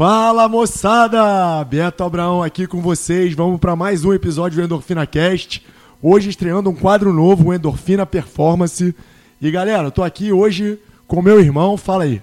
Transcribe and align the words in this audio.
Fala 0.00 0.48
moçada! 0.48 1.62
Beto 1.62 2.02
Abraão 2.02 2.42
aqui 2.42 2.66
com 2.66 2.80
vocês. 2.80 3.34
Vamos 3.34 3.60
para 3.60 3.76
mais 3.76 4.02
um 4.02 4.14
episódio 4.14 4.56
do 4.56 4.64
Endorfina 4.64 5.06
Cast. 5.06 5.62
Hoje 6.00 6.30
estreando 6.30 6.70
um 6.70 6.74
quadro 6.74 7.12
novo, 7.12 7.50
o 7.50 7.52
Endorfina 7.54 8.06
Performance. 8.06 8.94
E 9.38 9.50
galera, 9.50 9.88
eu 9.88 9.90
tô 9.90 10.02
aqui 10.02 10.32
hoje 10.32 10.78
com 11.06 11.20
meu 11.20 11.38
irmão. 11.38 11.76
Fala 11.76 12.04
aí. 12.04 12.22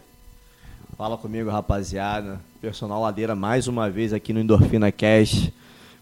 Fala 0.97 1.19
comigo, 1.19 1.51
rapaziada. 1.51 2.41
Personal 2.59 2.99
Ladeira 2.99 3.35
mais 3.35 3.67
uma 3.67 3.91
vez 3.91 4.11
aqui 4.11 4.33
no 4.33 4.39
Endorfina 4.39 4.91
Cast 4.91 5.53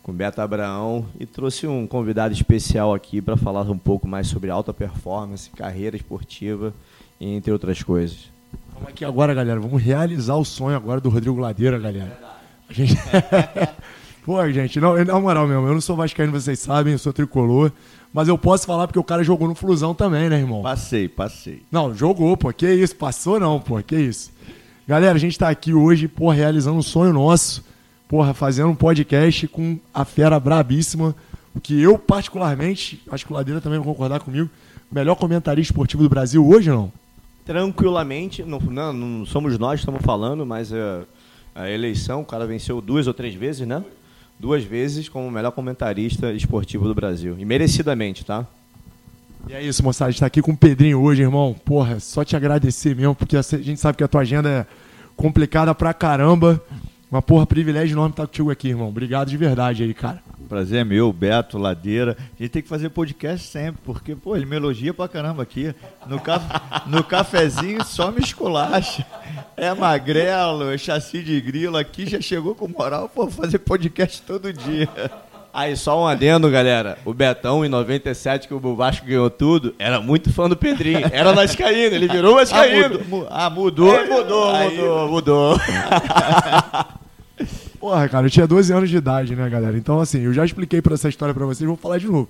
com 0.01 0.13
Beto 0.13 0.39
Abraão 0.39 1.05
e 1.19 1.25
trouxe 1.25 1.67
um 1.67 1.85
convidado 1.85 2.33
especial 2.33 2.93
aqui 2.93 3.21
para 3.21 3.35
falar 3.35 3.69
um 3.69 3.77
pouco 3.77 4.07
mais 4.07 4.27
sobre 4.27 4.49
alta 4.49 4.73
performance, 4.73 5.49
carreira 5.49 5.97
esportiva 5.97 6.73
entre 7.19 7.51
outras 7.51 7.83
coisas. 7.83 8.33
Vamos 8.73 8.89
aqui 8.89 9.05
agora, 9.05 9.33
galera. 9.33 9.59
Vamos 9.59 9.81
realizar 9.81 10.35
o 10.35 10.45
sonho 10.45 10.75
agora 10.75 11.01
do 11.01 11.09
Rodrigo 11.09 11.39
Ladeira, 11.39 11.79
galera. 11.79 12.19
A 12.69 12.73
gente... 12.73 12.95
Pô, 14.25 14.49
gente, 14.49 14.79
não, 14.79 14.95
na 15.05 15.19
moral 15.19 15.47
mesmo, 15.47 15.67
eu 15.67 15.73
não 15.73 15.81
sou 15.81 15.95
vascaíno, 15.95 16.31
vocês 16.31 16.57
sabem, 16.57 16.93
eu 16.93 16.99
sou 16.99 17.13
tricolor. 17.13 17.71
Mas 18.11 18.27
eu 18.27 18.37
posso 18.37 18.65
falar 18.65 18.87
porque 18.87 18.97
o 18.97 19.03
cara 19.03 19.23
jogou 19.23 19.47
no 19.47 19.53
Flusão 19.53 19.93
também, 19.93 20.29
né, 20.29 20.39
irmão? 20.39 20.63
Passei, 20.63 21.07
passei. 21.07 21.61
Não, 21.71 21.93
jogou, 21.93 22.35
pô. 22.35 22.51
Que 22.51 22.67
isso? 22.67 22.95
Passou 22.95 23.39
não, 23.39 23.59
pô. 23.59 23.83
Que 23.83 23.97
isso? 23.97 24.31
Galera, 24.87 25.13
a 25.13 25.19
gente 25.19 25.37
tá 25.37 25.49
aqui 25.49 25.73
hoje, 25.73 26.07
pô, 26.07 26.31
realizando 26.31 26.77
um 26.77 26.81
sonho 26.81 27.13
nosso. 27.13 27.63
Porra, 28.07 28.33
fazendo 28.33 28.69
um 28.69 28.75
podcast 28.75 29.47
com 29.47 29.77
a 29.93 30.03
fera 30.03 30.39
brabíssima. 30.39 31.15
O 31.53 31.59
que 31.59 31.79
eu, 31.79 31.99
particularmente, 31.99 33.03
acho 33.11 33.25
que 33.25 33.31
o 33.31 33.35
Ladeira 33.35 33.61
também 33.61 33.79
vai 33.79 33.87
concordar 33.87 34.19
comigo, 34.21 34.49
melhor 34.91 35.15
comentarista 35.15 35.71
esportivo 35.71 36.01
do 36.01 36.09
Brasil 36.09 36.47
hoje, 36.47 36.69
não? 36.69 36.91
Tranquilamente, 37.45 38.43
não, 38.43 38.59
não, 38.59 38.91
não 38.91 39.25
somos 39.25 39.57
nós 39.59 39.79
que 39.79 39.81
estamos 39.81 40.01
falando, 40.01 40.45
mas 40.45 40.73
a, 40.73 41.03
a 41.53 41.69
eleição, 41.69 42.21
o 42.21 42.25
cara 42.25 42.45
venceu 42.47 42.81
duas 42.81 43.05
ou 43.05 43.13
três 43.13 43.35
vezes, 43.35 43.67
né? 43.67 43.83
Duas 44.39 44.63
vezes 44.63 45.07
como 45.07 45.27
o 45.27 45.31
melhor 45.31 45.51
comentarista 45.51 46.33
esportivo 46.33 46.87
do 46.87 46.95
Brasil. 46.95 47.35
E 47.37 47.45
merecidamente, 47.45 48.25
tá? 48.25 48.47
E 49.47 49.53
é 49.53 49.61
isso, 49.61 49.83
moçada. 49.83 50.09
A 50.09 50.11
gente 50.11 50.19
tá 50.21 50.25
aqui 50.25 50.41
com 50.41 50.51
o 50.53 50.57
Pedrinho 50.57 50.99
hoje, 50.99 51.21
irmão. 51.21 51.55
Porra, 51.63 51.99
só 51.99 52.25
te 52.25 52.35
agradecer 52.35 52.95
mesmo, 52.95 53.13
porque 53.13 53.37
a 53.37 53.41
gente 53.43 53.79
sabe 53.79 53.97
que 53.97 54.03
a 54.03 54.07
tua 54.07 54.21
agenda 54.21 54.49
é 54.49 54.65
complicada 55.15 55.73
pra 55.75 55.93
caramba. 55.93 56.61
Uma 57.11 57.21
porra, 57.21 57.45
privilégio 57.45 57.93
enorme 57.93 58.11
estar 58.11 58.25
contigo 58.25 58.51
aqui, 58.51 58.69
irmão. 58.69 58.89
Obrigado 58.89 59.29
de 59.29 59.37
verdade 59.37 59.83
aí, 59.83 59.93
cara. 59.93 60.21
Prazer 60.49 60.81
é 60.81 60.83
meu, 60.83 61.11
Beto, 61.11 61.57
Ladeira. 61.57 62.17
A 62.19 62.43
gente 62.43 62.51
tem 62.51 62.61
que 62.61 62.67
fazer 62.67 62.89
podcast 62.89 63.47
sempre, 63.47 63.81
porque, 63.83 64.15
pô, 64.15 64.35
ele 64.35 64.45
me 64.45 64.55
elogia 64.55 64.93
pra 64.93 65.07
caramba 65.07 65.43
aqui. 65.43 65.73
No, 66.07 66.19
ca... 66.19 66.41
no 66.85 67.03
cafezinho 67.03 67.83
só 67.83 68.11
me 68.11 68.21
esculacha. 68.21 69.05
É 69.55 69.73
magrelo, 69.73 70.71
é 70.71 70.77
chassi 70.77 71.23
de 71.23 71.39
grilo. 71.41 71.77
Aqui 71.77 72.05
já 72.07 72.21
chegou 72.21 72.53
com 72.53 72.67
moral, 72.67 73.09
pô, 73.09 73.29
fazer 73.29 73.59
podcast 73.59 74.21
todo 74.21 74.51
dia. 74.51 74.89
Aí, 75.55 75.73
só 75.77 76.03
um 76.03 76.05
adendo, 76.05 76.51
galera. 76.51 76.97
O 77.05 77.13
Betão, 77.13 77.63
em 77.63 77.69
97, 77.69 78.45
que 78.45 78.53
o 78.53 78.75
Vasco 78.75 79.05
ganhou 79.05 79.29
tudo, 79.29 79.73
era 79.79 80.01
muito 80.01 80.29
fã 80.33 80.49
do 80.49 80.57
Pedrinho. 80.57 81.09
Era 81.09 81.31
Vascaíno, 81.31 81.95
ele 81.95 82.09
virou 82.09 82.35
Vascaíno. 82.35 82.99
Ah, 83.29 83.49
mudou? 83.49 83.95
Ah, 83.95 83.95
mudou? 83.95 83.95
É, 83.95 84.05
mudou, 84.05 84.49
Aí... 84.51 84.77
mudou, 84.77 85.07
mudou. 85.07 85.59
Porra, 87.79 88.09
cara, 88.09 88.25
eu 88.25 88.29
tinha 88.29 88.45
12 88.45 88.73
anos 88.73 88.89
de 88.89 88.97
idade, 88.97 89.33
né, 89.33 89.49
galera? 89.49 89.77
Então, 89.77 90.01
assim, 90.01 90.23
eu 90.23 90.33
já 90.33 90.43
expliquei 90.43 90.81
pra 90.81 90.95
essa 90.95 91.07
história 91.07 91.33
pra 91.33 91.45
vocês, 91.45 91.65
vou 91.65 91.77
falar 91.77 91.99
de 91.99 92.07
novo. 92.07 92.27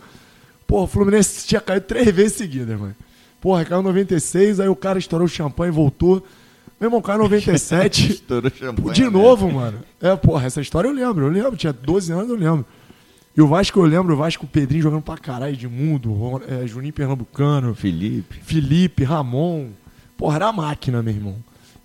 Porra, 0.68 0.84
o 0.84 0.88
Fluminense 0.88 1.48
tinha 1.48 1.62
caído 1.62 1.88
três 1.88 2.08
vezes 2.12 2.34
seguidas, 2.34 2.80
mano. 2.80 2.96
Porra, 3.42 3.66
caiu 3.66 3.81
em 3.81 3.86
96, 3.86 4.59
aí 4.59 4.70
o 4.70 4.76
cara 4.76 5.00
estourou 5.00 5.26
o 5.26 5.30
champanhe 5.30 5.72
e 5.72 5.76
voltou. 5.76 6.23
Meu 6.80 6.90
irmão, 6.90 7.02
caiu 7.02 7.22
em 7.22 7.23
97. 7.23 8.12
estourou 8.22 8.52
o 8.52 8.56
champanhe. 8.56 8.94
De 8.94 9.09
novo, 9.09 9.52
mano. 9.52 9.80
É, 10.00 10.16
porra, 10.16 10.46
essa 10.46 10.62
história 10.62 10.88
eu 10.88 10.94
lembro, 10.94 11.25
eu 11.25 11.31
lembro. 11.31 11.58
Tinha 11.58 11.74
12 11.74 12.12
anos, 12.12 12.30
eu 12.30 12.35
lembro. 12.35 12.64
E 13.38 13.41
o 13.41 13.47
Vasco, 13.47 13.79
eu 13.79 13.84
lembro, 13.84 14.13
o 14.13 14.18
Vasco, 14.18 14.46
o 14.46 14.47
Pedrinho 14.47 14.84
jogando 14.84 15.01
pra 15.01 15.18
caralho, 15.18 15.57
de 15.57 15.68
mundo, 15.68 16.41
é, 16.47 16.66
Juninho 16.66 16.94
Pernambucano. 16.94 17.75
Felipe. 17.75 18.40
Felipe, 18.41 19.03
Ramon. 19.03 19.72
Porra, 20.18 20.38
era 20.38 20.47
a 20.47 20.53
máquina, 20.53 21.03
meu 21.03 21.13
irmão. 21.13 21.35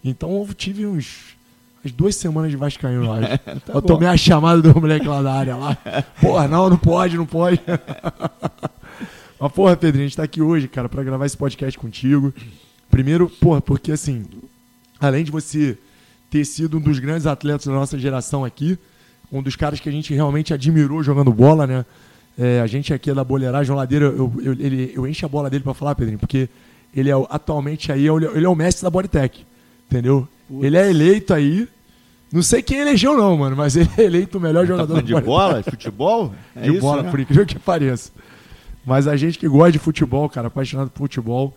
Então 0.04 0.30
eu 0.30 0.54
tive 0.54 0.86
uns. 0.86 1.36
As 1.84 1.90
duas 1.90 2.14
semanas 2.14 2.50
de 2.50 2.56
Vascaíno 2.56 3.04
lá. 3.04 3.38
tá 3.66 3.72
eu 3.74 3.82
tomei 3.82 4.06
a 4.06 4.16
chamada 4.16 4.62
do 4.62 4.80
moleque 4.80 5.08
lá 5.08 5.22
da 5.22 5.32
área 5.32 5.56
lá. 5.56 5.76
Porra, 6.20 6.46
não, 6.46 6.70
não 6.70 6.76
pode, 6.76 7.16
não 7.16 7.26
pode. 7.26 7.60
Mas, 9.40 9.52
porra, 9.52 9.76
Pedrinho, 9.76 10.04
a 10.04 10.08
gente 10.08 10.16
tá 10.16 10.22
aqui 10.22 10.42
hoje, 10.42 10.68
cara, 10.68 10.88
para 10.88 11.02
gravar 11.02 11.26
esse 11.26 11.36
podcast 11.36 11.76
contigo. 11.78 12.32
Primeiro, 12.90 13.28
porra, 13.28 13.60
porque 13.60 13.90
assim, 13.90 14.24
além 15.00 15.24
de 15.24 15.30
você 15.30 15.78
ter 16.30 16.44
sido 16.44 16.76
um 16.76 16.80
dos 16.80 16.98
grandes 16.98 17.26
atletas 17.26 17.66
da 17.66 17.72
nossa 17.72 17.98
geração 17.98 18.44
aqui, 18.44 18.78
um 19.32 19.42
dos 19.42 19.56
caras 19.56 19.80
que 19.80 19.88
a 19.88 19.92
gente 19.92 20.12
realmente 20.14 20.52
admirou 20.52 21.02
jogando 21.02 21.32
bola, 21.32 21.66
né? 21.66 21.84
É, 22.38 22.60
a 22.60 22.66
gente 22.66 22.92
aqui 22.94 23.10
é 23.10 23.14
da 23.14 23.22
boleiragem, 23.22 23.74
Ladeira, 23.74 24.06
eu, 24.06 24.32
eu, 24.42 24.52
ele, 24.52 24.92
eu 24.94 25.06
encho 25.06 25.26
a 25.26 25.28
bola 25.28 25.50
dele 25.50 25.62
para 25.62 25.74
falar, 25.74 25.94
Pedrinho, 25.94 26.18
porque 26.18 26.48
ele 26.94 27.10
é 27.10 27.14
atualmente 27.28 27.92
aí, 27.92 28.06
ele 28.06 28.44
é 28.44 28.48
o 28.48 28.54
mestre 28.54 28.82
da 28.82 28.90
Bodytech, 28.90 29.46
entendeu? 29.88 30.26
Putz. 30.48 30.64
Ele 30.64 30.76
é 30.76 30.88
eleito 30.88 31.34
aí, 31.34 31.68
não 32.32 32.42
sei 32.42 32.62
quem 32.62 32.78
elegeu 32.78 33.16
não, 33.16 33.36
mano, 33.36 33.56
mas 33.56 33.76
ele 33.76 33.90
é 33.98 34.02
eleito 34.02 34.38
o 34.38 34.40
melhor 34.40 34.62
tá 34.62 34.66
jogador 34.66 35.02
de 35.02 35.20
bola, 35.20 35.62
de 35.62 35.70
futebol? 35.70 36.32
É 36.56 36.62
de 36.62 36.72
isso, 36.72 36.80
bola, 36.80 37.02
né? 37.02 37.10
por 37.10 37.20
incrível 37.20 37.46
que 37.46 37.58
pareça. 37.58 38.10
Mas 38.84 39.06
a 39.06 39.16
gente 39.16 39.38
que 39.38 39.48
gosta 39.48 39.72
de 39.72 39.78
futebol, 39.78 40.28
cara, 40.28 40.46
apaixonado 40.46 40.90
por 40.90 41.00
futebol, 41.00 41.56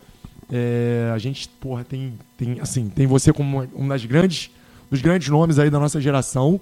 é, 0.52 1.12
a 1.14 1.18
gente, 1.18 1.48
porra, 1.48 1.84
tem, 1.84 2.14
tem, 2.38 2.60
assim, 2.60 2.90
tem 2.90 3.08
você 3.08 3.32
como 3.32 3.68
um 3.76 3.88
das 3.88 4.04
grandes, 4.06 4.52
dos 4.90 5.02
grandes 5.02 5.30
nomes 5.30 5.58
aí 5.60 5.70
da 5.70 5.80
nossa 5.80 6.02
geração, 6.02 6.60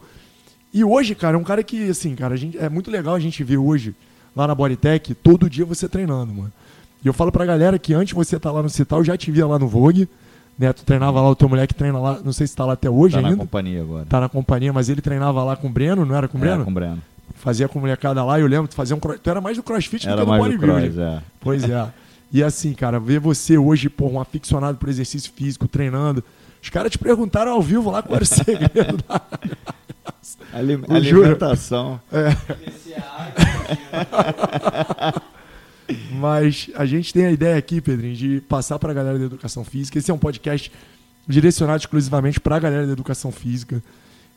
e 0.74 0.84
hoje, 0.84 1.16
cara, 1.16 1.36
é 1.36 1.40
um 1.40 1.44
cara 1.44 1.64
que, 1.64 1.90
assim, 1.90 2.16
cara, 2.16 2.36
gente, 2.38 2.58
é 2.58 2.70
muito 2.70 2.90
legal 2.90 3.16
a 3.16 3.20
gente 3.20 3.44
ver 3.44 3.58
hoje, 3.58 3.96
lá 4.36 4.48
na 4.48 4.56
Bodytech, 4.56 5.14
todo 5.16 5.50
dia 5.50 5.66
você 5.66 5.88
treinando, 5.88 6.34
mano. 6.34 6.52
E 7.04 7.08
eu 7.08 7.14
falo 7.14 7.32
pra 7.32 7.46
galera 7.46 7.80
que 7.80 7.94
antes 7.94 8.14
você 8.14 8.40
tá 8.40 8.52
lá 8.52 8.62
no 8.62 8.70
Cital, 8.70 9.00
eu 9.00 9.06
já 9.06 9.18
te 9.18 9.31
via 9.31 9.46
lá 9.48 9.58
no 9.58 9.68
Vogue, 9.68 10.08
né? 10.58 10.72
Tu 10.72 10.84
treinava 10.84 11.20
lá, 11.20 11.30
o 11.30 11.36
teu 11.36 11.50
moleque 11.50 11.74
treina 11.74 11.98
lá, 12.00 12.20
não 12.24 12.31
sei 12.31 12.46
se 12.46 12.56
tá 12.56 12.64
lá 12.64 12.74
até 12.74 12.90
hoje 12.90 13.14
tá 13.14 13.20
ainda. 13.20 13.31
Tá 13.31 13.36
na 13.36 13.42
companhia 13.42 13.81
agora. 13.81 14.06
Tá 14.06 14.20
na 14.22 14.30
companhia, 14.30 14.72
mas 14.72 14.88
ele 14.88 15.02
treinava 15.02 15.44
lá 15.44 15.56
com 15.56 15.68
o 15.68 15.72
Breno, 15.72 16.06
não 16.06 16.16
era 16.16 16.28
com 16.28 16.38
o 16.38 16.42
Breno? 16.42 16.56
Era 16.56 16.64
com 16.64 16.72
o 16.72 16.74
Breno. 16.74 17.02
Fazia 17.36 17.68
com 17.68 17.80
a 17.80 17.81
molecada 17.81 18.24
lá, 18.24 18.40
eu 18.40 18.46
lembro, 18.46 18.68
tu 18.68 18.76
fazia 18.76 18.96
um 18.96 19.00
Tu 19.00 19.30
era 19.30 19.42
mais 19.42 19.58
do 19.58 19.64
crossfit 19.64 20.08
era 20.08 20.18
do 20.18 20.26
que 20.26 20.31
do 20.31 20.38
bodybuilding. 20.38 21.02
É. 21.02 21.20
Pois 21.40 21.68
é. 21.68 21.88
E 22.31 22.44
assim, 22.44 22.74
cara, 22.74 23.00
ver 23.00 23.20
você 23.20 23.58
hoje, 23.58 23.90
pô, 23.90 24.08
um 24.08 24.20
aficionado 24.20 24.78
por 24.78 24.88
exercício 24.88 25.34
físico, 25.36 25.68
treinando. 25.68 26.24
Os 26.62 26.70
caras 26.70 26.92
te 26.92 26.98
perguntaram 26.98 27.52
ao 27.52 27.62
vivo 27.62 27.90
lá 27.90 28.04
qual 28.04 28.16
era 28.16 28.24
o 28.24 28.28
segredo 28.28 29.04
da. 29.08 29.22
Alim 30.54 30.82
alimentação. 30.90 32.00
É. 32.12 32.36
Mas 36.12 36.70
a 36.76 36.86
gente 36.86 37.14
tem 37.14 37.26
a 37.26 37.32
ideia 37.32 37.58
aqui, 37.58 37.82
Pedrinho, 37.82 38.16
de 38.16 38.42
passar 38.42 38.78
para 38.78 38.92
a 38.92 38.94
galera 38.94 39.18
da 39.18 39.26
educação 39.26 39.64
física. 39.64 39.98
Esse 39.98 40.12
é 40.12 40.14
um 40.14 40.18
podcast 40.20 40.72
direcionado 41.28 41.80
exclusivamente 41.80 42.40
para 42.40 42.56
a 42.58 42.60
galera 42.60 42.86
da 42.86 42.94
educação 42.94 43.32
física. 43.32 43.82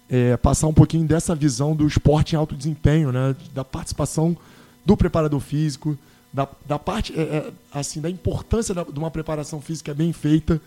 É, 0.08 0.36
passar 0.36 0.66
um 0.66 0.72
pouquinho 0.72 1.06
dessa 1.06 1.34
visão 1.34 1.74
do 1.74 1.86
esporte 1.86 2.34
em 2.34 2.38
alto 2.38 2.54
desempenho, 2.54 3.10
né? 3.10 3.34
da 3.52 3.64
participação 3.64 4.36
do 4.84 4.96
preparador 4.96 5.40
físico, 5.40 5.96
da, 6.32 6.46
da 6.66 6.78
parte, 6.78 7.18
é, 7.18 7.22
é, 7.22 7.52
assim, 7.72 8.00
da 8.00 8.10
importância 8.10 8.74
da, 8.74 8.82
de 8.84 8.98
uma 8.98 9.10
preparação 9.10 9.60
física 9.60 9.94
bem 9.94 10.12
feita. 10.12 10.60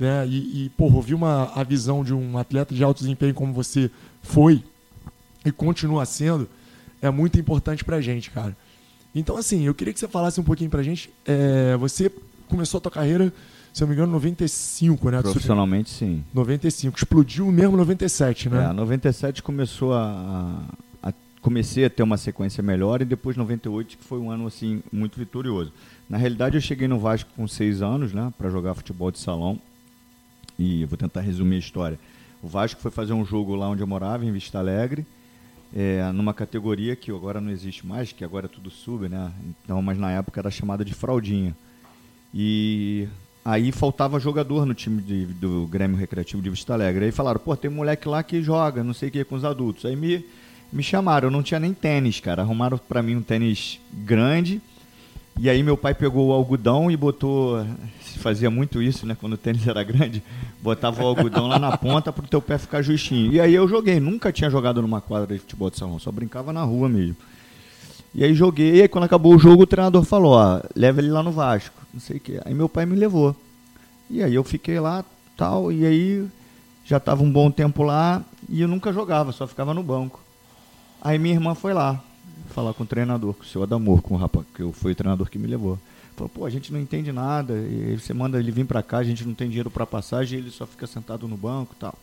Né? 0.00 0.26
E, 0.26 0.64
e 0.64 0.68
porra, 0.70 0.96
ouvir 0.96 1.14
uma, 1.14 1.52
a 1.54 1.62
visão 1.62 2.02
de 2.02 2.14
um 2.14 2.38
atleta 2.38 2.74
de 2.74 2.82
alto 2.82 3.00
desempenho 3.00 3.34
como 3.34 3.52
você 3.52 3.90
foi 4.22 4.64
e 5.44 5.52
continua 5.52 6.06
sendo, 6.06 6.48
é 7.02 7.10
muito 7.10 7.38
importante 7.38 7.84
pra 7.84 8.00
gente, 8.00 8.30
cara. 8.30 8.56
Então, 9.14 9.36
assim, 9.36 9.64
eu 9.64 9.74
queria 9.74 9.92
que 9.92 10.00
você 10.00 10.08
falasse 10.08 10.40
um 10.40 10.44
pouquinho 10.44 10.70
pra 10.70 10.82
gente. 10.82 11.10
É, 11.26 11.76
você 11.76 12.10
começou 12.48 12.78
a 12.78 12.80
tua 12.80 12.92
carreira, 12.92 13.32
se 13.72 13.82
eu 13.82 13.86
não 13.86 13.90
me 13.90 13.94
engano, 13.94 14.10
em 14.10 14.14
95, 14.14 15.10
né? 15.10 15.20
Profissionalmente, 15.20 15.90
sim. 15.90 16.24
95. 16.32 16.96
Explodiu 16.96 17.50
mesmo 17.52 17.74
em 17.74 17.78
97, 17.78 18.48
né? 18.48 18.70
É, 18.70 18.72
97 18.72 19.42
começou 19.42 19.92
a, 19.92 20.64
a, 21.02 21.12
Comecei 21.42 21.86
a 21.86 21.90
ter 21.90 22.02
uma 22.02 22.18
sequência 22.18 22.62
melhor 22.62 23.00
e 23.00 23.04
depois 23.04 23.34
98, 23.34 23.96
que 23.96 24.04
foi 24.04 24.18
um 24.18 24.30
ano, 24.30 24.46
assim, 24.46 24.82
muito 24.92 25.18
vitorioso. 25.18 25.72
Na 26.08 26.18
realidade, 26.18 26.56
eu 26.56 26.60
cheguei 26.60 26.86
no 26.86 26.98
Vasco 26.98 27.30
com 27.34 27.48
seis 27.48 27.80
anos, 27.80 28.12
né? 28.12 28.32
Pra 28.36 28.50
jogar 28.50 28.74
futebol 28.74 29.10
de 29.10 29.18
salão. 29.18 29.58
E 30.60 30.84
vou 30.84 30.98
tentar 30.98 31.22
resumir 31.22 31.56
a 31.56 31.58
história. 31.58 31.98
O 32.42 32.46
Vasco 32.46 32.82
foi 32.82 32.90
fazer 32.90 33.14
um 33.14 33.24
jogo 33.24 33.54
lá 33.54 33.66
onde 33.66 33.82
eu 33.82 33.86
morava, 33.86 34.26
em 34.26 34.30
Vista 34.30 34.58
Alegre, 34.58 35.06
é, 35.74 36.12
numa 36.12 36.34
categoria 36.34 36.94
que 36.94 37.10
agora 37.10 37.40
não 37.40 37.50
existe 37.50 37.86
mais, 37.86 38.12
que 38.12 38.22
agora 38.22 38.46
tudo 38.46 38.68
sube, 38.68 39.08
né? 39.08 39.32
Então, 39.64 39.80
mas 39.80 39.96
na 39.96 40.10
época 40.10 40.38
era 40.38 40.50
chamada 40.50 40.84
de 40.84 40.92
fraldinha. 40.92 41.56
E 42.34 43.08
aí 43.42 43.72
faltava 43.72 44.20
jogador 44.20 44.66
no 44.66 44.74
time 44.74 45.00
de, 45.00 45.26
do 45.26 45.66
Grêmio 45.66 45.96
Recreativo 45.96 46.42
de 46.42 46.50
Vista 46.50 46.74
Alegre. 46.74 47.06
Aí 47.06 47.12
falaram, 47.12 47.40
pô, 47.40 47.56
tem 47.56 47.70
um 47.70 47.74
moleque 47.74 48.06
lá 48.06 48.22
que 48.22 48.42
joga, 48.42 48.84
não 48.84 48.92
sei 48.92 49.08
o 49.08 49.12
que, 49.12 49.24
com 49.24 49.36
os 49.36 49.46
adultos. 49.46 49.86
Aí 49.86 49.96
me, 49.96 50.22
me 50.70 50.82
chamaram, 50.82 51.28
eu 51.28 51.32
não 51.32 51.42
tinha 51.42 51.58
nem 51.58 51.72
tênis, 51.72 52.20
cara. 52.20 52.42
Arrumaram 52.42 52.76
para 52.76 53.02
mim 53.02 53.16
um 53.16 53.22
tênis 53.22 53.80
grande 53.90 54.60
E 55.42 55.48
aí 55.48 55.62
meu 55.62 55.74
pai 55.74 55.94
pegou 55.94 56.28
o 56.28 56.32
algodão 56.34 56.90
e 56.90 56.96
botou, 56.98 57.64
se 58.02 58.18
fazia 58.18 58.50
muito 58.50 58.82
isso, 58.82 59.06
né, 59.06 59.16
quando 59.18 59.32
o 59.32 59.38
tênis 59.38 59.66
era 59.66 59.82
grande, 59.82 60.22
botava 60.60 61.02
o 61.02 61.06
algodão 61.06 61.46
lá 61.46 61.58
na 61.58 61.78
ponta 61.78 62.12
para 62.12 62.26
o 62.26 62.28
teu 62.28 62.42
pé 62.42 62.58
ficar 62.58 62.82
justinho. 62.82 63.32
E 63.32 63.40
aí 63.40 63.54
eu 63.54 63.66
joguei, 63.66 63.98
nunca 63.98 64.30
tinha 64.30 64.50
jogado 64.50 64.82
numa 64.82 65.00
quadra 65.00 65.34
de 65.34 65.40
futebol 65.40 65.70
de 65.70 65.78
salão, 65.78 65.98
só 65.98 66.12
brincava 66.12 66.52
na 66.52 66.62
rua 66.62 66.90
mesmo. 66.90 67.16
E 68.14 68.22
aí 68.22 68.34
joguei, 68.34 68.74
e 68.74 68.82
aí 68.82 68.88
quando 68.88 69.04
acabou 69.04 69.34
o 69.34 69.38
jogo, 69.38 69.62
o 69.62 69.66
treinador 69.66 70.04
falou, 70.04 70.34
ó, 70.34 70.60
leva 70.76 71.00
ele 71.00 71.10
lá 71.10 71.22
no 71.22 71.32
Vasco, 71.32 71.74
não 71.94 72.00
sei 72.00 72.18
o 72.18 72.20
quê. 72.20 72.38
Aí 72.44 72.52
meu 72.52 72.68
pai 72.68 72.84
me 72.84 72.94
levou. 72.94 73.34
E 74.10 74.22
aí 74.22 74.34
eu 74.34 74.44
fiquei 74.44 74.78
lá, 74.78 75.02
tal, 75.38 75.72
e 75.72 75.86
aí 75.86 76.28
já 76.84 76.98
estava 76.98 77.22
um 77.22 77.32
bom 77.32 77.50
tempo 77.50 77.82
lá 77.82 78.22
e 78.46 78.60
eu 78.60 78.68
nunca 78.68 78.92
jogava, 78.92 79.32
só 79.32 79.46
ficava 79.46 79.72
no 79.72 79.82
banco. 79.82 80.20
Aí 81.00 81.18
minha 81.18 81.34
irmã 81.34 81.54
foi 81.54 81.72
lá, 81.72 81.98
falar 82.50 82.74
com 82.74 82.82
o 82.82 82.86
treinador, 82.86 83.34
com 83.34 83.42
o 83.42 83.46
seu 83.46 83.62
Adamor, 83.62 84.02
com 84.02 84.14
o 84.14 84.16
rapaz, 84.16 84.44
que 84.54 84.70
foi 84.72 84.92
o 84.92 84.94
treinador 84.94 85.30
que 85.30 85.38
me 85.38 85.46
levou. 85.46 85.78
Falou, 86.16 86.28
pô, 86.28 86.44
a 86.44 86.50
gente 86.50 86.72
não 86.72 86.80
entende 86.80 87.12
nada, 87.12 87.54
e 87.54 87.96
você 87.98 88.12
manda 88.12 88.38
ele 88.38 88.50
vir 88.50 88.66
para 88.66 88.82
cá, 88.82 88.98
a 88.98 89.04
gente 89.04 89.24
não 89.24 89.32
tem 89.34 89.48
dinheiro 89.48 89.70
para 89.70 89.86
passagem, 89.86 90.38
ele 90.38 90.50
só 90.50 90.66
fica 90.66 90.86
sentado 90.86 91.26
no 91.26 91.36
banco 91.36 91.74
tal. 91.78 91.94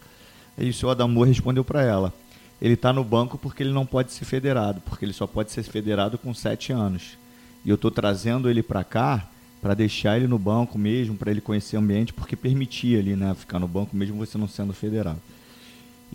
Aí 0.58 0.70
o 0.70 0.74
seu 0.74 0.90
Adamor 0.90 1.28
respondeu 1.28 1.64
para 1.64 1.84
ela, 1.84 2.14
ele 2.60 2.74
está 2.74 2.92
no 2.92 3.04
banco 3.04 3.38
porque 3.38 3.62
ele 3.62 3.72
não 3.72 3.86
pode 3.86 4.12
ser 4.12 4.26
federado, 4.26 4.82
porque 4.82 5.06
ele 5.06 5.14
só 5.14 5.28
pode 5.28 5.52
ser 5.52 5.64
federado 5.64 6.18
com 6.18 6.34
sete 6.34 6.72
anos. 6.72 7.18
E 7.64 7.70
eu 7.70 7.76
estou 7.76 7.92
trazendo 7.92 8.50
ele 8.50 8.64
para 8.64 8.84
cá 8.84 9.28
para 9.62 9.74
deixar 9.74 10.18
ele 10.18 10.28
no 10.28 10.40
banco 10.40 10.78
mesmo, 10.78 11.16
para 11.16 11.32
ele 11.32 11.42
conhecer 11.42 11.76
o 11.76 11.80
ambiente, 11.80 12.14
porque 12.14 12.36
permitia 12.36 13.00
ali, 13.00 13.16
né, 13.16 13.36
ficar 13.36 13.60
no 13.60 13.68
banco 13.68 13.96
mesmo 13.96 14.18
você 14.18 14.38
não 14.38 14.48
sendo 14.48 14.74
federado. 14.74 15.20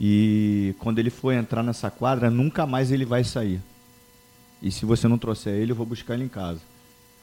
E 0.00 0.74
quando 0.78 0.98
ele 0.98 1.10
for 1.10 1.32
entrar 1.32 1.62
nessa 1.62 1.90
quadra, 1.90 2.30
nunca 2.30 2.66
mais 2.66 2.90
ele 2.90 3.04
vai 3.04 3.22
sair. 3.24 3.60
E 4.62 4.70
se 4.70 4.86
você 4.86 5.08
não 5.08 5.18
trouxer 5.18 5.54
ele, 5.54 5.72
eu 5.72 5.76
vou 5.76 5.84
buscar 5.84 6.14
ele 6.14 6.22
em 6.22 6.28
casa. 6.28 6.60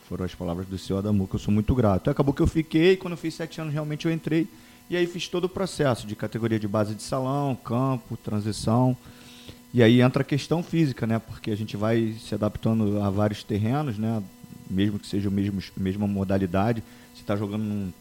Foram 0.10 0.26
as 0.26 0.36
palavras 0.36 0.68
do 0.68 0.78
senhor 0.78 1.00
Adamu, 1.00 1.26
que 1.26 1.36
eu 1.36 1.40
sou 1.40 1.54
muito 1.54 1.74
grato. 1.74 2.10
Acabou 2.10 2.34
que 2.34 2.42
eu 2.42 2.48
fiquei, 2.48 2.98
quando 2.98 3.14
eu 3.14 3.18
fiz 3.18 3.34
sete 3.34 3.62
anos, 3.62 3.74
realmente 3.74 4.06
eu 4.06 4.12
entrei. 4.12 4.46
E 4.90 4.98
aí 4.98 5.08
fiz 5.08 5.30
todo 5.30 5.46
o 5.46 5.50
processo 5.50 6.06
de 6.06 6.16
categoria 6.16 6.60
de 6.60 6.68
base 6.68 6.94
de 6.94 7.02
salão, 7.02 7.56
campo, 7.56 8.18
transição. 8.18 8.98
E 9.74 9.82
aí 9.82 10.02
entra 10.02 10.22
a 10.22 10.26
questão 10.26 10.62
física, 10.62 11.08
né? 11.08 11.20
Porque 11.20 11.50
a 11.52 11.56
gente 11.56 11.78
vai 11.78 12.16
se 12.20 12.36
adaptando 12.36 13.02
a 13.02 13.10
vários 13.10 13.42
terrenos, 13.42 13.98
né? 13.98 14.22
Mesmo 14.70 15.00
que 15.00 15.08
seja 15.08 15.30
a 15.30 15.32
mesma, 15.80 16.08
modalidade. 16.08 16.84
Você 17.14 17.22
está 17.22 17.38
jogando 17.38 17.94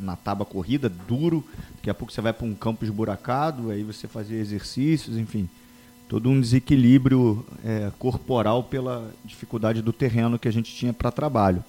na 0.00 0.16
tábua 0.16 0.46
corrida, 0.46 0.88
duro. 0.88 1.44
Daqui 1.76 1.90
a 1.90 1.94
pouco 1.94 2.12
você 2.12 2.20
vai 2.20 2.32
para 2.32 2.46
um 2.46 2.54
campo 2.54 2.84
esburacado, 2.84 3.70
aí 3.70 3.84
você 3.84 4.08
fazia 4.08 4.38
exercícios, 4.38 5.16
enfim 5.16 5.48
todo 6.08 6.28
um 6.28 6.40
desequilíbrio 6.40 7.44
é, 7.64 7.90
corporal 7.98 8.62
pela 8.62 9.10
dificuldade 9.24 9.82
do 9.82 9.92
terreno 9.92 10.38
que 10.38 10.48
a 10.48 10.52
gente 10.52 10.74
tinha 10.74 10.92
para 10.92 11.10
trabalho. 11.10 11.64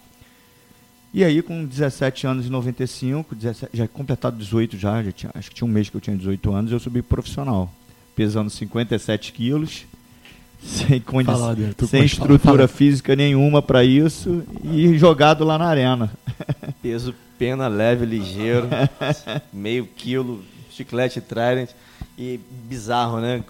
E 1.14 1.24
aí, 1.24 1.42
com 1.42 1.64
17 1.64 2.28
anos 2.28 2.46
e 2.46 2.50
95, 2.50 3.36
17, 3.36 3.78
já 3.78 3.88
completado 3.88 4.38
18 4.38 4.78
já, 4.78 5.02
já 5.02 5.12
tinha, 5.14 5.32
acho 5.34 5.50
que 5.50 5.56
tinha 5.56 5.68
um 5.68 5.72
mês 5.72 5.90
que 5.90 5.96
eu 5.96 6.02
tinha 6.02 6.16
18 6.16 6.52
anos, 6.52 6.72
eu 6.74 6.80
subi 6.80 7.02
profissional, 7.02 7.72
pesando 8.14 8.50
57 8.50 9.32
quilos, 9.32 9.86
sem, 10.62 11.00
condição, 11.00 11.56
sem 11.88 12.04
estrutura 12.04 12.68
física 12.68 13.16
nenhuma 13.16 13.62
para 13.62 13.84
isso 13.86 14.44
e 14.64 14.98
jogado 14.98 15.46
lá 15.46 15.58
na 15.58 15.68
arena. 15.68 16.12
Peso 16.84 17.16
pena 17.40 17.68
leve, 17.68 18.06
ligeiro, 18.06 18.68
meio 19.54 19.88
quilo, 19.88 20.44
chiclete 20.70 21.22
Trident. 21.22 21.70
E 22.18 22.40
bizarro, 22.68 23.20
né? 23.20 23.44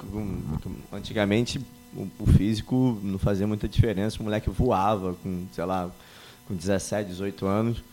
Antigamente 0.91 1.61
o, 2.19 2.25
físico 2.25 2.99
não 3.01 3.17
fazia 3.17 3.47
muita 3.47 3.67
diferença. 3.67 4.19
O 4.19 4.23
moleque 4.23 4.49
voava 4.49 5.13
com, 5.21 5.45
sei 5.51 5.63
lá, 5.65 5.89
com 6.47 6.55
17, 6.55 7.09
18 7.09 7.45
anos. 7.45 7.83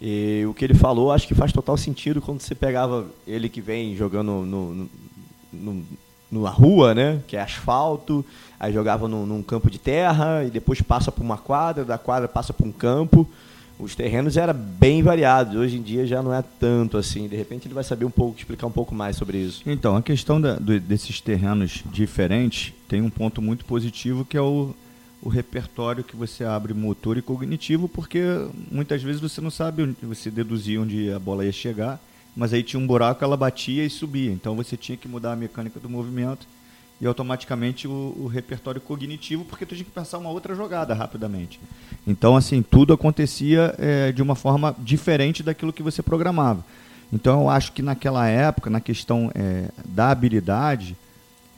E 0.00 0.44
o 0.48 0.54
que 0.54 0.64
ele 0.64 0.74
falou, 0.74 1.12
acho 1.12 1.28
que 1.28 1.34
faz 1.34 1.52
total 1.52 1.76
sentido 1.76 2.20
quando 2.20 2.40
você 2.40 2.54
pegava 2.54 3.06
ele 3.26 3.48
que 3.48 3.60
vem 3.60 3.94
jogando 3.94 4.44
no, 4.44 4.74
no, 4.74 5.86
no, 6.30 6.42
na 6.42 6.50
rua, 6.50 6.94
né? 6.94 7.22
Que 7.28 7.36
é 7.36 7.40
asfalto, 7.40 8.24
aí 8.58 8.72
jogava 8.72 9.06
num, 9.06 9.26
num 9.26 9.42
campo 9.42 9.70
de 9.70 9.78
terra 9.78 10.44
e 10.44 10.50
depois 10.50 10.80
passa 10.80 11.12
por 11.12 11.22
uma 11.22 11.38
quadra, 11.38 11.84
da 11.84 11.98
quadra 11.98 12.28
passa 12.28 12.52
por 12.52 12.66
um 12.66 12.72
campo 12.72 13.28
os 13.82 13.96
terrenos 13.96 14.36
era 14.36 14.52
bem 14.52 15.02
variados. 15.02 15.56
Hoje 15.56 15.76
em 15.76 15.82
dia 15.82 16.06
já 16.06 16.22
não 16.22 16.32
é 16.32 16.42
tanto 16.60 16.96
assim. 16.96 17.26
De 17.26 17.36
repente 17.36 17.66
ele 17.66 17.74
vai 17.74 17.82
saber 17.82 18.04
um 18.04 18.10
pouco, 18.10 18.38
explicar 18.38 18.66
um 18.66 18.72
pouco 18.72 18.94
mais 18.94 19.16
sobre 19.16 19.38
isso. 19.38 19.62
Então, 19.66 19.96
a 19.96 20.02
questão 20.02 20.40
da, 20.40 20.54
do, 20.54 20.78
desses 20.78 21.20
terrenos 21.20 21.82
diferentes 21.90 22.72
tem 22.88 23.02
um 23.02 23.10
ponto 23.10 23.42
muito 23.42 23.64
positivo 23.64 24.24
que 24.24 24.36
é 24.36 24.40
o, 24.40 24.74
o 25.20 25.28
repertório 25.28 26.04
que 26.04 26.14
você 26.14 26.44
abre 26.44 26.72
motor 26.72 27.18
e 27.18 27.22
cognitivo, 27.22 27.88
porque 27.88 28.22
muitas 28.70 29.02
vezes 29.02 29.20
você 29.20 29.40
não 29.40 29.50
sabe, 29.50 29.96
você 30.02 30.30
deduzia 30.30 30.80
onde 30.80 31.10
a 31.10 31.18
bola 31.18 31.44
ia 31.44 31.52
chegar, 31.52 32.00
mas 32.36 32.52
aí 32.52 32.62
tinha 32.62 32.80
um 32.80 32.86
buraco, 32.86 33.24
ela 33.24 33.36
batia 33.36 33.84
e 33.84 33.90
subia. 33.90 34.30
Então 34.30 34.54
você 34.54 34.76
tinha 34.76 34.96
que 34.96 35.08
mudar 35.08 35.32
a 35.32 35.36
mecânica 35.36 35.80
do 35.80 35.90
movimento 35.90 36.46
e 37.02 37.06
automaticamente 37.06 37.88
o, 37.88 38.14
o, 38.16 38.28
repertório 38.28 38.80
cognitivo, 38.80 39.44
porque 39.44 39.66
tu 39.66 39.74
tinha 39.74 39.84
que 39.84 39.90
pensar 39.90 40.18
uma 40.18 40.30
outra 40.30 40.54
jogada 40.54 40.94
rapidamente. 40.94 41.58
Então, 42.06 42.36
assim, 42.36 42.62
tudo 42.62 42.92
acontecia 42.92 43.74
é, 43.76 44.12
de 44.12 44.22
uma 44.22 44.36
forma 44.36 44.72
diferente 44.78 45.42
daquilo 45.42 45.72
que 45.72 45.82
você 45.82 46.00
programava. 46.00 46.64
Então, 47.12 47.40
eu 47.40 47.50
acho 47.50 47.72
que 47.72 47.82
naquela 47.82 48.28
época, 48.28 48.70
na 48.70 48.80
questão 48.80 49.32
é, 49.34 49.64
da 49.84 50.10
habilidade, 50.10 50.96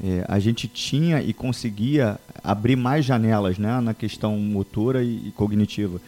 é, 0.02 0.24
a 0.26 0.38
gente 0.38 0.66
tinha 0.66 1.20
e 1.20 1.34
conseguia 1.34 2.18
abrir 2.42 2.74
mais 2.74 3.04
janelas 3.04 3.58
né, 3.58 3.82
na 3.82 3.92
questão 3.92 4.38
motora 4.38 5.04
e, 5.04 5.28
e 5.28 5.32
cognitiva 5.32 6.00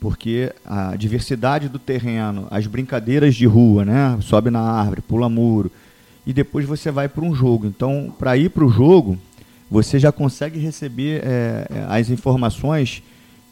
porque 0.00 0.50
a 0.64 0.96
diversidade 0.96 1.68
do 1.68 1.78
terreno, 1.78 2.48
as 2.50 2.66
brincadeiras 2.66 3.34
de 3.34 3.44
rua, 3.44 3.84
né? 3.84 4.18
Sobe 4.22 4.48
na 4.48 4.62
árvore, 4.62 5.02
pula 5.02 5.28
muro, 5.28 5.70
e 6.30 6.32
depois 6.32 6.64
você 6.64 6.92
vai 6.92 7.08
para 7.08 7.24
um 7.24 7.34
jogo. 7.34 7.66
Então, 7.66 8.14
para 8.16 8.36
ir 8.36 8.50
para 8.50 8.64
o 8.64 8.70
jogo, 8.70 9.18
você 9.68 9.98
já 9.98 10.12
consegue 10.12 10.60
receber 10.60 11.24
é, 11.24 11.66
é, 11.68 11.86
as 11.88 12.08
informações 12.08 13.02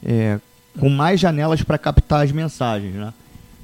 é, 0.00 0.38
com 0.78 0.88
mais 0.88 1.18
janelas 1.18 1.60
para 1.60 1.76
captar 1.76 2.24
as 2.24 2.30
mensagens, 2.30 2.94
né? 2.94 3.12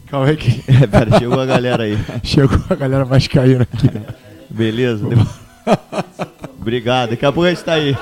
Calma 0.09 0.27
aí 0.27 0.37
que... 0.37 0.65
É, 0.67 0.85
pera, 0.89 1.17
chegou 1.17 1.39
a 1.39 1.47
galera 1.47 1.85
aí. 1.85 1.97
chegou 2.25 2.61
a 2.69 2.75
galera 2.75 3.05
vascaína 3.05 3.63
aqui. 3.63 3.89
Beleza. 4.51 5.07
Obrigado, 6.61 7.11
daqui 7.11 7.25
a 7.25 7.31
pouco 7.31 7.47
a 7.47 7.51
gente 7.51 7.59
está 7.59 7.75
aí. 7.75 7.97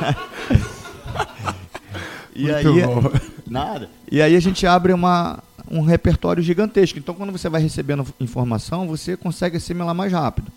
e 2.35 2.45
Muito 2.45 2.69
aí, 2.69 2.87
bom. 2.87 3.03
nada. 3.47 3.91
E 4.11 4.23
aí 4.23 4.35
a 4.35 4.41
gente 4.41 4.67
abre 4.67 4.95
uma, 4.95 5.41
um 5.71 5.83
repertório 5.83 6.43
gigantesco. 6.43 6.99
Então, 6.99 7.15
quando 7.15 7.33
você 7.33 7.51
vai 7.51 7.61
recebendo 7.61 8.07
informação, 8.19 8.89
você 8.89 9.15
consegue 9.15 9.59
assimilar 9.59 9.95
mais 9.95 10.11
rápido. 10.11 10.51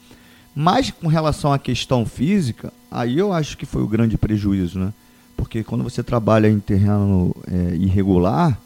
Mas 0.56 0.90
com 0.90 1.08
relação 1.08 1.52
à 1.52 1.60
questão 1.60 2.06
física, 2.06 2.72
aí 2.90 3.18
eu 3.18 3.34
acho 3.34 3.58
que 3.58 3.66
foi 3.66 3.84
o 3.84 3.88
grande 3.88 4.18
prejuízo, 4.18 4.80
né? 4.80 4.94
Porque 5.36 5.64
quando 5.66 5.84
você 5.84 6.02
trabalha 6.02 6.48
em 6.48 6.62
terreno 6.62 7.36
é, 7.46 7.76
irregular, 7.76 8.58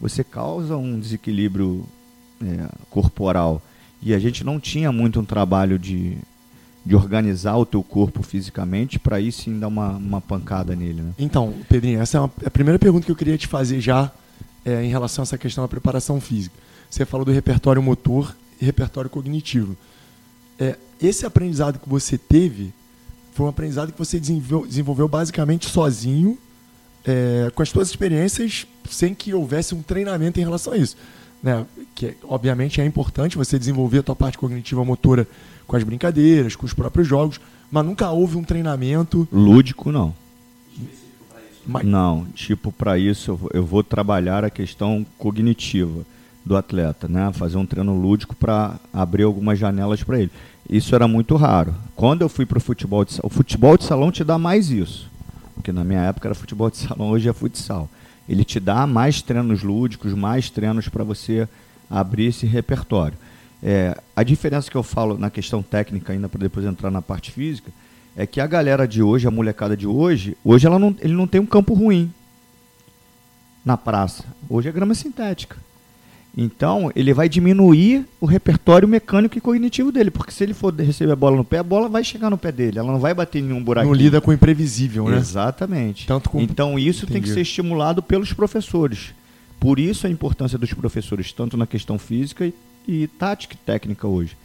você 0.00 0.24
causa 0.24 0.76
um 0.76 0.98
desequilíbrio 0.98 1.86
é, 2.42 2.66
corporal. 2.90 3.62
E 4.02 4.12
a 4.12 4.18
gente 4.18 4.42
não 4.42 4.58
tinha 4.58 4.90
muito 4.90 5.20
um 5.20 5.24
trabalho 5.24 5.78
de, 5.78 6.18
de 6.84 6.96
organizar 6.96 7.56
o 7.56 7.64
teu 7.64 7.82
corpo 7.82 8.24
fisicamente 8.24 8.98
para 8.98 9.16
aí 9.16 9.30
sim 9.30 9.58
dar 9.58 9.68
uma, 9.68 9.90
uma 9.90 10.20
pancada 10.20 10.74
nele. 10.74 11.00
Né? 11.00 11.12
Então, 11.16 11.54
Pedrinho, 11.68 12.00
essa 12.00 12.18
é 12.18 12.20
uma, 12.20 12.30
a 12.44 12.50
primeira 12.50 12.78
pergunta 12.78 13.06
que 13.06 13.12
eu 13.12 13.16
queria 13.16 13.38
te 13.38 13.46
fazer 13.46 13.80
já 13.80 14.10
é, 14.64 14.84
em 14.84 14.88
relação 14.88 15.22
a 15.22 15.24
essa 15.24 15.38
questão 15.38 15.62
da 15.62 15.68
preparação 15.68 16.20
física. 16.20 16.56
Você 16.90 17.04
falou 17.04 17.24
do 17.24 17.32
repertório 17.32 17.82
motor 17.82 18.34
e 18.60 18.64
repertório 18.64 19.08
cognitivo. 19.08 19.76
É, 20.58 20.76
esse 21.00 21.26
aprendizado 21.26 21.78
que 21.78 21.88
você 21.88 22.16
teve 22.16 22.72
foi 23.32 23.46
um 23.46 23.48
aprendizado 23.50 23.92
que 23.92 23.98
você 23.98 24.18
desenvolveu, 24.18 24.66
desenvolveu 24.66 25.08
basicamente 25.08 25.68
sozinho, 25.68 26.38
é, 27.04 27.50
com 27.54 27.62
as 27.62 27.68
suas 27.68 27.88
experiências, 27.88 28.66
sem 28.88 29.14
que 29.14 29.34
houvesse 29.34 29.74
um 29.74 29.82
treinamento 29.82 30.40
em 30.40 30.42
relação 30.42 30.72
a 30.72 30.78
isso. 30.78 30.96
Né? 31.42 31.66
Que, 31.94 32.16
obviamente, 32.24 32.80
é 32.80 32.86
importante 32.86 33.36
você 33.36 33.58
desenvolver 33.58 33.98
a 33.98 34.02
tua 34.02 34.16
parte 34.16 34.38
cognitiva 34.38 34.84
motora 34.84 35.28
com 35.66 35.76
as 35.76 35.82
brincadeiras, 35.82 36.56
com 36.56 36.64
os 36.64 36.72
próprios 36.72 37.06
jogos, 37.06 37.40
mas 37.70 37.84
nunca 37.84 38.10
houve 38.10 38.36
um 38.36 38.42
treinamento... 38.42 39.28
Lúdico, 39.30 39.92
não. 39.92 40.14
Mas... 41.66 41.84
Não, 41.84 42.24
tipo, 42.34 42.70
para 42.70 42.96
isso 42.96 43.38
eu 43.52 43.64
vou 43.64 43.82
trabalhar 43.82 44.44
a 44.44 44.50
questão 44.50 45.04
cognitiva 45.18 46.06
do 46.44 46.56
atleta, 46.56 47.08
né? 47.08 47.32
Fazer 47.32 47.58
um 47.58 47.66
treino 47.66 47.92
lúdico 48.00 48.36
para 48.36 48.78
abrir 48.92 49.24
algumas 49.24 49.58
janelas 49.58 50.02
para 50.02 50.20
ele. 50.20 50.30
Isso 50.68 50.94
era 50.94 51.06
muito 51.06 51.36
raro. 51.36 51.74
Quando 51.94 52.22
eu 52.22 52.28
fui 52.28 52.44
para 52.44 52.58
o 52.58 52.60
futebol 52.60 53.04
de 53.04 53.12
salão, 53.12 53.26
o 53.26 53.30
futebol 53.30 53.78
de 53.78 53.84
salão 53.84 54.10
te 54.10 54.24
dá 54.24 54.36
mais 54.36 54.70
isso, 54.70 55.08
porque 55.54 55.72
na 55.72 55.84
minha 55.84 56.00
época 56.00 56.28
era 56.28 56.34
futebol 56.34 56.70
de 56.70 56.78
salão, 56.78 57.10
hoje 57.10 57.28
é 57.28 57.32
futsal. 57.32 57.88
Ele 58.28 58.44
te 58.44 58.58
dá 58.58 58.86
mais 58.86 59.22
treinos 59.22 59.62
lúdicos, 59.62 60.12
mais 60.12 60.50
treinos 60.50 60.88
para 60.88 61.04
você 61.04 61.48
abrir 61.88 62.26
esse 62.26 62.44
repertório. 62.46 63.16
É, 63.62 63.96
a 64.14 64.22
diferença 64.22 64.70
que 64.70 64.76
eu 64.76 64.82
falo 64.82 65.16
na 65.16 65.30
questão 65.30 65.62
técnica, 65.62 66.12
ainda 66.12 66.28
para 66.28 66.40
depois 66.40 66.66
entrar 66.66 66.90
na 66.90 67.00
parte 67.00 67.30
física, 67.30 67.70
é 68.16 68.26
que 68.26 68.40
a 68.40 68.46
galera 68.46 68.86
de 68.88 69.02
hoje, 69.02 69.28
a 69.28 69.30
molecada 69.30 69.76
de 69.76 69.86
hoje, 69.86 70.36
hoje 70.44 70.66
ela 70.66 70.78
não, 70.78 70.94
ele 71.00 71.14
não 71.14 71.26
tem 71.26 71.40
um 71.40 71.46
campo 71.46 71.74
ruim. 71.74 72.12
na 73.64 73.76
praça. 73.76 74.24
Hoje 74.48 74.68
é 74.68 74.72
grama 74.72 74.94
sintética. 74.94 75.56
Então, 76.36 76.92
ele 76.94 77.14
vai 77.14 77.30
diminuir 77.30 78.04
o 78.20 78.26
repertório 78.26 78.86
mecânico 78.86 79.38
e 79.38 79.40
cognitivo 79.40 79.90
dele, 79.90 80.10
porque 80.10 80.30
se 80.30 80.44
ele 80.44 80.52
for 80.52 80.74
receber 80.74 81.12
a 81.12 81.16
bola 81.16 81.34
no 81.34 81.44
pé, 81.44 81.58
a 81.58 81.62
bola 81.62 81.88
vai 81.88 82.04
chegar 82.04 82.28
no 82.28 82.36
pé 82.36 82.52
dele, 82.52 82.78
ela 82.78 82.92
não 82.92 83.00
vai 83.00 83.14
bater 83.14 83.38
em 83.38 83.42
nenhum 83.42 83.64
buraquinho. 83.64 83.94
Não 83.94 83.98
lida 83.98 84.20
com 84.20 84.30
o 84.30 84.34
imprevisível, 84.34 85.08
né? 85.08 85.16
Exatamente. 85.16 86.06
Tanto 86.06 86.28
com... 86.28 86.38
Então, 86.38 86.78
isso 86.78 87.04
Entendi. 87.04 87.12
tem 87.12 87.22
que 87.22 87.30
ser 87.30 87.40
estimulado 87.40 88.02
pelos 88.02 88.34
professores. 88.34 89.14
Por 89.58 89.78
isso 89.78 90.06
a 90.06 90.10
importância 90.10 90.58
dos 90.58 90.74
professores, 90.74 91.32
tanto 91.32 91.56
na 91.56 91.66
questão 91.66 91.98
física 91.98 92.44
e, 92.44 92.52
e 92.86 93.06
tática 93.06 93.54
e 93.54 93.58
técnica 93.64 94.06
hoje. 94.06 94.36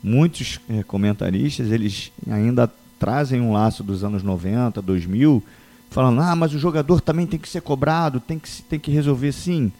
Muitos 0.00 0.60
é, 0.68 0.84
comentaristas, 0.84 1.72
eles 1.72 2.12
ainda 2.30 2.70
trazem 2.96 3.40
um 3.40 3.52
laço 3.52 3.82
dos 3.82 4.04
anos 4.04 4.22
90, 4.22 4.80
2000, 4.80 5.42
falando, 5.90 6.20
ah, 6.20 6.36
mas 6.36 6.54
o 6.54 6.60
jogador 6.60 7.00
também 7.00 7.26
tem 7.26 7.40
que 7.40 7.48
ser 7.48 7.60
cobrado, 7.60 8.20
tem 8.20 8.38
que, 8.38 8.62
tem 8.62 8.78
que 8.78 8.92
resolver 8.92 9.32
sim 9.32 9.72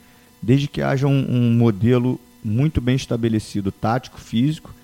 desde 0.42 0.68
que 0.68 0.82
haja 0.82 1.06
um, 1.06 1.26
um 1.28 1.52
modelo 1.52 2.18
muito 2.42 2.80
bem 2.80 2.97
estabelecido, 2.97 3.70
tático, 3.70 4.18
físico, 4.18 4.75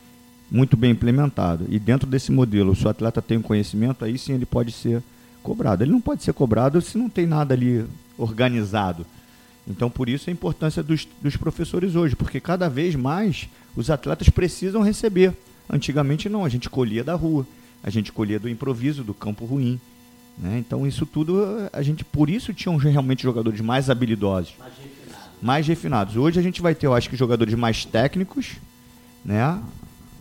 muito 0.51 0.77
bem 0.77 0.93
implementado. 0.93 1.67
E 1.69 1.79
dentro 1.79 2.09
desse 2.09 2.31
modelo, 2.31 2.77
se 2.77 2.87
o 2.87 2.89
atleta 2.89 3.23
tem 3.23 3.39
um 3.39 3.43
conhecimento, 3.43 4.05
aí 4.05 4.19
sim 4.19 4.35
ele 4.35 4.47
pode 4.47 4.73
ser 4.73 5.03
cobrado. 5.43 5.83
Ele 5.83 5.93
não 5.93 6.01
pode 6.01 6.23
ser 6.23 6.33
cobrado 6.33 6.81
se 6.81 6.99
não 6.99 7.09
tem 7.09 7.27
nada 7.27 7.55
ali 7.55 7.85
organizado. 8.19 9.07
Então, 9.69 9.91
por 9.91 10.09
isso 10.09 10.31
a 10.31 10.33
importância 10.33 10.83
dos, 10.83 11.09
dos 11.21 11.37
professores 11.37 11.97
hoje, 11.97 12.15
porque 12.15 12.39
cada 12.39 12.69
vez 12.69 12.95
mais 12.95 13.49
os 13.75 13.91
atletas 13.91 14.29
precisam 14.29 14.83
receber. 14.83 15.35
Antigamente 15.69 16.29
não, 16.29 16.45
a 16.45 16.49
gente 16.49 16.71
colhia 16.71 17.03
da 17.03 17.15
rua, 17.15 17.45
a 17.83 17.91
gente 17.91 18.13
colhia 18.13 18.39
do 18.39 18.49
improviso, 18.49 19.03
do 19.03 19.13
campo 19.13 19.45
ruim. 19.45 19.81
Né? 20.39 20.59
Então, 20.59 20.87
isso 20.87 21.05
tudo, 21.05 21.69
a 21.73 21.83
gente, 21.83 22.05
por 22.05 22.31
isso 22.31 22.55
tinham 22.55 22.77
realmente 22.77 23.25
jogadores 23.25 23.61
mais 23.61 23.91
habilidosos 23.91 24.55
mais 25.40 25.66
refinados. 25.66 26.16
Hoje 26.16 26.38
a 26.38 26.43
gente 26.43 26.62
vai 26.62 26.75
ter, 26.75 26.87
eu 26.87 26.95
acho 26.95 27.09
que, 27.09 27.16
jogadores 27.16 27.55
mais 27.55 27.85
técnicos, 27.85 28.57
né? 29.25 29.61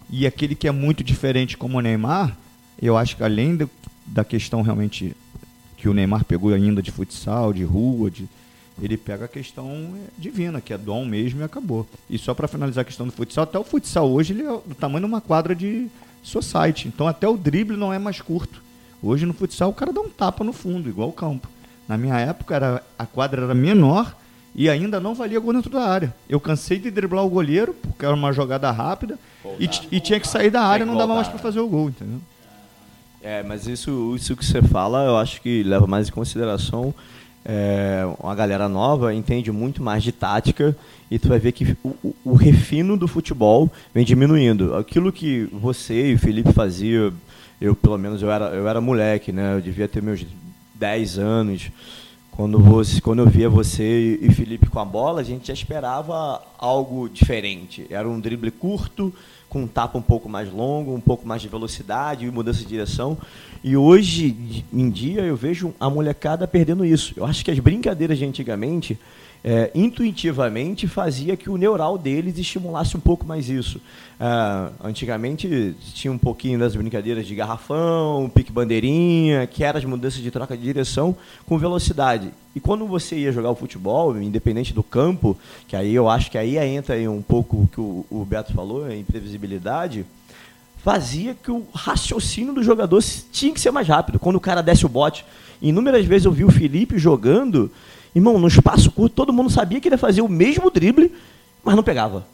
E 0.09 0.25
aquele 0.27 0.55
que 0.55 0.67
é 0.67 0.71
muito 0.71 1.03
diferente 1.03 1.57
como 1.57 1.77
o 1.77 1.81
Neymar, 1.81 2.35
eu 2.81 2.97
acho 2.97 3.15
que 3.15 3.23
além 3.23 3.55
do, 3.55 3.69
da 4.05 4.23
questão 4.23 4.61
realmente 4.61 5.15
que 5.77 5.89
o 5.89 5.93
Neymar 5.93 6.25
pegou 6.25 6.53
ainda 6.53 6.81
de 6.81 6.91
futsal, 6.91 7.53
de 7.53 7.63
rua, 7.63 8.09
de, 8.09 8.27
ele 8.81 8.97
pega 8.97 9.25
a 9.25 9.27
questão 9.27 9.93
divina, 10.17 10.61
que 10.61 10.73
é 10.73 10.77
dom 10.77 11.05
mesmo 11.05 11.41
e 11.41 11.43
acabou. 11.43 11.87
E 12.09 12.17
só 12.17 12.33
para 12.33 12.47
finalizar 12.47 12.81
a 12.81 12.85
questão 12.85 13.05
do 13.05 13.11
futsal, 13.11 13.43
até 13.43 13.57
o 13.57 13.63
futsal 13.63 14.09
hoje 14.09 14.33
ele 14.33 14.43
é 14.43 14.49
do 14.49 14.75
tamanho 14.75 15.01
de 15.01 15.05
uma 15.05 15.21
quadra 15.21 15.55
de 15.55 15.87
society. 16.21 16.87
Então 16.87 17.07
até 17.07 17.27
o 17.27 17.37
drible 17.37 17.77
não 17.77 17.93
é 17.93 17.99
mais 17.99 18.21
curto. 18.21 18.61
Hoje 19.01 19.25
no 19.25 19.33
futsal 19.33 19.69
o 19.69 19.73
cara 19.73 19.93
dá 19.93 20.01
um 20.01 20.09
tapa 20.09 20.43
no 20.43 20.53
fundo, 20.53 20.89
igual 20.89 21.09
o 21.09 21.13
campo. 21.13 21.47
Na 21.87 21.97
minha 21.97 22.17
época 22.17 22.55
era, 22.55 22.83
a 22.97 23.05
quadra 23.05 23.43
era 23.43 23.53
menor 23.53 24.15
e 24.55 24.69
ainda 24.69 24.99
não 24.99 25.13
valia 25.13 25.39
gol 25.39 25.53
dentro 25.53 25.69
da 25.69 25.81
área. 25.81 26.15
Eu 26.29 26.39
cansei 26.39 26.79
de 26.79 26.89
driblar 26.89 27.25
o 27.25 27.29
goleiro, 27.29 27.73
porque 27.73 28.05
era 28.05 28.15
uma 28.15 28.31
jogada 28.31 28.71
rápida, 28.71 29.19
e, 29.59 29.69
e, 29.91 29.99
tinha 29.99 30.19
que 30.19 30.27
sair 30.27 30.49
da 30.49 30.61
área, 30.61 30.85
não 30.85 30.97
dava 30.97 31.13
mais 31.13 31.27
para 31.27 31.37
fazer 31.37 31.59
o 31.59 31.67
gol, 31.67 31.89
entendeu? 31.89 32.19
É, 33.21 33.43
mas 33.43 33.67
isso, 33.67 34.13
isso 34.15 34.35
que 34.35 34.45
você 34.45 34.61
fala, 34.61 35.03
eu 35.03 35.17
acho 35.17 35.41
que 35.41 35.61
leva 35.63 35.85
mais 35.85 36.07
em 36.07 36.11
consideração. 36.11 36.93
É, 37.43 38.03
uma 38.19 38.33
galera 38.33 38.67
nova 38.67 39.13
entende 39.13 39.51
muito 39.51 39.83
mais 39.83 40.01
de 40.01 40.11
tática 40.11 40.75
e 41.11 41.19
tu 41.19 41.27
vai 41.27 41.37
ver 41.37 41.51
que 41.51 41.77
o, 41.83 41.89
o, 42.03 42.15
o 42.23 42.33
refino 42.33 42.97
do 42.97 43.07
futebol 43.07 43.69
vem 43.93 44.05
diminuindo. 44.05 44.75
Aquilo 44.75 45.11
que 45.11 45.47
você 45.51 46.11
e 46.11 46.13
o 46.15 46.19
Felipe 46.19 46.51
fazia, 46.53 47.13
eu 47.61 47.75
pelo 47.75 47.97
menos 47.97 48.21
eu 48.21 48.31
era, 48.31 48.45
eu 48.45 48.67
era 48.67 48.81
moleque, 48.81 49.31
né? 49.31 49.55
Eu 49.55 49.61
devia 49.61 49.87
ter 49.87 50.01
meus 50.01 50.25
10 50.75 51.19
anos. 51.19 51.69
Quando, 52.35 52.59
você, 52.59 52.99
quando 52.99 53.19
eu 53.19 53.29
via 53.29 53.49
você 53.49 54.19
e 54.21 54.29
Felipe 54.29 54.69
com 54.69 54.77
a 54.77 54.83
bola, 54.83 55.21
a 55.21 55.23
gente 55.23 55.47
já 55.47 55.53
esperava 55.53 56.41
algo 56.57 57.07
diferente. 57.07 57.87
Era 57.89 58.09
um 58.09 58.19
drible 58.19 58.51
curto, 58.51 59.13
com 59.47 59.61
um 59.61 59.67
tapa 59.67 59.97
um 59.97 60.01
pouco 60.01 60.27
mais 60.27 60.51
longo, 60.51 60.93
um 60.93 60.99
pouco 60.99 61.25
mais 61.25 61.41
de 61.41 61.47
velocidade 61.47 62.25
e 62.25 62.31
mudança 62.31 62.59
de 62.59 62.65
direção. 62.65 63.17
E 63.63 63.77
hoje 63.77 64.65
em 64.73 64.89
dia 64.89 65.21
eu 65.21 65.37
vejo 65.37 65.73
a 65.79 65.89
molecada 65.89 66.45
perdendo 66.45 66.83
isso. 66.83 67.13
Eu 67.15 67.25
acho 67.25 67.43
que 67.43 67.51
as 67.51 67.59
brincadeiras 67.59 68.17
de 68.17 68.25
antigamente 68.25 68.99
é, 69.47 69.69
intuitivamente 69.75 70.87
fazia 70.87 71.37
que 71.37 71.51
o 71.51 71.55
neural 71.55 71.99
deles 71.99 72.35
estimulasse 72.39 72.97
um 72.97 72.99
pouco 72.99 73.27
mais 73.27 73.47
isso. 73.47 73.79
É, 74.19 74.71
antigamente 74.83 75.75
tinha 75.93 76.11
um 76.11 76.17
pouquinho 76.17 76.57
das 76.57 76.75
brincadeiras 76.75 77.27
de 77.27 77.35
garrafão, 77.35 78.27
pique 78.33 78.51
bandeirinha, 78.51 79.45
que 79.45 79.63
eram 79.63 79.77
as 79.77 79.85
mudanças 79.85 80.19
de 80.19 80.31
troca 80.31 80.57
de 80.57 80.63
direção 80.63 81.15
com 81.45 81.59
velocidade. 81.59 82.31
E 82.55 82.59
quando 82.59 82.87
você 82.87 83.17
ia 83.17 83.31
jogar 83.31 83.51
o 83.51 83.55
futebol, 83.55 84.19
independente 84.19 84.73
do 84.73 84.81
campo, 84.81 85.37
que 85.67 85.75
aí 85.75 85.93
eu 85.93 86.09
acho 86.09 86.31
que 86.31 86.39
aí 86.39 86.57
entra 86.57 86.95
aí 86.95 87.07
um 87.07 87.21
pouco 87.21 87.57
o 87.57 87.67
que 87.67 87.79
o, 87.79 88.03
o 88.09 88.25
Beto 88.25 88.51
falou, 88.51 88.85
a 88.85 88.95
imprevisibilidade, 88.95 90.07
fazia 90.77 91.35
que 91.35 91.51
o 91.51 91.67
raciocínio 91.71 92.51
do 92.51 92.63
jogador 92.63 92.99
tinha 93.31 93.53
que 93.53 93.61
ser 93.61 93.69
mais 93.69 93.87
rápido. 93.87 94.17
Quando 94.17 94.37
o 94.37 94.41
cara 94.41 94.63
desce 94.63 94.87
o 94.87 94.89
bote, 94.89 95.23
inúmeras 95.61 96.03
vezes 96.03 96.25
eu 96.25 96.31
vi 96.31 96.43
o 96.43 96.51
Felipe 96.51 96.97
jogando 96.97 97.69
Irmão, 98.15 98.39
no 98.39 98.47
espaço 98.47 98.89
curto, 98.91 99.13
todo 99.13 99.33
mundo 99.33 99.49
sabia 99.49 99.81
que 99.81 99.89
ele 99.89 99.95
ia 99.95 99.99
fazer 99.99 100.21
o 100.21 100.29
mesmo 100.29 100.71
drible, 100.71 101.11
mas 101.63 101.75
não 101.75 101.83
pegava. 101.83 102.25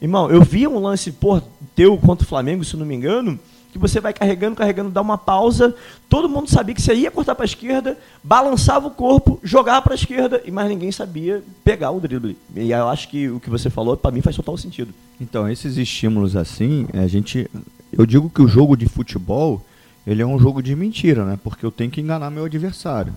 Irmão, 0.00 0.30
eu 0.30 0.42
via 0.42 0.70
um 0.70 0.78
lance, 0.78 1.12
pô, 1.12 1.40
teu 1.76 1.98
contra 1.98 2.24
o 2.24 2.28
Flamengo, 2.28 2.64
se 2.64 2.76
não 2.76 2.86
me 2.86 2.94
engano, 2.94 3.38
que 3.72 3.78
você 3.78 4.00
vai 4.00 4.12
carregando, 4.12 4.56
carregando, 4.56 4.90
dá 4.90 5.00
uma 5.00 5.16
pausa, 5.16 5.74
todo 6.08 6.28
mundo 6.28 6.50
sabia 6.50 6.74
que 6.74 6.82
você 6.82 6.94
ia 6.94 7.10
cortar 7.10 7.34
para 7.34 7.44
a 7.44 7.46
esquerda, 7.46 7.98
balançava 8.22 8.86
o 8.86 8.90
corpo, 8.90 9.40
jogava 9.42 9.80
para 9.82 9.94
a 9.94 9.96
esquerda, 9.96 10.42
mas 10.50 10.68
ninguém 10.68 10.92
sabia 10.92 11.42
pegar 11.64 11.90
o 11.90 12.00
drible. 12.00 12.36
E 12.54 12.70
eu 12.70 12.88
acho 12.88 13.08
que 13.08 13.28
o 13.28 13.40
que 13.40 13.48
você 13.48 13.70
falou, 13.70 13.96
para 13.96 14.10
mim, 14.10 14.20
faz 14.20 14.36
total 14.36 14.56
sentido. 14.56 14.92
Então, 15.20 15.48
esses 15.48 15.76
estímulos 15.76 16.36
assim, 16.36 16.86
a 16.92 17.06
gente. 17.06 17.50
Eu 17.92 18.06
digo 18.06 18.30
que 18.30 18.42
o 18.42 18.48
jogo 18.48 18.76
de 18.76 18.86
futebol, 18.86 19.62
ele 20.06 20.22
é 20.22 20.26
um 20.26 20.38
jogo 20.38 20.62
de 20.62 20.74
mentira, 20.74 21.24
né? 21.24 21.38
Porque 21.42 21.64
eu 21.64 21.70
tenho 21.70 21.90
que 21.90 22.00
enganar 22.00 22.30
meu 22.30 22.44
adversário. 22.44 23.12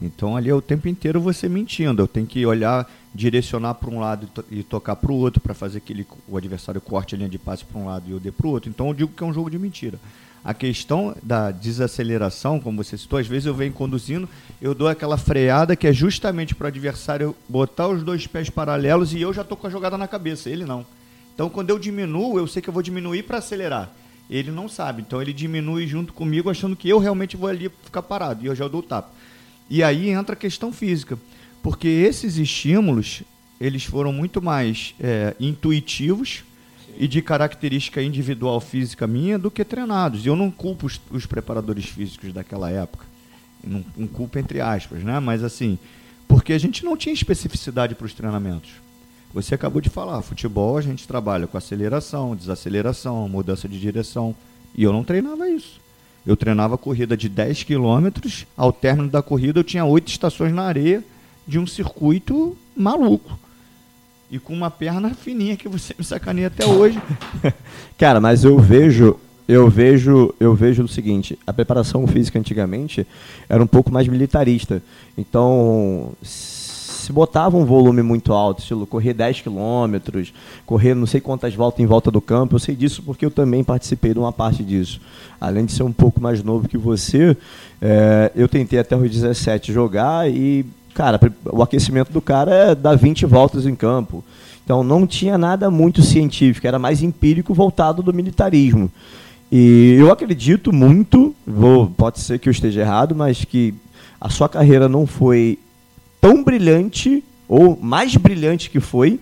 Então 0.00 0.36
ali 0.36 0.50
é 0.50 0.54
o 0.54 0.60
tempo 0.60 0.88
inteiro 0.88 1.20
você 1.20 1.48
mentindo. 1.48 2.02
Eu 2.02 2.08
tenho 2.08 2.26
que 2.26 2.44
olhar, 2.44 2.88
direcionar 3.14 3.74
para 3.74 3.90
um 3.90 3.98
lado 3.98 4.28
e, 4.50 4.62
to 4.62 4.68
tocar 4.68 4.96
para 4.96 5.10
o 5.10 5.16
outro 5.16 5.40
para 5.40 5.54
fazer 5.54 5.80
que 5.80 5.92
ele, 5.92 6.06
o 6.28 6.36
adversário 6.36 6.80
corte 6.80 7.14
a 7.14 7.18
linha 7.18 7.30
de 7.30 7.38
passe 7.38 7.64
para 7.64 7.80
um 7.80 7.86
lado 7.86 8.04
e 8.08 8.12
eu 8.12 8.20
dê 8.20 8.30
para 8.30 8.46
o 8.46 8.50
outro. 8.50 8.68
Então 8.68 8.88
eu 8.88 8.94
digo 8.94 9.12
que 9.12 9.22
é 9.22 9.26
um 9.26 9.32
jogo 9.32 9.50
de 9.50 9.58
mentira. 9.58 9.98
A 10.44 10.54
questão 10.54 11.16
da 11.22 11.50
desaceleração, 11.50 12.60
como 12.60 12.84
você 12.84 12.96
citou, 12.96 13.18
às 13.18 13.26
vezes 13.26 13.46
eu 13.46 13.54
venho 13.54 13.72
conduzindo, 13.72 14.28
eu 14.62 14.74
dou 14.74 14.86
aquela 14.86 15.16
freada 15.16 15.74
que 15.74 15.88
é 15.88 15.92
justamente 15.92 16.54
para 16.54 16.66
o 16.66 16.68
adversário 16.68 17.34
botar 17.48 17.88
os 17.88 18.04
dois 18.04 18.28
pés 18.28 18.48
paralelos 18.48 19.12
e 19.12 19.20
eu 19.20 19.32
já 19.32 19.42
estou 19.42 19.56
com 19.56 19.66
a 19.66 19.70
jogada 19.70 19.98
na 19.98 20.06
cabeça, 20.06 20.48
ele 20.48 20.64
não. 20.64 20.86
Então 21.34 21.48
quando 21.48 21.70
eu 21.70 21.78
diminuo, 21.78 22.38
eu 22.38 22.46
sei 22.46 22.62
que 22.62 22.68
eu 22.68 22.74
vou 22.74 22.82
diminuir 22.82 23.24
para 23.24 23.38
acelerar. 23.38 23.90
Ele 24.28 24.50
não 24.50 24.68
sabe, 24.68 25.02
então 25.02 25.22
ele 25.22 25.32
diminui 25.32 25.86
junto 25.86 26.12
comigo 26.12 26.50
achando 26.50 26.74
que 26.74 26.88
eu 26.88 26.98
realmente 26.98 27.36
vou 27.36 27.48
ali 27.48 27.70
ficar 27.84 28.02
parado 28.02 28.44
e 28.44 28.46
eu 28.46 28.54
já 28.54 28.66
dou 28.66 28.80
o 28.80 28.82
tapa. 28.82 29.10
E 29.70 29.82
aí 29.82 30.10
entra 30.10 30.34
a 30.34 30.38
questão 30.38 30.72
física, 30.72 31.18
porque 31.62 31.86
esses 31.86 32.36
estímulos 32.36 33.22
eles 33.60 33.84
foram 33.84 34.12
muito 34.12 34.42
mais 34.42 34.94
é, 35.00 35.34
intuitivos 35.40 36.44
Sim. 36.86 36.92
e 36.98 37.08
de 37.08 37.22
característica 37.22 38.02
individual 38.02 38.60
física 38.60 39.06
minha 39.06 39.38
do 39.38 39.50
que 39.50 39.64
treinados. 39.64 40.24
E 40.24 40.28
eu 40.28 40.36
não 40.36 40.50
culpo 40.50 40.86
os, 40.86 41.00
os 41.10 41.24
preparadores 41.24 41.86
físicos 41.86 42.32
daquela 42.32 42.70
época, 42.70 43.04
não, 43.64 43.84
não 43.96 44.06
culpo 44.06 44.38
entre 44.38 44.60
aspas, 44.60 45.02
né? 45.02 45.18
Mas 45.20 45.42
assim, 45.42 45.78
porque 46.28 46.52
a 46.52 46.58
gente 46.58 46.84
não 46.84 46.96
tinha 46.96 47.14
especificidade 47.14 47.94
para 47.94 48.06
os 48.06 48.12
treinamentos. 48.12 48.85
Você 49.36 49.54
acabou 49.54 49.82
de 49.82 49.90
falar, 49.90 50.22
futebol 50.22 50.78
a 50.78 50.80
gente 50.80 51.06
trabalha 51.06 51.46
com 51.46 51.58
aceleração, 51.58 52.34
desaceleração, 52.34 53.28
mudança 53.28 53.68
de 53.68 53.78
direção, 53.78 54.34
e 54.74 54.82
eu 54.82 54.94
não 54.94 55.04
treinava 55.04 55.46
isso. 55.46 55.78
Eu 56.26 56.38
treinava 56.38 56.78
corrida 56.78 57.14
de 57.14 57.28
10 57.28 57.64
quilômetros, 57.64 58.46
ao 58.56 58.72
término 58.72 59.10
da 59.10 59.20
corrida 59.20 59.60
eu 59.60 59.64
tinha 59.64 59.84
oito 59.84 60.08
estações 60.08 60.54
na 60.54 60.62
areia 60.62 61.04
de 61.46 61.58
um 61.58 61.66
circuito 61.66 62.56
maluco. 62.74 63.38
E 64.30 64.38
com 64.38 64.54
uma 64.54 64.70
perna 64.70 65.12
fininha 65.12 65.54
que 65.54 65.68
você 65.68 65.94
me 65.98 66.02
sacaneia 66.02 66.46
até 66.46 66.64
hoje. 66.64 66.98
Cara, 67.98 68.18
mas 68.18 68.42
eu 68.42 68.58
vejo, 68.58 69.20
eu 69.46 69.68
vejo, 69.68 70.34
eu 70.40 70.54
vejo 70.54 70.82
o 70.84 70.88
seguinte, 70.88 71.38
a 71.46 71.52
preparação 71.52 72.06
física 72.06 72.38
antigamente 72.38 73.06
era 73.50 73.62
um 73.62 73.66
pouco 73.66 73.92
mais 73.92 74.08
militarista. 74.08 74.82
Então, 75.16 76.14
se 77.06 77.12
botava 77.12 77.56
um 77.56 77.64
volume 77.64 78.02
muito 78.02 78.32
alto, 78.32 78.58
estilo 78.58 78.84
correr 78.84 79.14
10 79.14 79.42
quilômetros, 79.42 80.32
correr 80.66 80.92
não 80.92 81.06
sei 81.06 81.20
quantas 81.20 81.54
voltas 81.54 81.78
em 81.78 81.86
volta 81.86 82.10
do 82.10 82.20
campo, 82.20 82.56
eu 82.56 82.58
sei 82.58 82.74
disso 82.74 83.00
porque 83.00 83.24
eu 83.24 83.30
também 83.30 83.62
participei 83.62 84.12
de 84.12 84.18
uma 84.18 84.32
parte 84.32 84.64
disso. 84.64 85.00
Além 85.40 85.64
de 85.64 85.72
ser 85.72 85.84
um 85.84 85.92
pouco 85.92 86.20
mais 86.20 86.42
novo 86.42 86.66
que 86.66 86.76
você, 86.76 87.36
é, 87.80 88.32
eu 88.34 88.48
tentei 88.48 88.80
até 88.80 88.96
os 88.96 89.08
17 89.08 89.72
jogar 89.72 90.28
e, 90.28 90.66
cara, 90.94 91.20
o 91.44 91.62
aquecimento 91.62 92.12
do 92.12 92.20
cara 92.20 92.52
é 92.52 92.74
dar 92.74 92.96
20 92.96 93.24
voltas 93.24 93.66
em 93.66 93.76
campo. 93.76 94.24
Então 94.64 94.82
não 94.82 95.06
tinha 95.06 95.38
nada 95.38 95.70
muito 95.70 96.02
científico, 96.02 96.66
era 96.66 96.76
mais 96.76 97.04
empírico 97.04 97.54
voltado 97.54 98.02
do 98.02 98.12
militarismo. 98.12 98.90
E 99.52 99.94
eu 99.96 100.10
acredito 100.10 100.72
muito, 100.72 101.32
vou, 101.46 101.86
pode 101.86 102.18
ser 102.18 102.40
que 102.40 102.48
eu 102.48 102.50
esteja 102.50 102.80
errado, 102.80 103.14
mas 103.14 103.44
que 103.44 103.72
a 104.20 104.28
sua 104.28 104.48
carreira 104.48 104.88
não 104.88 105.06
foi 105.06 105.56
tão 106.26 106.42
brilhante, 106.42 107.22
ou 107.48 107.78
mais 107.80 108.16
brilhante 108.16 108.68
que 108.68 108.80
foi, 108.80 109.20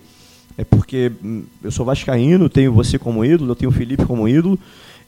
é 0.57 0.63
porque 0.63 1.11
hum, 1.23 1.43
eu 1.63 1.69
sou 1.69 1.85
vascaíno, 1.85 2.49
tenho 2.49 2.73
você 2.73 2.97
como 2.97 3.23
ídolo, 3.23 3.51
eu 3.51 3.55
tenho 3.55 3.69
o 3.69 3.73
Felipe 3.73 4.07
como 4.07 4.27
ídolo, 4.27 4.57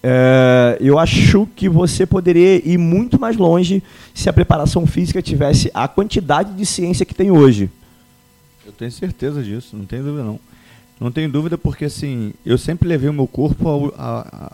é, 0.03 0.77
eu 0.79 0.99
acho 0.99 1.47
que 1.55 1.67
você 1.67 2.05
poderia 2.05 2.61
ir 2.63 2.77
muito 2.77 3.19
mais 3.19 3.35
longe 3.35 3.81
se 4.13 4.29
a 4.29 4.33
preparação 4.33 4.85
física 4.85 5.23
tivesse 5.23 5.71
a 5.73 5.87
quantidade 5.87 6.53
de 6.53 6.67
ciência 6.67 7.03
que 7.03 7.15
tem 7.15 7.31
hoje. 7.31 7.67
Eu 8.63 8.71
tenho 8.73 8.91
certeza 8.91 9.41
disso, 9.41 9.75
não 9.75 9.85
tenho 9.85 10.03
dúvida 10.03 10.23
não. 10.23 10.39
Não 10.99 11.11
tenho 11.11 11.31
dúvida 11.31 11.57
porque 11.57 11.85
assim, 11.85 12.31
eu 12.45 12.59
sempre 12.59 12.87
levei 12.87 13.09
o 13.09 13.13
meu 13.13 13.27
corpo 13.27 13.67
ao, 13.67 13.93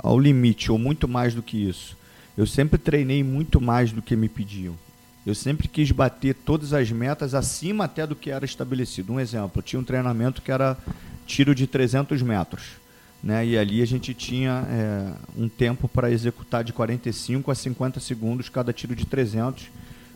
ao 0.01 0.17
limite, 0.17 0.71
ou 0.71 0.77
muito 0.77 1.09
mais 1.09 1.35
do 1.35 1.41
que 1.41 1.57
isso. 1.57 1.97
Eu 2.37 2.47
sempre 2.47 2.77
treinei 2.77 3.21
muito 3.21 3.59
mais 3.59 3.91
do 3.91 4.01
que 4.01 4.15
me 4.15 4.29
pediam. 4.29 4.75
Eu 5.25 5.33
sempre 5.33 5.69
quis 5.69 5.89
bater 5.91 6.35
todas 6.35 6.73
as 6.73 6.91
metas 6.91 7.33
acima 7.33 7.85
até 7.85 8.05
do 8.05 8.15
que 8.15 8.29
era 8.29 8.43
estabelecido. 8.43 9.13
Um 9.13 9.19
exemplo, 9.19 9.61
tinha 9.61 9.79
um 9.79 9.83
treinamento 9.83 10.41
que 10.41 10.51
era 10.51 10.77
tiro 11.25 11.55
de 11.55 11.65
300 11.65 12.21
metros. 12.21 12.83
Né? 13.23 13.45
E 13.45 13.57
ali 13.57 13.81
a 13.81 13.85
gente 13.85 14.13
tinha 14.13 14.67
é, 14.69 15.13
um 15.37 15.47
tempo 15.47 15.87
para 15.87 16.11
executar 16.11 16.61
de 16.61 16.73
45 16.73 17.49
a 17.49 17.55
50 17.55 18.01
segundos 18.01 18.49
cada 18.49 18.73
tiro 18.73 18.93
de 18.93 19.05
300, 19.05 19.69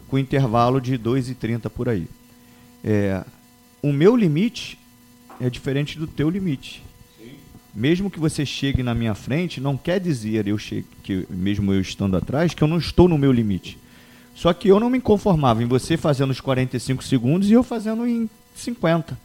com 0.09 0.19
intervalo 0.19 0.81
de 0.81 0.97
2,30 0.97 1.69
por 1.69 1.87
aí. 1.87 2.07
É, 2.83 3.23
o 3.81 3.93
meu 3.93 4.13
limite 4.13 4.77
é 5.39 5.49
diferente 5.49 5.97
do 5.97 6.05
teu 6.05 6.29
limite. 6.29 6.83
Sim. 7.17 7.31
Mesmo 7.73 8.11
que 8.11 8.19
você 8.19 8.45
chegue 8.45 8.83
na 8.83 8.93
minha 8.93 9.15
frente, 9.15 9.61
não 9.61 9.77
quer 9.77 10.01
dizer 10.01 10.45
eu 10.45 10.57
chegue, 10.57 10.87
que 11.01 11.25
mesmo 11.29 11.71
eu 11.71 11.79
estando 11.79 12.17
atrás 12.17 12.53
que 12.53 12.61
eu 12.61 12.67
não 12.67 12.77
estou 12.77 13.07
no 13.07 13.17
meu 13.17 13.31
limite. 13.31 13.77
Só 14.37 14.53
que 14.53 14.67
eu 14.67 14.79
não 14.79 14.87
me 14.87 15.01
conformava 15.01 15.63
em 15.63 15.65
você 15.65 15.97
fazendo 15.97 16.29
os 16.29 16.39
45 16.39 17.03
segundos 17.03 17.49
e 17.49 17.53
eu 17.53 17.63
fazendo 17.63 18.05
em 18.05 18.29
50. 18.55 19.19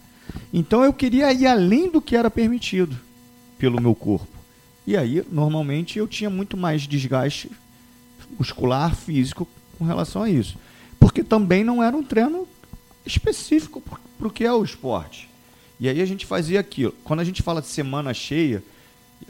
Então 0.51 0.83
eu 0.83 0.91
queria 0.91 1.31
ir 1.31 1.47
além 1.47 1.91
do 1.91 2.01
que 2.01 2.17
era 2.17 2.31
permitido 2.31 2.99
pelo 3.59 3.79
meu 3.79 3.95
corpo. 3.95 4.27
E 4.87 4.97
aí, 4.97 5.23
normalmente, 5.31 5.99
eu 5.99 6.09
tinha 6.09 6.31
muito 6.31 6.57
mais 6.57 6.89
desgaste 6.89 7.51
muscular, 8.39 8.97
físico 8.97 9.47
com 9.79 9.85
relação 9.85 10.23
a 10.23 10.31
isso. 10.31 10.57
Porque 10.99 11.23
também 11.23 11.63
não 11.63 11.83
era 11.83 11.95
um 11.95 12.03
treino 12.03 12.49
específico 13.05 13.83
para 13.83 14.27
o 14.27 14.31
que 14.31 14.45
é 14.47 14.53
o 14.53 14.65
esporte. 14.65 15.29
E 15.79 15.91
aí 15.91 16.01
a 16.01 16.07
gente 16.07 16.25
fazia 16.25 16.59
aquilo. 16.59 16.95
Quando 17.05 17.21
a 17.21 17.25
gente 17.25 17.43
fala 17.43 17.61
de 17.61 17.69
semana 17.69 18.15
cheia, 18.15 18.65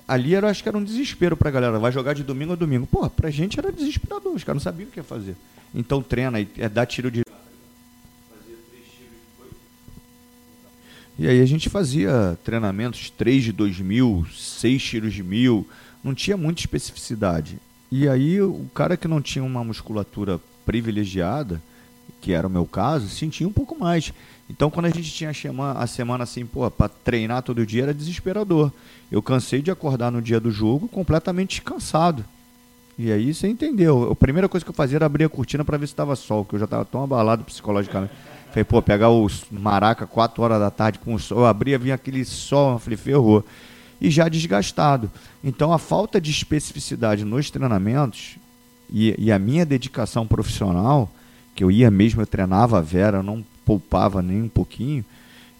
ali 0.06 0.34
eu 0.34 0.46
acho 0.46 0.62
que 0.62 0.68
era 0.68 0.78
um 0.78 0.84
desespero 0.84 1.36
para 1.36 1.48
a 1.48 1.52
galera. 1.52 1.80
Vai 1.80 1.90
jogar 1.90 2.12
de 2.12 2.22
domingo 2.22 2.52
a 2.52 2.56
domingo. 2.56 2.86
Pô, 2.86 3.10
para 3.10 3.26
a 3.26 3.32
gente 3.32 3.58
era 3.58 3.72
desesperador. 3.72 4.32
Os 4.32 4.44
caras 4.44 4.62
não 4.62 4.72
sabiam 4.72 4.88
o 4.88 4.92
que 4.92 5.00
ia 5.00 5.04
fazer. 5.04 5.34
Então 5.74 6.02
treina, 6.02 6.38
é 6.58 6.68
dar 6.68 6.86
tiro 6.86 7.10
de. 7.10 7.22
E 11.18 11.28
aí 11.28 11.40
a 11.40 11.46
gente 11.46 11.68
fazia 11.68 12.38
treinamentos 12.44 13.10
3 13.10 13.44
de 13.44 13.52
2 13.52 13.80
mil, 13.80 14.26
6 14.32 14.82
tiros 14.82 15.14
de 15.14 15.22
mil, 15.22 15.68
não 16.02 16.14
tinha 16.14 16.36
muita 16.36 16.60
especificidade. 16.60 17.58
E 17.90 18.08
aí 18.08 18.40
o 18.40 18.66
cara 18.74 18.96
que 18.96 19.06
não 19.06 19.20
tinha 19.20 19.44
uma 19.44 19.62
musculatura 19.62 20.40
privilegiada, 20.64 21.62
que 22.20 22.32
era 22.32 22.46
o 22.46 22.50
meu 22.50 22.64
caso, 22.64 23.08
sentia 23.08 23.46
um 23.46 23.52
pouco 23.52 23.78
mais. 23.78 24.12
Então 24.48 24.70
quando 24.70 24.86
a 24.86 24.90
gente 24.90 25.10
tinha 25.10 25.30
a 25.30 25.86
semana 25.86 26.24
assim, 26.24 26.44
pô, 26.44 26.70
para 26.70 26.88
treinar 26.88 27.42
todo 27.42 27.66
dia 27.66 27.84
era 27.84 27.94
desesperador. 27.94 28.72
Eu 29.10 29.22
cansei 29.22 29.62
de 29.62 29.70
acordar 29.70 30.10
no 30.10 30.22
dia 30.22 30.40
do 30.40 30.50
jogo 30.50 30.88
completamente 30.88 31.62
cansado. 31.62 32.24
E 33.02 33.10
aí 33.10 33.34
você 33.34 33.48
entendeu. 33.48 34.12
A 34.12 34.14
primeira 34.14 34.48
coisa 34.48 34.64
que 34.64 34.70
eu 34.70 34.74
fazia 34.74 34.96
era 34.96 35.06
abrir 35.06 35.24
a 35.24 35.28
cortina 35.28 35.64
para 35.64 35.76
ver 35.76 35.88
se 35.88 35.92
estava 35.92 36.14
sol, 36.14 36.44
que 36.44 36.54
eu 36.54 36.58
já 36.60 36.66
estava 36.66 36.84
tão 36.84 37.02
abalado 37.02 37.42
psicologicamente. 37.42 38.12
Falei, 38.50 38.62
pô, 38.62 38.80
pegar 38.80 39.10
os 39.10 39.44
maraca 39.50 40.06
4 40.06 40.40
horas 40.40 40.60
da 40.60 40.70
tarde 40.70 41.00
com 41.00 41.12
o 41.12 41.18
sol, 41.18 41.38
eu 41.38 41.46
abria, 41.46 41.76
vinha 41.80 41.96
aquele 41.96 42.24
sol, 42.24 42.74
eu 42.74 42.78
falei, 42.78 42.96
ferrou. 42.96 43.44
E 44.00 44.08
já 44.08 44.28
desgastado. 44.28 45.10
Então 45.42 45.72
a 45.72 45.78
falta 45.78 46.20
de 46.20 46.30
especificidade 46.30 47.24
nos 47.24 47.50
treinamentos 47.50 48.36
e, 48.88 49.16
e 49.18 49.32
a 49.32 49.38
minha 49.38 49.66
dedicação 49.66 50.24
profissional, 50.24 51.10
que 51.56 51.64
eu 51.64 51.72
ia 51.72 51.90
mesmo, 51.90 52.22
eu 52.22 52.26
treinava 52.26 52.78
a 52.78 52.80
Vera, 52.80 53.20
não 53.20 53.44
poupava 53.66 54.22
nem 54.22 54.42
um 54.42 54.48
pouquinho, 54.48 55.04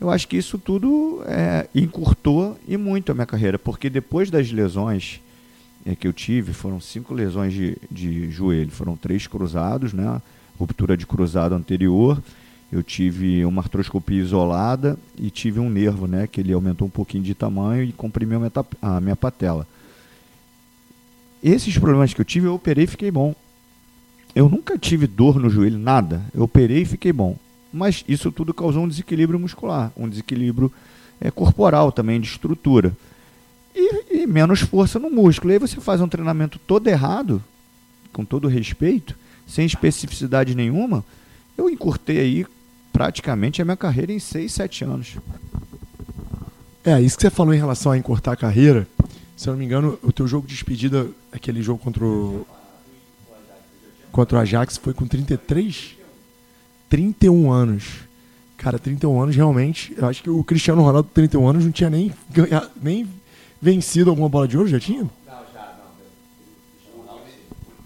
eu 0.00 0.10
acho 0.10 0.28
que 0.28 0.36
isso 0.36 0.58
tudo 0.58 1.24
é, 1.26 1.66
encurtou 1.74 2.56
e 2.68 2.76
muito 2.76 3.10
a 3.10 3.14
minha 3.16 3.26
carreira, 3.26 3.58
porque 3.58 3.90
depois 3.90 4.30
das 4.30 4.52
lesões 4.52 5.20
que 5.98 6.06
eu 6.06 6.12
tive 6.12 6.52
foram 6.52 6.80
cinco 6.80 7.12
lesões 7.12 7.52
de, 7.52 7.76
de 7.90 8.30
joelho. 8.30 8.70
Foram 8.70 8.96
três 8.96 9.26
cruzados, 9.26 9.92
né? 9.92 10.20
Ruptura 10.58 10.96
de 10.96 11.06
cruzado 11.06 11.54
anterior. 11.54 12.22
Eu 12.70 12.82
tive 12.82 13.44
uma 13.44 13.62
artroscopia 13.62 14.20
isolada 14.20 14.98
e 15.18 15.28
tive 15.28 15.60
um 15.60 15.68
nervo, 15.68 16.06
né? 16.06 16.26
Que 16.26 16.40
ele 16.40 16.52
aumentou 16.52 16.86
um 16.86 16.90
pouquinho 16.90 17.24
de 17.24 17.34
tamanho 17.34 17.82
e 17.82 17.92
comprimiu 17.92 18.40
a 18.80 19.00
minha 19.00 19.16
patela. 19.16 19.66
Esses 21.42 21.76
problemas 21.76 22.14
que 22.14 22.20
eu 22.20 22.24
tive, 22.24 22.46
eu 22.46 22.54
operei 22.54 22.84
e 22.84 22.88
fiquei 22.88 23.10
bom. 23.10 23.34
Eu 24.34 24.48
nunca 24.48 24.78
tive 24.78 25.06
dor 25.06 25.38
no 25.38 25.50
joelho, 25.50 25.78
nada. 25.78 26.22
Eu 26.32 26.44
operei 26.44 26.82
e 26.82 26.86
fiquei 26.86 27.12
bom. 27.12 27.36
Mas 27.72 28.04
isso 28.06 28.30
tudo 28.30 28.54
causou 28.54 28.84
um 28.84 28.88
desequilíbrio 28.88 29.38
muscular, 29.38 29.92
um 29.96 30.08
desequilíbrio 30.08 30.72
é, 31.20 31.30
corporal 31.30 31.90
também, 31.90 32.20
de 32.20 32.28
estrutura 32.28 32.96
e, 33.74 34.22
e 34.22 34.26
menos 34.26 34.60
força 34.60 34.98
no 34.98 35.10
músculo. 35.10 35.52
E 35.52 35.54
aí 35.54 35.58
você 35.58 35.80
faz 35.80 36.00
um 36.00 36.08
treinamento 36.08 36.58
todo 36.58 36.86
errado, 36.88 37.42
com 38.12 38.24
todo 38.24 38.48
respeito, 38.48 39.16
sem 39.46 39.66
especificidade 39.66 40.54
nenhuma, 40.54 41.04
eu 41.56 41.68
encurtei 41.68 42.18
aí 42.18 42.46
praticamente 42.92 43.60
a 43.60 43.64
minha 43.64 43.76
carreira 43.76 44.12
em 44.12 44.18
6, 44.18 44.52
7 44.52 44.84
anos. 44.84 45.16
É, 46.84 47.00
isso 47.00 47.16
que 47.16 47.22
você 47.22 47.30
falou 47.30 47.54
em 47.54 47.58
relação 47.58 47.92
a 47.92 47.98
encurtar 47.98 48.32
a 48.32 48.36
carreira, 48.36 48.86
se 49.36 49.48
eu 49.48 49.52
não 49.52 49.58
me 49.58 49.64
engano, 49.64 49.98
o 50.02 50.12
teu 50.12 50.26
jogo 50.26 50.46
de 50.46 50.54
despedida, 50.54 51.08
aquele 51.30 51.62
jogo 51.62 51.78
contra 51.82 52.04
o, 52.04 52.46
contra 54.10 54.38
o 54.38 54.40
Ajax, 54.40 54.76
foi 54.76 54.92
com 54.92 55.06
33? 55.06 55.96
31 56.88 57.50
anos. 57.50 57.84
Cara, 58.56 58.78
31 58.78 59.20
anos 59.20 59.36
realmente, 59.36 59.94
eu 59.96 60.06
acho 60.06 60.22
que 60.22 60.30
o 60.30 60.44
Cristiano 60.44 60.82
Ronaldo, 60.82 61.08
31 61.14 61.48
anos, 61.48 61.64
não 61.64 61.72
tinha 61.72 61.90
nem, 61.90 62.12
ganhado, 62.30 62.70
nem 62.80 63.08
vencido 63.62 64.10
alguma 64.10 64.28
bola 64.28 64.48
de 64.48 64.58
ouro? 64.58 64.68
Já 64.68 64.80
tinha? 64.80 65.04
Não, 65.04 65.10
já 65.54 65.76
não. 66.98 67.14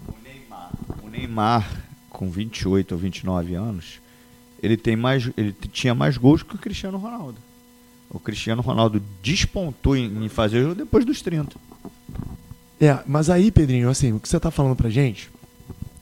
O 0.07 0.19
Neymar, 0.23 0.71
o 1.03 1.07
Neymar, 1.07 1.83
com 2.09 2.31
28 2.31 2.93
ou 2.93 2.97
29 2.97 3.53
anos, 3.53 4.01
ele, 4.61 4.75
tem 4.75 4.95
mais, 4.95 5.29
ele 5.37 5.53
tinha 5.71 5.93
mais 5.93 6.17
gols 6.17 6.41
que 6.41 6.55
o 6.55 6.57
Cristiano 6.57 6.97
Ronaldo. 6.97 7.37
O 8.09 8.19
Cristiano 8.19 8.63
Ronaldo 8.63 9.01
despontou 9.21 9.95
em, 9.95 10.25
em 10.25 10.29
fazer 10.29 10.63
jogo 10.63 10.73
depois 10.73 11.05
dos 11.05 11.21
30. 11.21 11.55
É, 12.79 12.97
mas 13.05 13.29
aí, 13.29 13.51
Pedrinho, 13.51 13.89
assim, 13.89 14.13
o 14.13 14.19
que 14.19 14.27
você 14.27 14.37
está 14.37 14.49
falando 14.49 14.75
pra 14.75 14.89
gente, 14.89 15.29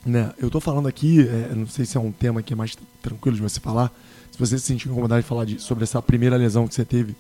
né? 0.06 0.34
Eu 0.38 0.48
estou 0.48 0.62
falando 0.62 0.88
aqui, 0.88 1.28
é, 1.28 1.54
não 1.54 1.68
sei 1.68 1.86
se 1.86 1.98
é 1.98 2.00
um 2.00 2.12
tema 2.12 2.42
que 2.42 2.54
é 2.54 2.56
mais 2.56 2.78
tranquilo 3.02 3.36
de 3.36 3.42
você 3.42 3.60
falar, 3.60 3.92
se 4.32 4.38
você 4.38 4.58
se 4.58 4.66
sentir 4.66 4.88
incomodado 4.88 5.22
de 5.22 5.28
falar 5.28 5.46
de, 5.46 5.60
sobre 5.60 5.84
essa 5.84 6.02
primeira 6.02 6.38
lesão 6.38 6.68
que 6.68 6.76
você 6.76 6.86
teve 6.86 7.16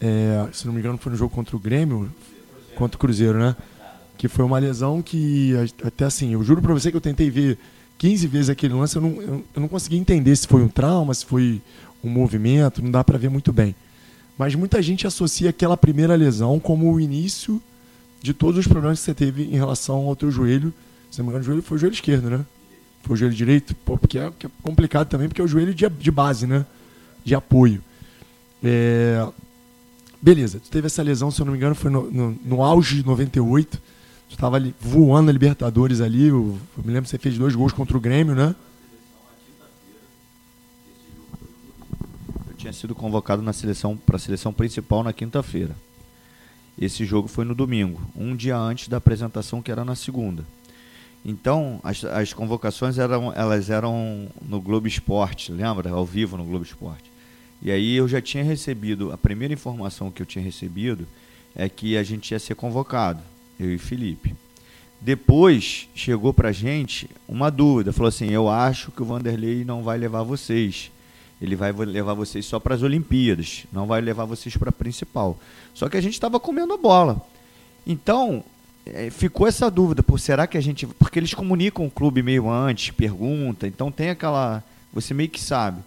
é, 0.00 0.48
se 0.52 0.66
não 0.66 0.72
me 0.72 0.80
engano, 0.80 0.96
foi 0.98 1.12
no 1.12 1.18
jogo 1.18 1.34
contra 1.34 1.54
o 1.54 1.58
Grêmio, 1.58 2.10
contra 2.74 2.96
o 2.96 2.98
Cruzeiro, 2.98 3.38
né? 3.38 3.54
Que 4.16 4.28
foi 4.28 4.44
uma 4.44 4.58
lesão 4.58 5.02
que, 5.02 5.54
até 5.84 6.04
assim, 6.04 6.32
eu 6.32 6.42
juro 6.42 6.62
pra 6.62 6.72
você 6.72 6.90
que 6.90 6.96
eu 6.96 7.00
tentei 7.00 7.30
ver 7.30 7.58
15 7.98 8.26
vezes 8.26 8.50
aquele 8.50 8.74
lance, 8.74 8.96
eu 8.96 9.02
não, 9.02 9.10
eu, 9.20 9.44
eu 9.54 9.60
não 9.60 9.68
consegui 9.68 9.96
entender 9.96 10.34
se 10.34 10.46
foi 10.46 10.62
um 10.62 10.68
trauma, 10.68 11.12
se 11.12 11.26
foi 11.26 11.60
um 12.02 12.08
movimento, 12.08 12.82
não 12.82 12.90
dá 12.90 13.04
para 13.04 13.18
ver 13.18 13.28
muito 13.28 13.52
bem. 13.52 13.74
Mas 14.38 14.54
muita 14.54 14.80
gente 14.80 15.06
associa 15.06 15.50
aquela 15.50 15.76
primeira 15.76 16.14
lesão 16.14 16.58
como 16.58 16.90
o 16.90 16.98
início 16.98 17.60
de 18.22 18.32
todos 18.32 18.58
os 18.58 18.66
problemas 18.66 18.98
que 18.98 19.04
você 19.04 19.14
teve 19.14 19.44
em 19.44 19.56
relação 19.56 20.06
ao 20.06 20.16
teu 20.16 20.30
joelho. 20.30 20.72
Se 21.10 21.18
não 21.18 21.26
me 21.26 21.30
engano, 21.30 21.42
o 21.42 21.46
joelho 21.46 21.62
foi 21.62 21.76
o 21.76 21.80
joelho 21.80 21.94
esquerdo, 21.94 22.30
né? 22.30 22.44
Foi 23.02 23.14
o 23.14 23.16
joelho 23.16 23.34
direito, 23.34 23.74
pô, 23.74 23.98
porque 23.98 24.18
é, 24.18 24.26
é 24.26 24.50
complicado 24.62 25.08
também, 25.08 25.28
porque 25.28 25.42
é 25.42 25.44
o 25.44 25.48
joelho 25.48 25.74
de, 25.74 25.86
de 25.88 26.10
base, 26.10 26.46
né? 26.46 26.64
De 27.22 27.34
apoio. 27.34 27.82
É, 28.64 29.26
Beleza, 30.22 30.60
tu 30.60 30.68
teve 30.70 30.86
essa 30.86 31.02
lesão, 31.02 31.30
se 31.30 31.40
eu 31.40 31.46
não 31.46 31.52
me 31.52 31.58
engano, 31.58 31.74
foi 31.74 31.90
no, 31.90 32.10
no, 32.10 32.38
no 32.44 32.62
auge 32.62 32.96
de 32.96 33.06
98. 33.06 33.78
Tu 34.28 34.34
estava 34.34 34.56
ali 34.56 34.74
voando 34.78 35.26
na 35.26 35.32
Libertadores 35.32 36.00
ali. 36.00 36.26
Eu, 36.26 36.58
eu, 36.76 36.84
me 36.84 36.92
lembro 36.92 37.04
que 37.04 37.08
você 37.08 37.18
fez 37.18 37.38
dois 37.38 37.54
gols 37.54 37.72
contra 37.72 37.96
o 37.96 38.00
Grêmio, 38.00 38.34
né? 38.34 38.54
Eu 42.48 42.54
tinha 42.54 42.72
sido 42.72 42.94
convocado 42.94 43.40
na 43.40 43.54
seleção 43.54 43.96
para 43.96 44.16
a 44.16 44.18
seleção 44.18 44.52
principal 44.52 45.02
na 45.02 45.12
quinta-feira. 45.12 45.74
Esse 46.78 47.04
jogo 47.04 47.26
foi 47.26 47.44
no 47.44 47.54
domingo, 47.54 48.00
um 48.14 48.36
dia 48.36 48.56
antes 48.56 48.88
da 48.88 48.98
apresentação 48.98 49.60
que 49.60 49.72
era 49.72 49.84
na 49.84 49.94
segunda. 49.94 50.44
Então, 51.24 51.80
as, 51.82 52.04
as 52.04 52.32
convocações 52.32 52.98
eram, 52.98 53.32
elas 53.34 53.68
eram 53.68 54.28
no 54.40 54.60
Globo 54.60 54.86
Esporte, 54.86 55.52
lembra? 55.52 55.90
Ao 55.90 56.06
vivo 56.06 56.36
no 56.36 56.44
Globo 56.44 56.64
Esporte. 56.64 57.09
E 57.62 57.70
aí 57.70 57.94
eu 57.96 58.08
já 58.08 58.20
tinha 58.20 58.42
recebido, 58.42 59.12
a 59.12 59.18
primeira 59.18 59.52
informação 59.52 60.10
que 60.10 60.22
eu 60.22 60.26
tinha 60.26 60.44
recebido 60.44 61.06
é 61.54 61.68
que 61.68 61.96
a 61.96 62.02
gente 62.02 62.30
ia 62.30 62.38
ser 62.38 62.54
convocado, 62.54 63.22
eu 63.58 63.72
e 63.72 63.78
Felipe. 63.78 64.34
Depois 65.00 65.88
chegou 65.94 66.32
pra 66.32 66.52
gente 66.52 67.08
uma 67.28 67.50
dúvida, 67.50 67.92
falou 67.92 68.08
assim: 68.08 68.30
"Eu 68.30 68.48
acho 68.48 68.90
que 68.90 69.02
o 69.02 69.04
Vanderlei 69.04 69.64
não 69.64 69.82
vai 69.82 69.98
levar 69.98 70.22
vocês". 70.22 70.90
Ele 71.40 71.56
vai 71.56 71.72
levar 71.72 72.12
vocês 72.12 72.44
só 72.44 72.60
para 72.60 72.74
as 72.74 72.82
Olimpíadas, 72.82 73.64
não 73.72 73.86
vai 73.86 74.02
levar 74.02 74.26
vocês 74.26 74.56
para 74.58 74.68
a 74.68 74.72
principal. 74.72 75.38
Só 75.72 75.88
que 75.88 75.96
a 75.96 76.00
gente 76.00 76.12
estava 76.12 76.38
comendo 76.38 76.74
a 76.74 76.76
bola. 76.76 77.20
Então, 77.86 78.44
é, 78.84 79.08
ficou 79.08 79.46
essa 79.46 79.70
dúvida, 79.70 80.02
por 80.02 80.20
será 80.20 80.46
que 80.46 80.58
a 80.58 80.60
gente. 80.60 80.86
Porque 80.86 81.18
eles 81.18 81.32
comunicam 81.32 81.86
o 81.86 81.90
clube 81.90 82.22
meio 82.22 82.50
antes, 82.50 82.90
pergunta, 82.90 83.66
então 83.66 83.90
tem 83.90 84.10
aquela. 84.10 84.62
Você 84.92 85.14
meio 85.14 85.30
que 85.30 85.40
sabe. 85.40 85.82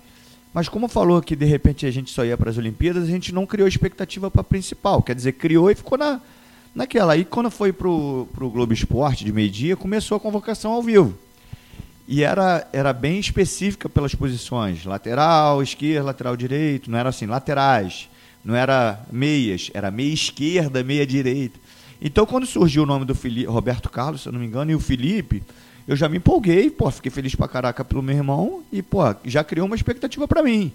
Mas 0.54 0.70
como 0.70 0.88
falou 0.88 1.22
que 1.22 1.36
de 1.36 1.46
repente 1.46 1.86
a 1.86 1.92
gente 1.92 2.12
só 2.12 2.24
ia 2.24 2.38
para 2.38 2.50
as 2.50 2.58
Olimpíadas, 2.58 3.04
a 3.04 3.12
gente 3.12 3.34
não 3.34 3.46
criou 3.46 3.68
expectativa 3.68 4.30
para 4.30 4.42
a 4.42 4.44
principal. 4.44 5.02
Quer 5.02 5.16
dizer, 5.16 5.34
criou 5.34 5.72
e 5.72 5.76
ficou 5.76 5.98
na, 5.98 6.22
naquela. 6.76 7.14
Aí 7.14 7.26
quando 7.26 7.50
foi 7.50 7.74
para 7.74 7.88
o 7.88 8.28
Globo 8.52 8.74
Esporte 8.74 9.26
de 9.26 9.32
meio-dia, 9.32 9.76
começou 9.76 10.16
a 10.16 10.20
convocação 10.20 10.72
ao 10.72 10.84
vivo. 10.84 11.18
E 12.08 12.22
era, 12.22 12.68
era 12.72 12.94
bem 12.94 13.20
específica 13.20 13.90
pelas 13.90 14.14
posições. 14.14 14.86
Lateral, 14.86 15.64
esquerda, 15.64 16.06
lateral 16.06 16.38
direito. 16.38 16.92
Não 16.92 17.00
era 17.00 17.10
assim, 17.10 17.26
laterais. 17.26 18.08
Não 18.44 18.56
era 18.56 19.00
meias, 19.12 19.72
era 19.74 19.90
meia 19.90 20.14
esquerda, 20.14 20.84
meia 20.84 21.08
direita. 21.08 21.58
Então 22.02 22.26
quando 22.26 22.46
surgiu 22.46 22.84
o 22.84 22.86
nome 22.86 23.06
do 23.06 23.18
Roberto 23.48 23.90
Carlos, 23.90 24.22
se 24.22 24.28
eu 24.28 24.34
não 24.34 24.40
me 24.40 24.46
engano, 24.46 24.70
e 24.70 24.76
o 24.76 24.80
Felipe, 24.80 25.42
eu 25.88 25.96
já 25.96 26.08
me 26.08 26.18
empolguei, 26.18 26.70
pô, 26.70 26.90
fiquei 26.90 27.12
feliz 27.12 27.36
pra 27.36 27.48
caraca 27.48 27.84
pelo 27.84 28.02
meu 28.02 28.16
irmão 28.16 28.64
e, 28.72 28.82
pô, 28.82 29.02
já 29.26 29.44
criou 29.44 29.66
uma 29.66 29.76
expectativa 29.76 30.28
para 30.28 30.44
mim. 30.44 30.72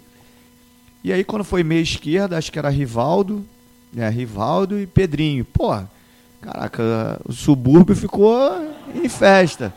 E 1.03 1.11
aí 1.11 1.23
quando 1.23 1.43
foi 1.43 1.63
meia 1.63 1.81
esquerda, 1.81 2.37
acho 2.37 2.51
que 2.51 2.59
era 2.59 2.69
Rivaldo, 2.69 3.45
né, 3.91 4.09
Rivaldo 4.09 4.79
e 4.79 4.85
Pedrinho. 4.85 5.45
Pô, 5.45 5.69
caraca, 6.41 7.19
o 7.25 7.33
subúrbio 7.33 7.95
ficou 7.95 8.51
em 8.93 9.09
festa. 9.09 9.73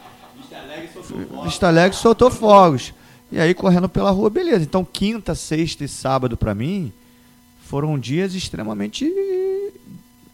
Vista 1.44 1.68
Alegre 1.68 1.96
soltou 1.96 2.30
fogos. 2.30 2.92
E 3.30 3.40
aí 3.40 3.54
correndo 3.54 3.88
pela 3.88 4.10
rua, 4.10 4.28
beleza. 4.28 4.64
Então 4.64 4.84
quinta, 4.84 5.34
sexta 5.34 5.84
e 5.84 5.88
sábado 5.88 6.36
para 6.36 6.54
mim 6.54 6.92
foram 7.64 7.98
dias 7.98 8.34
extremamente 8.34 9.10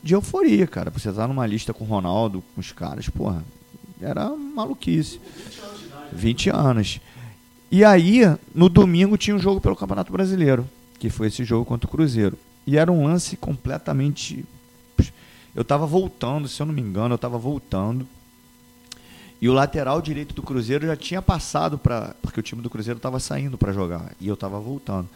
de 0.03 0.15
euforia, 0.15 0.67
cara. 0.67 0.91
Você 0.91 1.13
tá 1.13 1.29
numa 1.29 1.47
lista 1.47 1.73
com 1.73 1.85
o 1.85 1.87
Ronaldo, 1.87 2.43
com 2.55 2.61
os 2.61 2.73
caras, 2.73 3.09
porra, 3.09 3.45
era 4.01 4.29
maluquice. 4.31 5.21
20 6.13 6.51
anos. 6.51 7.01
E 7.71 7.85
aí, 7.85 8.23
no 8.55 8.69
domingo, 8.69 9.19
tinha 9.19 9.37
um 9.37 9.39
jogo 9.39 9.61
pelo 9.61 9.77
Campeonato 9.77 10.11
Brasileiro, 10.11 10.69
que 10.99 11.11
foi 11.11 11.27
esse 11.27 11.45
jogo 11.45 11.65
contra 11.65 11.87
o 11.87 11.91
Cruzeiro. 11.91 12.39
E 12.67 12.77
era 12.77 12.91
um 12.91 13.05
lance 13.05 13.37
completamente. 13.37 14.45
Eu 15.55 15.63
estava 15.63 15.87
voltando, 15.87 16.49
se 16.49 16.61
eu 16.61 16.67
não 16.67 16.73
me 16.73 16.81
engano, 16.81 17.13
eu 17.13 17.17
estava 17.17 17.37
voltando. 17.39 18.07
E 19.41 19.49
o 19.49 19.53
lateral 19.53 20.03
direito 20.03 20.35
do 20.35 20.43
Cruzeiro 20.43 20.87
já 20.87 20.97
tinha 20.97 21.23
passado 21.23 21.79
para. 21.79 22.15
Porque 22.23 22.41
o 22.41 22.43
time 22.43 22.61
do 22.61 22.71
Cruzeiro 22.71 22.97
estava 22.97 23.21
saindo 23.21 23.57
para 23.57 23.73
jogar. 23.73 24.13
E 24.21 24.27
eu 24.27 24.35
estava 24.35 24.59
voltando. 24.59 25.09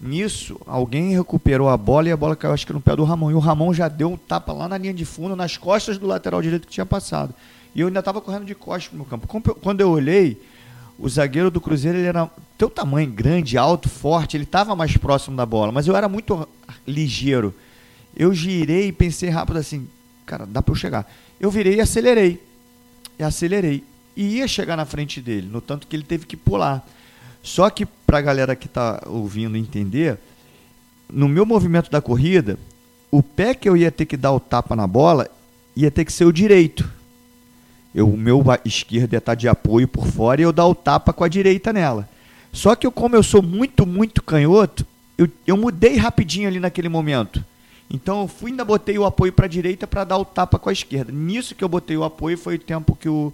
Nisso, 0.00 0.60
alguém 0.66 1.16
recuperou 1.16 1.68
a 1.68 1.76
bola 1.76 2.08
e 2.08 2.12
a 2.12 2.16
bola 2.16 2.34
caiu, 2.34 2.52
acho 2.52 2.66
que 2.66 2.72
no 2.72 2.80
pé 2.80 2.96
do 2.96 3.04
Ramon. 3.04 3.30
E 3.30 3.34
o 3.34 3.38
Ramon 3.38 3.72
já 3.72 3.86
deu 3.86 4.10
um 4.10 4.16
tapa 4.16 4.52
lá 4.52 4.68
na 4.68 4.76
linha 4.76 4.92
de 4.92 5.04
fundo, 5.04 5.36
nas 5.36 5.56
costas 5.56 5.96
do 5.96 6.08
lateral 6.08 6.42
direito 6.42 6.66
que 6.66 6.72
tinha 6.72 6.84
passado. 6.84 7.32
E 7.74 7.80
eu 7.80 7.86
ainda 7.86 8.00
estava 8.00 8.20
correndo 8.20 8.44
de 8.44 8.54
costas 8.54 8.92
meu 8.94 9.04
campo. 9.04 9.26
Quando 9.54 9.80
eu 9.80 9.90
olhei, 9.90 10.40
o 10.98 11.08
zagueiro 11.08 11.50
do 11.50 11.60
Cruzeiro 11.60 11.98
ele 11.98 12.06
era 12.06 12.30
teu 12.58 12.68
tamanho 12.68 13.10
grande, 13.10 13.56
alto, 13.58 13.88
forte, 13.88 14.36
ele 14.36 14.44
estava 14.44 14.76
mais 14.76 14.96
próximo 14.96 15.36
da 15.36 15.46
bola, 15.46 15.72
mas 15.72 15.86
eu 15.86 15.96
era 15.96 16.08
muito 16.08 16.48
ligeiro. 16.86 17.54
Eu 18.16 18.34
girei 18.34 18.88
e 18.88 18.92
pensei 18.92 19.30
rápido 19.30 19.58
assim, 19.58 19.88
cara, 20.26 20.46
dá 20.46 20.62
para 20.62 20.72
eu 20.72 20.76
chegar. 20.76 21.10
Eu 21.40 21.50
virei 21.50 21.76
e 21.76 21.80
acelerei. 21.80 22.42
E 23.18 23.24
acelerei. 23.24 23.82
E 24.14 24.36
ia 24.36 24.46
chegar 24.46 24.76
na 24.76 24.84
frente 24.84 25.20
dele, 25.20 25.48
no 25.50 25.60
tanto 25.60 25.86
que 25.86 25.96
ele 25.96 26.04
teve 26.04 26.26
que 26.26 26.36
pular. 26.36 26.86
Só 27.42 27.68
que 27.70 27.86
para 27.86 28.18
a 28.18 28.22
galera 28.22 28.54
que 28.54 28.66
está 28.66 29.02
ouvindo 29.06 29.56
entender, 29.56 30.18
no 31.10 31.28
meu 31.28 31.46
movimento 31.46 31.90
da 31.90 32.00
corrida, 32.00 32.58
o 33.10 33.22
pé 33.22 33.54
que 33.54 33.68
eu 33.68 33.76
ia 33.76 33.90
ter 33.90 34.06
que 34.06 34.16
dar 34.16 34.32
o 34.32 34.40
tapa 34.40 34.76
na 34.76 34.86
bola 34.86 35.28
ia 35.74 35.90
ter 35.90 36.04
que 36.04 36.12
ser 36.12 36.24
o 36.24 36.32
direito. 36.32 36.88
Eu, 37.94 38.08
o 38.08 38.16
meu 38.16 38.42
esquerdo 38.64 39.12
ia 39.12 39.18
estar 39.18 39.34
de 39.34 39.48
apoio 39.48 39.86
por 39.86 40.06
fora 40.06 40.40
e 40.40 40.44
eu 40.44 40.52
dar 40.52 40.66
o 40.66 40.74
tapa 40.74 41.12
com 41.12 41.24
a 41.24 41.28
direita 41.28 41.72
nela. 41.72 42.08
Só 42.52 42.74
que 42.74 42.86
eu, 42.86 42.92
como 42.92 43.16
eu 43.16 43.22
sou 43.22 43.42
muito, 43.42 43.86
muito 43.86 44.22
canhoto, 44.22 44.86
eu, 45.16 45.28
eu 45.46 45.56
mudei 45.56 45.96
rapidinho 45.96 46.48
ali 46.48 46.58
naquele 46.58 46.88
momento. 46.88 47.44
Então 47.90 48.22
eu 48.22 48.28
fui 48.28 48.50
ainda 48.50 48.64
botei 48.64 48.98
o 48.98 49.04
apoio 49.04 49.32
para 49.32 49.44
a 49.44 49.48
direita 49.48 49.86
para 49.86 50.04
dar 50.04 50.16
o 50.16 50.24
tapa 50.24 50.58
com 50.58 50.70
a 50.70 50.72
esquerda. 50.72 51.12
Nisso 51.12 51.54
que 51.54 51.62
eu 51.62 51.68
botei 51.68 51.96
o 51.96 52.04
apoio 52.04 52.38
foi 52.38 52.56
o 52.56 52.58
tempo 52.58 52.96
que 52.96 53.08
o 53.08 53.32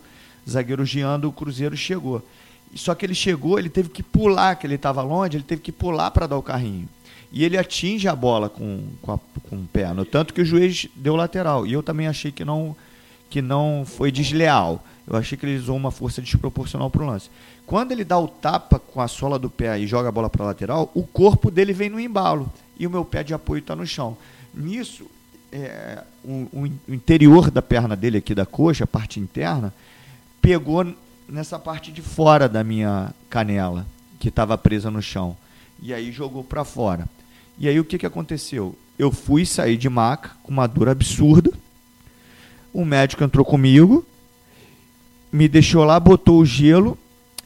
zagueiro 0.49 0.85
Gian 0.85 1.21
do 1.21 1.31
Cruzeiro 1.31 1.77
chegou. 1.77 2.25
Só 2.75 2.95
que 2.95 3.07
ele 3.07 3.15
chegou, 3.15 3.59
ele 3.59 3.69
teve 3.69 3.89
que 3.89 4.03
pular, 4.03 4.57
que 4.57 4.67
ele 4.67 4.75
estava 4.75 5.01
longe, 5.03 5.37
ele 5.37 5.45
teve 5.45 5.63
que 5.63 5.73
pular 5.73 6.11
para 6.11 6.27
dar 6.27 6.37
o 6.37 6.43
carrinho. 6.43 6.89
E 7.33 7.45
ele 7.45 7.57
atinge 7.57 8.09
a 8.09 8.17
bola 8.17 8.49
com, 8.49 8.83
com, 9.01 9.13
a, 9.13 9.19
com 9.49 9.57
o 9.57 9.69
pé, 9.73 9.93
no 9.93 10.05
tanto 10.05 10.35
que 10.35 10.41
o 10.41 10.45
juiz 10.45 10.89
deu 10.95 11.15
lateral. 11.15 11.67
E 11.67 11.73
eu 11.73 11.83
também 11.83 12.07
achei 12.07 12.33
que 12.33 12.45
não 12.45 12.75
que 13.29 13.43
não 13.43 13.85
foi 13.87 14.11
desleal. 14.11 14.85
Eu 15.07 15.17
achei 15.17 15.39
que 15.39 15.47
ele 15.47 15.57
usou 15.57 15.77
uma 15.77 15.91
força 15.91 16.21
desproporcional 16.21 16.91
para 16.91 17.03
o 17.03 17.07
lance. 17.07 17.31
Quando 17.67 17.93
ele 17.93 18.05
dá 18.05 18.19
o 18.19 18.29
tapa 18.29 18.79
com 18.79 19.01
a 19.01 19.09
sola 19.09 19.39
do 19.39 19.51
pé 19.51 19.79
e 19.79 19.87
joga 19.87 20.09
a 20.09 20.13
bola 20.13 20.31
para 20.31 20.45
a 20.45 20.49
lateral, 20.49 20.91
o 20.95 21.03
corpo 21.03 21.51
dele 21.51 21.73
vem 21.73 21.91
no 21.91 22.01
embalo 22.01 22.51
e 22.79 22.87
o 22.87 22.91
meu 22.91 23.05
pé 23.05 23.23
de 23.23 23.35
apoio 23.35 23.61
está 23.61 23.75
no 23.75 23.87
chão. 23.87 24.17
Nisso, 24.55 25.07
é, 25.53 26.03
o, 26.25 26.47
o, 26.53 26.67
interior 26.93 27.51
da 27.51 27.63
perna 27.63 27.97
dele 27.97 28.19
aqui 28.19 28.35
da 28.35 28.47
coxa, 28.47 28.85
a 28.85 28.87
parte 28.87 29.21
interna, 29.21 29.73
pegou 30.41 30.87
nessa 31.29 31.59
parte 31.59 31.93
de 31.93 32.01
fora 32.01 32.49
da 32.49 32.65
minha 32.65 33.13
canela, 33.29 33.87
que 34.19 34.29
estava 34.29 34.57
presa 34.57 34.91
no 34.91 35.03
chão. 35.03 35.37
E 35.83 35.93
aí 35.93 36.11
jogou 36.11 36.43
para 36.43 36.65
fora. 36.65 37.09
E 37.59 37.69
aí 37.69 37.79
o 37.79 37.85
que, 37.85 37.99
que 37.99 38.07
aconteceu? 38.07 38.77
Eu 38.99 39.13
fui 39.13 39.45
sair 39.45 39.77
de 39.77 39.89
maca 39.89 40.31
com 40.43 40.53
uma 40.53 40.67
dor 40.67 40.89
absurda 40.89 41.53
o 42.79 42.85
médico 42.85 43.25
entrou 43.25 43.45
comigo, 43.45 44.07
me 45.33 45.49
deixou 45.49 45.83
lá, 45.83 45.99
botou 45.99 46.39
o 46.39 46.47
gelo 46.47 46.97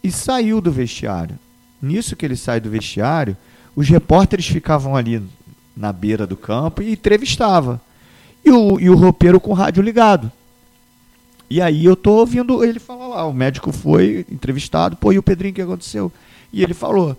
e 0.05 0.13
saiu 0.13 0.61
do 0.61 0.71
vestiário. 0.71 1.39
Nisso 1.81 2.15
que 2.15 2.27
ele 2.27 2.37
sai 2.37 2.61
do 2.61 2.69
vestiário, 2.69 3.35
os 3.75 3.89
repórteres 3.89 4.47
ficavam 4.47 4.95
ali 4.95 5.23
na 5.75 5.91
beira 5.91 6.27
do 6.27 6.37
campo 6.37 6.83
e 6.83 6.93
entrevistava. 6.93 7.81
E 8.45 8.51
o, 8.51 8.79
e 8.79 8.91
o 8.91 8.95
roupeiro 8.95 9.41
com 9.41 9.53
o 9.53 9.55
rádio 9.55 9.83
ligado. 9.83 10.31
E 11.49 11.63
aí 11.63 11.83
eu 11.83 11.97
tô 11.97 12.13
ouvindo 12.13 12.63
ele 12.63 12.79
falar 12.79 13.09
lá, 13.09 13.25
o 13.25 13.33
médico 13.33 13.73
foi 13.73 14.27
entrevistado, 14.31 14.97
pô, 14.97 15.15
e 15.15 15.19
o 15.19 15.23
Pedrinho, 15.23 15.53
o 15.53 15.55
que 15.55 15.63
aconteceu? 15.63 16.13
E 16.53 16.63
ele 16.63 16.75
falou, 16.75 17.17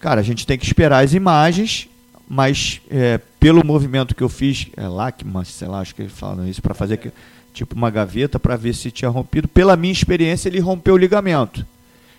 cara, 0.00 0.22
a 0.22 0.24
gente 0.24 0.46
tem 0.46 0.56
que 0.56 0.64
esperar 0.64 1.04
as 1.04 1.12
imagens 1.12 1.86
mas 2.28 2.80
é, 2.90 3.18
pelo 3.38 3.64
movimento 3.64 4.14
que 4.14 4.22
eu 4.22 4.28
fiz, 4.28 4.68
é 4.76 4.88
lá 4.88 5.12
que, 5.12 5.24
sei 5.44 5.68
lá, 5.68 5.80
acho 5.80 5.94
que 5.94 6.08
falam 6.08 6.48
isso, 6.48 6.62
para 6.62 6.74
fazer 6.74 6.96
que, 6.96 7.10
tipo 7.52 7.74
uma 7.74 7.90
gaveta 7.90 8.38
para 8.38 8.56
ver 8.56 8.74
se 8.74 8.90
tinha 8.90 9.08
rompido. 9.08 9.46
Pela 9.46 9.76
minha 9.76 9.92
experiência, 9.92 10.48
ele 10.48 10.60
rompeu 10.60 10.94
o 10.94 10.98
ligamento. 10.98 11.64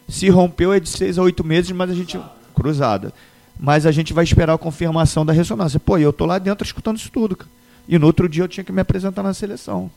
Se 0.08 0.30
rompeu 0.30 0.72
é 0.72 0.80
de 0.80 0.88
seis 0.88 1.18
a 1.18 1.24
oito 1.24 1.44
meses, 1.44 1.72
mas 1.72 1.90
a 1.90 1.94
gente. 1.94 2.20
Cruzada. 2.54 3.12
Mas 3.60 3.86
a 3.86 3.92
gente 3.92 4.14
vai 4.14 4.24
esperar 4.24 4.54
a 4.54 4.58
confirmação 4.58 5.26
da 5.26 5.34
ressonância. 5.34 5.80
Pô, 5.80 5.98
eu 5.98 6.14
tô 6.14 6.26
lá 6.26 6.38
dentro 6.38 6.66
escutando 6.66 6.98
isso 6.98 7.12
tudo. 7.12 7.36
Cara. 7.36 7.50
E 7.88 7.98
no 7.98 8.06
outro 8.06 8.28
dia 8.30 8.44
eu 8.44 8.48
tinha 8.48 8.64
que 8.64 8.72
me 8.72 8.82
apresentar 8.82 9.24
na 9.24 9.34
seleção. 9.34 9.90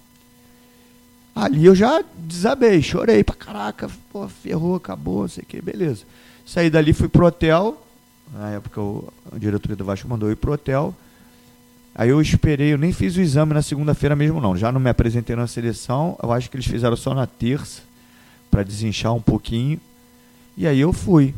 Ali 1.35 1.67
eu 1.67 1.75
já 1.75 2.03
desabei, 2.17 2.83
chorei 2.83 3.23
pra 3.23 3.35
caraca. 3.35 3.89
Pô, 4.13 4.27
ferrou, 4.29 4.77
acabou, 4.77 5.23
não 5.23 5.29
sei 5.29 5.45
o 5.45 5.47
que, 5.47 5.63
beleza. 5.63 6.05
Saí 6.45 6.69
dali, 6.69 6.93
fui 6.93 7.09
pro 7.09 7.27
hotel, 7.27 7.81
na 8.33 8.51
época, 8.51 8.81
o, 8.81 9.13
a 9.33 9.39
diretoria 9.39 9.77
do 9.77 9.85
Vasco 9.85 10.09
mandou 10.09 10.29
eu 10.29 10.33
ir 10.33 10.37
pro 10.37 10.53
hotel. 10.53 10.95
Aí 11.95 12.11
eu 12.11 12.21
esperei, 12.21 12.73
eu 12.73 12.79
nem 12.79 12.93
fiz 12.93 13.17
o 13.17 13.21
exame 13.21 13.55
na 13.55 13.63
segunda-feira 13.63 14.15
mesmo, 14.15 14.41
não. 14.41 14.57
Já 14.57 14.71
não 14.71 14.81
me 14.81 14.91
apresentei 14.91 15.35
na 15.35 15.47
seleção. 15.47 16.17
Eu 16.23 16.33
acho 16.33 16.49
que 16.51 16.57
eles 16.57 16.67
fizeram 16.67 16.97
só 16.97 17.13
na 17.15 17.27
terça, 17.27 17.83
para 18.51 18.63
desinchar 18.63 19.15
um 19.15 19.21
pouquinho. 19.21 19.81
E 20.57 20.67
aí 20.67 20.81
eu 20.81 20.93
fui. 20.93 21.35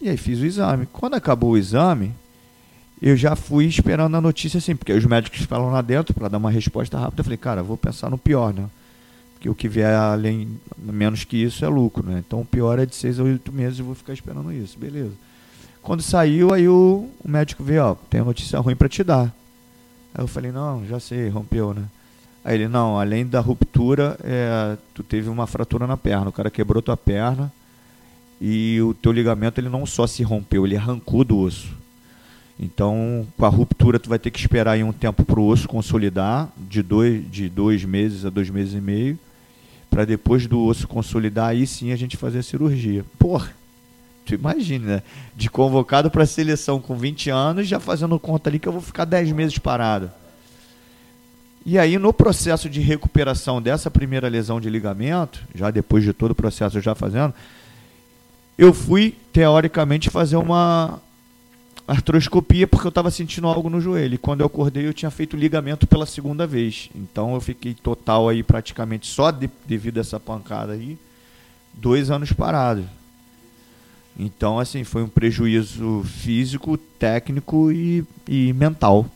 E 0.00 0.08
aí 0.08 0.16
fiz 0.16 0.40
o 0.40 0.46
exame. 0.46 0.86
Quando 0.92 1.14
acabou 1.14 1.50
o 1.50 1.58
exame, 1.58 2.12
eu 3.00 3.16
já 3.16 3.36
fui 3.36 3.66
esperando 3.66 4.16
a 4.16 4.20
notícia 4.20 4.58
assim, 4.58 4.74
porque 4.74 4.92
os 4.92 5.04
médicos 5.04 5.42
falam 5.42 5.70
lá 5.70 5.82
dentro 5.82 6.14
para 6.14 6.28
dar 6.28 6.38
uma 6.38 6.50
resposta 6.50 6.98
rápida. 6.98 7.20
Eu 7.20 7.24
falei, 7.24 7.36
cara, 7.36 7.62
vou 7.62 7.76
pensar 7.76 8.10
no 8.10 8.18
pior, 8.18 8.52
né? 8.52 8.68
Porque 9.34 9.48
o 9.48 9.54
que 9.54 9.68
vier 9.68 9.94
além, 9.94 10.56
menos 10.78 11.24
que 11.24 11.36
isso 11.36 11.64
é 11.64 11.68
lucro, 11.68 12.08
né? 12.08 12.22
Então 12.24 12.40
o 12.40 12.44
pior 12.44 12.78
é 12.78 12.86
de 12.86 12.94
seis 12.94 13.18
a 13.18 13.24
oito 13.24 13.52
meses 13.52 13.80
e 13.80 13.82
vou 13.82 13.94
ficar 13.94 14.12
esperando 14.12 14.52
isso, 14.52 14.78
beleza. 14.78 15.12
Quando 15.82 16.00
saiu, 16.00 16.54
aí 16.54 16.68
o, 16.68 17.08
o 17.24 17.28
médico 17.28 17.64
veio, 17.64 17.84
ó, 17.84 17.94
tem 18.08 18.22
notícia 18.22 18.58
ruim 18.60 18.76
para 18.76 18.88
te 18.88 19.02
dar. 19.02 19.34
Aí 20.14 20.22
eu 20.22 20.28
falei, 20.28 20.52
não, 20.52 20.86
já 20.86 21.00
sei, 21.00 21.28
rompeu, 21.28 21.74
né? 21.74 21.84
Aí 22.44 22.56
ele, 22.56 22.68
não, 22.68 22.98
além 22.98 23.26
da 23.26 23.40
ruptura, 23.40 24.16
é, 24.22 24.76
tu 24.94 25.02
teve 25.02 25.28
uma 25.28 25.46
fratura 25.46 25.86
na 25.86 25.96
perna, 25.96 26.28
o 26.28 26.32
cara 26.32 26.50
quebrou 26.50 26.82
tua 26.82 26.96
perna 26.96 27.52
e 28.40 28.80
o 28.82 28.94
teu 28.94 29.12
ligamento 29.12 29.60
ele 29.60 29.68
não 29.68 29.86
só 29.86 30.06
se 30.06 30.22
rompeu, 30.22 30.66
ele 30.66 30.76
arrancou 30.76 31.24
do 31.24 31.38
osso. 31.38 31.68
Então, 32.58 33.26
com 33.36 33.46
a 33.46 33.48
ruptura, 33.48 33.98
tu 33.98 34.08
vai 34.08 34.18
ter 34.18 34.30
que 34.30 34.38
esperar 34.38 34.72
aí 34.72 34.84
um 34.84 34.92
tempo 34.92 35.24
para 35.24 35.40
o 35.40 35.46
osso 35.46 35.68
consolidar, 35.68 36.48
de 36.56 36.82
dois, 36.82 37.28
de 37.30 37.48
dois 37.48 37.84
meses 37.84 38.24
a 38.24 38.30
dois 38.30 38.50
meses 38.50 38.74
e 38.74 38.80
meio, 38.80 39.18
para 39.90 40.04
depois 40.04 40.46
do 40.46 40.60
osso 40.64 40.86
consolidar, 40.86 41.50
aí 41.50 41.66
sim 41.66 41.92
a 41.92 41.96
gente 41.96 42.16
fazer 42.16 42.38
a 42.38 42.42
cirurgia. 42.42 43.04
Porra! 43.18 43.52
Tu 44.32 44.40
imagina, 44.40 44.96
né? 44.96 45.02
De 45.36 45.50
convocado 45.50 46.10
para 46.10 46.24
a 46.24 46.26
seleção 46.26 46.80
com 46.80 46.96
20 46.96 47.30
anos, 47.30 47.68
já 47.68 47.78
fazendo 47.78 48.18
conta 48.18 48.48
ali 48.48 48.58
que 48.58 48.68
eu 48.68 48.72
vou 48.72 48.80
ficar 48.80 49.04
10 49.04 49.32
meses 49.32 49.58
parado. 49.58 50.10
E 51.64 51.78
aí, 51.78 51.96
no 51.98 52.12
processo 52.12 52.68
de 52.68 52.80
recuperação 52.80 53.62
dessa 53.62 53.90
primeira 53.90 54.28
lesão 54.28 54.60
de 54.60 54.68
ligamento, 54.68 55.40
já 55.54 55.70
depois 55.70 56.02
de 56.02 56.12
todo 56.12 56.32
o 56.32 56.34
processo 56.34 56.80
já 56.80 56.94
fazendo, 56.94 57.32
eu 58.58 58.72
fui, 58.72 59.14
teoricamente, 59.32 60.10
fazer 60.10 60.36
uma 60.36 61.00
artroscopia 61.86 62.66
porque 62.66 62.86
eu 62.86 62.90
estava 62.90 63.10
sentindo 63.10 63.46
algo 63.46 63.68
no 63.68 63.80
joelho. 63.80 64.14
E 64.14 64.18
quando 64.18 64.40
eu 64.40 64.46
acordei, 64.46 64.86
eu 64.86 64.94
tinha 64.94 65.10
feito 65.10 65.36
ligamento 65.36 65.86
pela 65.86 66.06
segunda 66.06 66.46
vez. 66.46 66.90
Então, 66.94 67.34
eu 67.34 67.40
fiquei 67.40 67.74
total 67.74 68.28
aí, 68.28 68.42
praticamente, 68.42 69.06
só 69.06 69.30
de, 69.30 69.48
devido 69.66 69.98
a 69.98 70.00
essa 70.00 70.18
pancada 70.18 70.72
aí, 70.72 70.98
dois 71.74 72.10
anos 72.10 72.32
parado. 72.32 72.84
Então, 74.18 74.58
assim, 74.58 74.84
foi 74.84 75.02
um 75.02 75.08
prejuízo 75.08 76.02
físico, 76.04 76.76
técnico 76.76 77.72
e, 77.72 78.04
e 78.28 78.52
mental. 78.52 79.06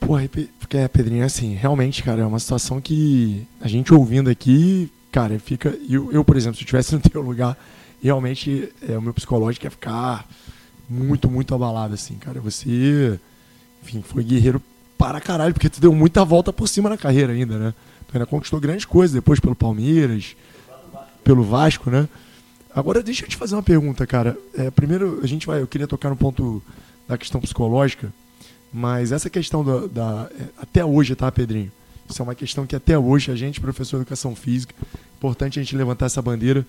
Porra, 0.00 0.28
é, 0.70 0.88
Pedrinho, 0.88 1.24
assim, 1.24 1.54
realmente, 1.54 2.02
cara, 2.02 2.22
é 2.22 2.26
uma 2.26 2.38
situação 2.38 2.80
que 2.80 3.46
a 3.60 3.68
gente 3.68 3.92
ouvindo 3.92 4.30
aqui, 4.30 4.90
cara, 5.12 5.38
fica. 5.38 5.76
Eu, 5.88 6.10
eu 6.12 6.24
por 6.24 6.36
exemplo, 6.36 6.56
se 6.56 6.62
eu 6.62 6.64
estivesse 6.64 6.94
no 6.96 7.00
teu 7.00 7.20
lugar, 7.20 7.56
realmente 8.02 8.72
é, 8.88 8.96
o 8.96 9.02
meu 9.02 9.12
psicológico 9.12 9.66
ia 9.66 9.70
ficar 9.70 10.26
muito, 10.88 11.30
muito 11.30 11.54
abalado, 11.54 11.94
assim, 11.94 12.14
cara. 12.14 12.40
Você, 12.40 13.20
enfim, 13.82 14.02
foi 14.02 14.24
guerreiro 14.24 14.62
para 14.96 15.20
caralho, 15.20 15.52
porque 15.52 15.68
tu 15.68 15.80
deu 15.80 15.94
muita 15.94 16.24
volta 16.24 16.52
por 16.52 16.66
cima 16.66 16.88
na 16.88 16.96
carreira 16.96 17.32
ainda, 17.32 17.58
né? 17.58 17.74
Tu 18.06 18.16
ainda 18.16 18.26
conquistou 18.26 18.58
grandes 18.58 18.84
coisas 18.84 19.14
depois 19.14 19.38
pelo 19.38 19.54
Palmeiras, 19.54 20.34
pelo 21.22 21.44
Vasco, 21.44 21.90
né? 21.90 22.08
Agora 22.74 23.02
deixa 23.02 23.24
eu 23.24 23.28
te 23.28 23.36
fazer 23.36 23.54
uma 23.54 23.62
pergunta, 23.62 24.06
cara. 24.06 24.36
É, 24.54 24.70
primeiro, 24.70 25.20
a 25.22 25.26
gente 25.26 25.46
vai. 25.46 25.60
Eu 25.60 25.66
queria 25.66 25.86
tocar 25.86 26.10
no 26.10 26.16
ponto 26.16 26.62
da 27.08 27.16
questão 27.16 27.40
psicológica, 27.40 28.12
mas 28.72 29.12
essa 29.12 29.30
questão 29.30 29.64
da, 29.64 29.86
da 29.86 30.30
é, 30.38 30.44
até 30.58 30.84
hoje, 30.84 31.14
tá, 31.14 31.30
Pedrinho? 31.32 31.72
Isso 32.08 32.22
é 32.22 32.24
uma 32.24 32.34
questão 32.34 32.66
que 32.66 32.76
até 32.76 32.98
hoje 32.98 33.30
a 33.30 33.36
gente, 33.36 33.60
professor 33.60 33.96
de 33.96 34.02
educação 34.02 34.34
física, 34.34 34.74
importante 35.16 35.58
a 35.58 35.62
gente 35.62 35.76
levantar 35.76 36.06
essa 36.06 36.22
bandeira. 36.22 36.66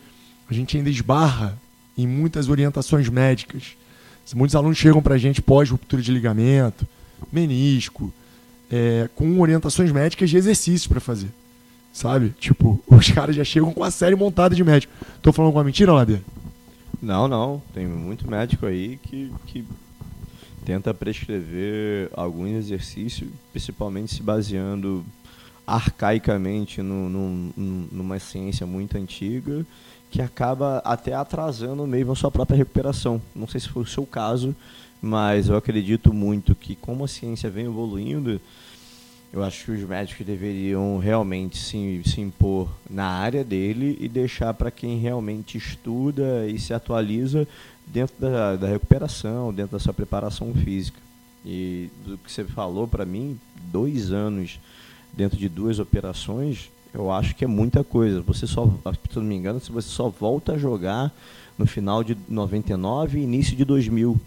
A 0.49 0.53
gente 0.53 0.75
ainda 0.75 0.89
esbarra 0.89 1.57
em 1.97 2.07
muitas 2.07 2.49
orientações 2.49 3.07
médicas. 3.09 3.75
Muitos 4.35 4.55
alunos 4.55 4.77
chegam 4.77 5.01
para 5.01 5.15
a 5.15 5.17
gente 5.17 5.41
pós 5.41 5.69
ruptura 5.69 6.01
de 6.01 6.11
ligamento, 6.11 6.87
menisco, 7.31 8.13
é, 8.69 9.09
com 9.15 9.39
orientações 9.39 9.91
médicas 9.91 10.29
de 10.29 10.37
exercícios 10.37 10.87
para 10.87 10.99
fazer. 10.99 11.29
Sabe? 11.91 12.33
Tipo, 12.39 12.81
os 12.87 13.09
caras 13.11 13.35
já 13.35 13.43
chegam 13.43 13.73
com 13.73 13.83
a 13.83 13.91
série 13.91 14.15
montada 14.15 14.55
de 14.55 14.63
médico. 14.63 14.93
Tô 15.21 15.33
falando 15.33 15.47
alguma 15.47 15.63
mentira, 15.63 15.93
Ladeira? 15.93 16.21
Não, 17.01 17.27
não. 17.27 17.61
Tem 17.73 17.87
muito 17.87 18.29
médico 18.29 18.65
aí 18.65 18.99
que, 19.03 19.31
que 19.47 19.65
tenta 20.65 20.93
prescrever 20.93 22.09
algum 22.13 22.45
exercício, 22.45 23.27
principalmente 23.51 24.15
se 24.15 24.23
baseando 24.23 25.05
arcaicamente 25.65 26.81
no, 26.81 27.09
no, 27.09 27.53
numa 27.91 28.19
ciência 28.19 28.65
muito 28.65 28.97
antiga, 28.97 29.65
que 30.09 30.21
acaba 30.21 30.79
até 30.83 31.13
atrasando 31.13 31.85
mesmo 31.85 32.11
a 32.11 32.15
sua 32.15 32.31
própria 32.31 32.57
recuperação. 32.57 33.21
Não 33.35 33.47
sei 33.47 33.61
se 33.61 33.69
foi 33.69 33.83
o 33.83 33.87
seu 33.87 34.05
caso, 34.05 34.55
mas 35.01 35.47
eu 35.47 35.55
acredito 35.55 36.13
muito 36.13 36.55
que 36.55 36.75
como 36.75 37.03
a 37.03 37.07
ciência 37.07 37.49
vem 37.49 37.65
evoluindo, 37.65 38.41
eu 39.31 39.43
acho 39.43 39.65
que 39.65 39.71
os 39.71 39.83
médicos 39.83 40.25
deveriam 40.25 40.97
realmente 40.97 41.57
se, 41.57 42.01
se 42.05 42.19
impor 42.19 42.67
na 42.89 43.05
área 43.05 43.43
dele 43.43 43.95
e 43.99 44.07
deixar 44.07 44.53
para 44.53 44.71
quem 44.71 44.97
realmente 44.99 45.57
estuda 45.57 46.47
e 46.47 46.57
se 46.57 46.73
atualiza 46.73 47.47
dentro 47.85 48.15
da, 48.19 48.55
da 48.55 48.67
recuperação, 48.67 49.53
dentro 49.53 49.73
da 49.73 49.79
sua 49.79 49.93
preparação 49.93 50.53
física. 50.53 50.99
E 51.45 51.89
do 52.05 52.17
que 52.17 52.31
você 52.31 52.43
falou 52.43 52.87
para 52.87 53.05
mim, 53.05 53.39
dois 53.71 54.11
anos 54.11 54.59
dentro 55.13 55.37
de 55.37 55.47
duas 55.47 55.79
operações, 55.79 56.71
eu 56.93 57.11
acho 57.11 57.35
que 57.35 57.43
é 57.43 57.47
muita 57.47 57.83
coisa. 57.83 58.21
Você 58.21 58.47
só, 58.47 58.65
se 58.65 59.17
não 59.17 59.23
me 59.23 59.35
engano, 59.35 59.59
você 59.59 59.89
só 59.89 60.09
volta 60.09 60.53
a 60.53 60.57
jogar 60.57 61.13
no 61.57 61.67
final 61.67 62.03
de 62.03 62.17
99 62.27 63.19
e 63.19 63.23
início 63.23 63.55
de 63.55 63.63
2000 63.63 64.19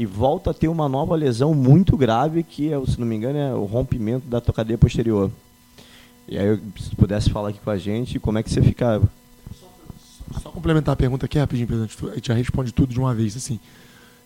e 0.00 0.06
volta 0.06 0.50
a 0.50 0.54
ter 0.54 0.66
uma 0.66 0.88
nova 0.88 1.14
lesão 1.14 1.52
muito 1.52 1.94
grave, 1.94 2.42
que, 2.42 2.72
é, 2.72 2.86
se 2.86 2.98
não 2.98 3.06
me 3.06 3.14
engano, 3.14 3.38
é 3.38 3.52
o 3.52 3.66
rompimento 3.66 4.26
da 4.26 4.40
tua 4.40 4.54
cadeia 4.54 4.78
posterior. 4.78 5.30
E 6.26 6.38
aí, 6.38 6.58
se 6.78 6.96
pudesse 6.96 7.28
falar 7.28 7.50
aqui 7.50 7.58
com 7.62 7.68
a 7.68 7.76
gente, 7.76 8.18
como 8.18 8.38
é 8.38 8.42
que 8.42 8.48
você 8.48 8.62
ficava? 8.62 9.06
Só, 9.60 10.40
só 10.40 10.48
complementar 10.48 10.94
a 10.94 10.96
pergunta 10.96 11.26
aqui 11.26 11.38
rapidinho, 11.38 11.66
presidente. 11.66 11.98
A 12.02 12.14
gente 12.14 12.28
já 12.28 12.32
responde 12.32 12.72
tudo 12.72 12.94
de 12.94 12.98
uma 12.98 13.14
vez. 13.14 13.36
Assim, 13.36 13.60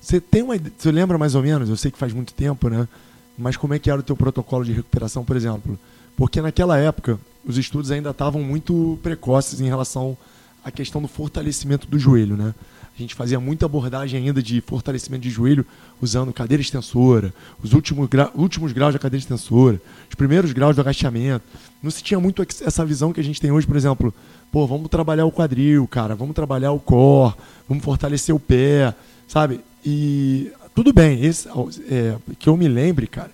você 0.01 0.21
tem 0.21 0.43
uma, 0.43 0.55
você 0.57 0.93
lembra 0.93 1.19
mais 1.19 1.35
ou 1.35 1.43
menos? 1.43 1.69
Eu 1.69 1.77
sei 1.77 1.91
que 1.91 1.99
faz 1.99 2.13
muito 2.13 2.33
tempo, 2.35 2.69
né? 2.69 2.87
Mas 3.37 3.57
como 3.57 3.75
é 3.75 3.79
que 3.81 3.91
era 3.91 3.99
o 3.99 4.05
teu 4.05 4.17
protocolo 4.17 4.65
de 4.65 4.73
recuperação, 4.73 5.25
por 5.25 5.35
exemplo? 5.35 5.77
Porque 6.17 6.41
naquela 6.41 6.79
época 6.79 7.19
os 7.45 7.59
estudos 7.59 7.91
ainda 7.91 8.11
estavam 8.11 8.41
muito 8.45 8.97
precoces 9.03 9.61
em 9.61 9.67
relação 9.67 10.17
à 10.65 10.71
questão 10.71 11.03
do 11.03 11.09
fortalecimento 11.09 11.89
do 11.89 11.99
joelho, 11.99 12.37
né? 12.37 12.55
A 12.97 13.03
gente 13.03 13.15
fazia 13.15 13.41
muita 13.41 13.67
abordagem 13.67 14.21
ainda 14.21 14.41
de 14.41 14.61
fortalecimento 14.61 15.23
de 15.23 15.31
joelho 15.31 15.67
usando 16.01 16.33
cadeira 16.33 16.61
extensora, 16.61 17.35
os 17.61 17.73
últimos, 17.73 18.09
gra 18.09 18.31
últimos 18.37 18.71
graus 18.71 18.93
da 18.93 19.01
cadeira 19.01 19.21
extensora, 19.21 19.83
os 20.09 20.15
primeiros 20.15 20.53
graus 20.53 20.77
do 20.77 20.81
agachamento. 20.81 21.45
Não 21.83 21.91
se 21.91 22.05
tinha 22.05 22.21
muito 22.21 22.41
essa 22.43 22.85
visão 22.85 23.13
que 23.13 23.21
a 23.21 23.25
gente 23.25 23.41
tem 23.41 23.51
hoje, 23.51 23.67
por 23.67 23.77
exemplo, 23.77 24.15
pô, 24.53 24.65
vamos 24.65 24.89
trabalhar 24.89 25.25
o 25.25 25.33
quadril, 25.33 25.89
cara, 25.89 26.15
vamos 26.15 26.37
trabalhar 26.37 26.71
o 26.71 26.79
core, 26.79 27.35
vamos 27.69 27.83
fortalecer 27.83 28.33
o 28.33 28.39
pé, 28.39 28.95
sabe? 29.27 29.61
E 29.85 30.53
tudo 30.73 30.93
bem, 30.93 31.25
esse, 31.25 31.49
é, 31.91 32.17
que 32.39 32.49
eu 32.49 32.57
me 32.57 32.69
lembre, 32.69 33.09
cara, 33.09 33.33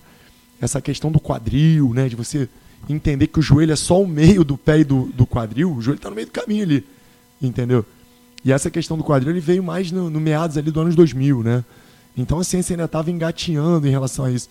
essa 0.58 0.80
questão 0.80 1.12
do 1.12 1.20
quadril, 1.20 1.92
né, 1.92 2.08
de 2.08 2.16
você 2.16 2.48
entender 2.88 3.26
que 3.26 3.38
o 3.38 3.42
joelho 3.42 3.72
é 3.72 3.76
só 3.76 4.00
o 4.00 4.08
meio 4.08 4.42
do 4.42 4.56
pé 4.56 4.78
e 4.78 4.84
do, 4.84 5.04
do 5.12 5.26
quadril, 5.26 5.70
o 5.70 5.82
joelho 5.82 5.98
está 5.98 6.08
no 6.08 6.16
meio 6.16 6.28
do 6.28 6.32
caminho 6.32 6.62
ali, 6.62 6.86
entendeu? 7.42 7.84
E 8.44 8.52
essa 8.52 8.70
questão 8.70 8.96
do 8.96 9.04
quadril 9.04 9.32
ele 9.32 9.40
veio 9.40 9.62
mais 9.62 9.90
no, 9.90 10.08
no 10.08 10.20
meados 10.20 10.56
ali 10.56 10.70
do 10.70 10.80
anos 10.80 10.94
2000, 10.94 11.42
né? 11.42 11.64
Então 12.16 12.38
a 12.38 12.44
ciência 12.44 12.74
ainda 12.74 12.84
estava 12.84 13.10
engatinhando 13.10 13.86
em 13.86 13.90
relação 13.90 14.24
a 14.24 14.30
isso. 14.30 14.48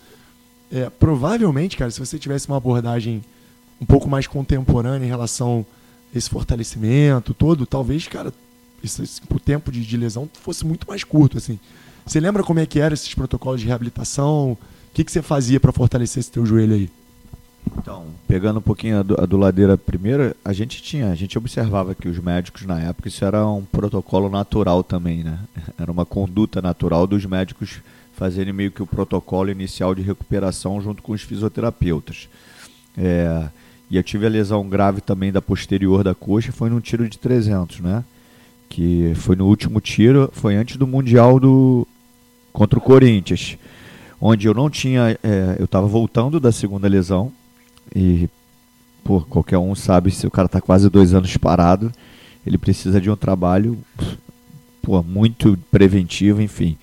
É, 0.72 0.88
provavelmente, 0.88 1.76
cara, 1.76 1.90
se 1.90 1.98
você 1.98 2.18
tivesse 2.18 2.46
uma 2.46 2.56
abordagem 2.56 3.24
um 3.80 3.86
pouco 3.86 4.08
mais 4.08 4.26
contemporânea 4.26 5.04
em 5.04 5.08
relação 5.08 5.66
a 6.14 6.18
esse 6.18 6.30
fortalecimento 6.30 7.34
todo, 7.34 7.66
talvez, 7.66 8.06
cara, 8.06 8.32
esse, 8.82 9.02
esse, 9.02 9.20
o 9.28 9.40
tempo 9.40 9.72
de, 9.72 9.84
de, 9.84 9.96
lesão 9.96 10.28
fosse 10.32 10.64
muito 10.64 10.86
mais 10.86 11.02
curto, 11.02 11.38
assim. 11.38 11.58
Você 12.06 12.20
lembra 12.20 12.42
como 12.42 12.60
é 12.60 12.66
que 12.66 12.78
eram 12.78 12.94
esses 12.94 13.14
protocolos 13.14 13.60
de 13.60 13.66
reabilitação? 13.66 14.52
O 14.52 14.58
que, 14.94 15.04
que 15.04 15.12
você 15.12 15.22
fazia 15.22 15.58
para 15.58 15.72
fortalecer 15.72 16.20
esse 16.20 16.30
teu 16.30 16.46
joelho 16.46 16.74
aí? 16.74 16.90
Então, 17.78 18.06
pegando 18.26 18.58
um 18.58 18.62
pouquinho 18.62 19.00
a 19.00 19.02
do, 19.02 19.20
a 19.20 19.26
do 19.26 19.36
Ladeira 19.36 19.76
primeira, 19.76 20.36
a 20.44 20.52
gente 20.52 20.82
tinha, 20.82 21.10
a 21.10 21.14
gente 21.14 21.38
observava 21.38 21.94
que 21.94 22.08
os 22.08 22.18
médicos 22.18 22.66
na 22.66 22.80
época, 22.80 23.08
isso 23.08 23.24
era 23.24 23.46
um 23.46 23.64
protocolo 23.64 24.28
natural 24.28 24.82
também, 24.82 25.22
né? 25.22 25.38
Era 25.78 25.90
uma 25.90 26.04
conduta 26.04 26.60
natural 26.60 27.06
dos 27.06 27.24
médicos 27.24 27.80
fazerem 28.14 28.52
meio 28.52 28.70
que 28.70 28.82
o 28.82 28.86
protocolo 28.86 29.50
inicial 29.50 29.94
de 29.94 30.02
recuperação 30.02 30.80
junto 30.82 31.02
com 31.02 31.12
os 31.12 31.22
fisioterapeutas. 31.22 32.28
É, 32.96 33.48
e 33.90 33.96
eu 33.96 34.02
tive 34.02 34.26
a 34.26 34.28
lesão 34.28 34.68
grave 34.68 35.00
também 35.00 35.32
da 35.32 35.40
posterior 35.40 36.04
da 36.04 36.14
coxa, 36.14 36.52
foi 36.52 36.68
num 36.68 36.80
tiro 36.80 37.08
de 37.08 37.18
300, 37.18 37.80
né? 37.80 38.04
Que 38.68 39.12
foi 39.16 39.34
no 39.34 39.46
último 39.46 39.80
tiro, 39.80 40.30
foi 40.32 40.54
antes 40.54 40.76
do 40.76 40.86
Mundial 40.86 41.40
do 41.40 41.86
contra 42.52 42.78
o 42.78 42.82
Corinthians, 42.82 43.56
onde 44.20 44.46
eu 44.46 44.54
não 44.54 44.68
tinha, 44.68 45.18
é, 45.22 45.56
eu 45.58 45.64
estava 45.64 45.86
voltando 45.86 46.38
da 46.38 46.52
segunda 46.52 46.86
lesão, 46.86 47.32
e, 47.94 48.28
pô, 49.04 49.20
qualquer 49.20 49.58
um 49.58 49.74
sabe 49.74 50.10
se 50.10 50.26
o 50.26 50.30
cara 50.30 50.46
está 50.46 50.60
quase 50.60 50.88
dois 50.88 51.14
anos 51.14 51.36
parado, 51.36 51.90
ele 52.46 52.58
precisa 52.58 53.00
de 53.00 53.10
um 53.10 53.16
trabalho, 53.16 53.78
pô, 54.82 55.02
muito 55.02 55.58
preventivo, 55.70 56.40
enfim. 56.40 56.76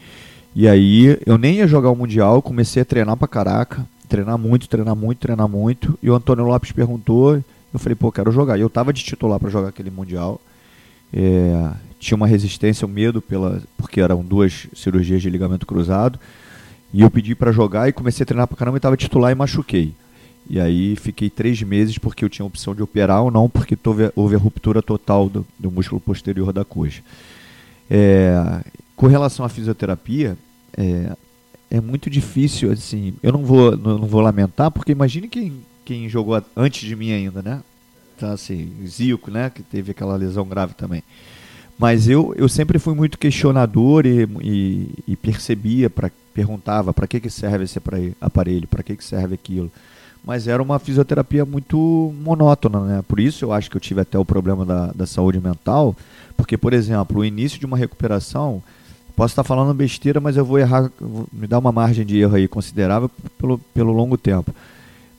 E 0.55 0.67
aí 0.67 1.17
eu 1.25 1.37
nem 1.37 1.57
ia 1.57 1.67
jogar 1.67 1.91
o 1.91 1.95
Mundial, 1.95 2.41
comecei 2.41 2.81
a 2.81 2.85
treinar 2.85 3.15
pra 3.15 3.27
caraca, 3.27 3.85
treinar 4.07 4.37
muito, 4.37 4.67
treinar 4.67 4.95
muito, 4.95 5.19
treinar 5.19 5.47
muito. 5.47 5.97
E 6.01 6.09
o 6.09 6.15
Antônio 6.15 6.45
Lopes 6.45 6.71
perguntou, 6.71 7.35
eu 7.73 7.79
falei, 7.79 7.95
pô, 7.95 8.11
quero 8.11 8.31
jogar. 8.31 8.57
E 8.57 8.61
eu 8.61 8.69
tava 8.69 8.91
de 8.91 9.03
titular 9.03 9.39
para 9.39 9.49
jogar 9.49 9.69
aquele 9.69 9.91
Mundial. 9.91 10.41
É, 11.13 11.71
tinha 11.99 12.15
uma 12.15 12.27
resistência, 12.27 12.87
um 12.87 12.89
medo, 12.89 13.21
pela, 13.21 13.61
porque 13.77 14.01
eram 14.01 14.23
duas 14.23 14.67
cirurgias 14.75 15.21
de 15.21 15.29
ligamento 15.29 15.65
cruzado. 15.65 16.19
E 16.93 17.01
eu 17.01 17.11
pedi 17.11 17.35
para 17.35 17.51
jogar 17.51 17.87
e 17.87 17.93
comecei 17.93 18.23
a 18.23 18.25
treinar 18.25 18.47
pra 18.47 18.57
caramba 18.57 18.77
e 18.77 18.81
tava 18.81 18.97
titular 18.97 19.31
e 19.31 19.35
machuquei. 19.35 19.93
E 20.49 20.59
aí 20.59 20.95
fiquei 20.95 21.29
três 21.29 21.61
meses 21.61 21.97
porque 21.97 22.23
eu 22.23 22.29
tinha 22.29 22.43
a 22.43 22.47
opção 22.47 22.73
de 22.73 22.81
operar 22.81 23.21
ou 23.23 23.31
não, 23.31 23.49
porque 23.49 23.77
houve, 24.15 24.35
a 24.35 24.39
ruptura 24.39 24.81
total 24.81 25.29
do, 25.29 25.45
do 25.59 25.69
músculo 25.69 25.99
posterior 25.99 26.53
da 26.53 26.63
coxa. 26.63 27.01
É, 27.89 28.61
com 28.95 29.07
relação 29.07 29.45
à 29.45 29.49
fisioterapia, 29.49 30.37
é, 30.77 31.15
é, 31.69 31.81
muito 31.81 32.09
difícil, 32.09 32.71
assim, 32.71 33.13
eu 33.21 33.31
não 33.31 33.43
vou, 33.43 33.75
não, 33.77 33.97
não 33.97 34.07
vou 34.07 34.21
lamentar, 34.21 34.71
porque 34.71 34.91
imagine 34.91 35.27
quem, 35.27 35.61
quem 35.83 36.07
jogou 36.07 36.41
antes 36.55 36.87
de 36.87 36.95
mim 36.95 37.11
ainda, 37.11 37.41
né? 37.41 37.61
Então, 38.15 38.31
assim, 38.31 38.71
Zico, 38.85 39.29
né, 39.29 39.49
que 39.49 39.61
teve 39.61 39.91
aquela 39.91 40.15
lesão 40.15 40.47
grave 40.47 40.73
também. 40.73 41.03
Mas 41.77 42.09
eu, 42.09 42.33
eu 42.35 42.49
sempre 42.49 42.79
fui 42.79 42.95
muito 42.95 43.19
questionador 43.19 44.07
e, 44.07 44.27
e, 44.41 44.89
e 45.09 45.15
percebia, 45.15 45.89
pra, 45.89 46.09
perguntava 46.33 46.91
para 46.93 47.05
que, 47.05 47.19
que 47.19 47.29
serve 47.29 47.65
esse 47.65 47.79
aparelho, 48.19 48.67
para 48.67 48.81
que, 48.81 48.95
que 48.95 49.03
serve 49.03 49.35
aquilo. 49.35 49.71
Mas 50.23 50.47
era 50.47 50.61
uma 50.61 50.77
fisioterapia 50.79 51.45
muito 51.45 52.13
monótona, 52.21 52.81
né? 52.81 53.03
Por 53.07 53.19
isso 53.19 53.45
eu 53.45 53.53
acho 53.53 53.69
que 53.69 53.77
eu 53.77 53.81
tive 53.81 54.01
até 54.01 54.19
o 54.19 54.25
problema 54.25 54.65
da, 54.65 54.87
da 54.87 55.05
saúde 55.05 55.39
mental, 55.39 55.95
porque, 56.35 56.57
por 56.57 56.73
exemplo, 56.73 57.19
o 57.19 57.25
início 57.25 57.59
de 57.59 57.65
uma 57.65 57.77
recuperação, 57.77 58.61
posso 59.15 59.31
estar 59.31 59.43
falando 59.43 59.73
besteira, 59.73 60.19
mas 60.19 60.35
eu 60.35 60.43
vou 60.43 60.59
errar, 60.59 60.91
me 61.31 61.47
dá 61.47 61.57
uma 61.57 61.71
margem 61.71 62.05
de 62.05 62.19
erro 62.19 62.35
aí 62.35 62.47
considerável 62.47 63.09
pelo, 63.37 63.57
pelo 63.73 63.91
longo 63.91 64.17
tempo. 64.17 64.53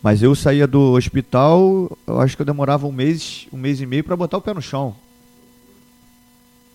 Mas 0.02 0.22
eu 0.22 0.34
saía 0.34 0.66
do 0.66 0.92
hospital, 0.92 1.90
eu 2.06 2.20
acho 2.20 2.36
que 2.36 2.42
eu 2.42 2.46
demorava 2.46 2.86
um 2.86 2.92
mês, 2.92 3.48
um 3.52 3.56
mês 3.56 3.80
e 3.80 3.86
meio 3.86 4.04
para 4.04 4.16
botar 4.16 4.36
o 4.36 4.42
pé 4.42 4.54
no 4.54 4.62
chão 4.62 4.94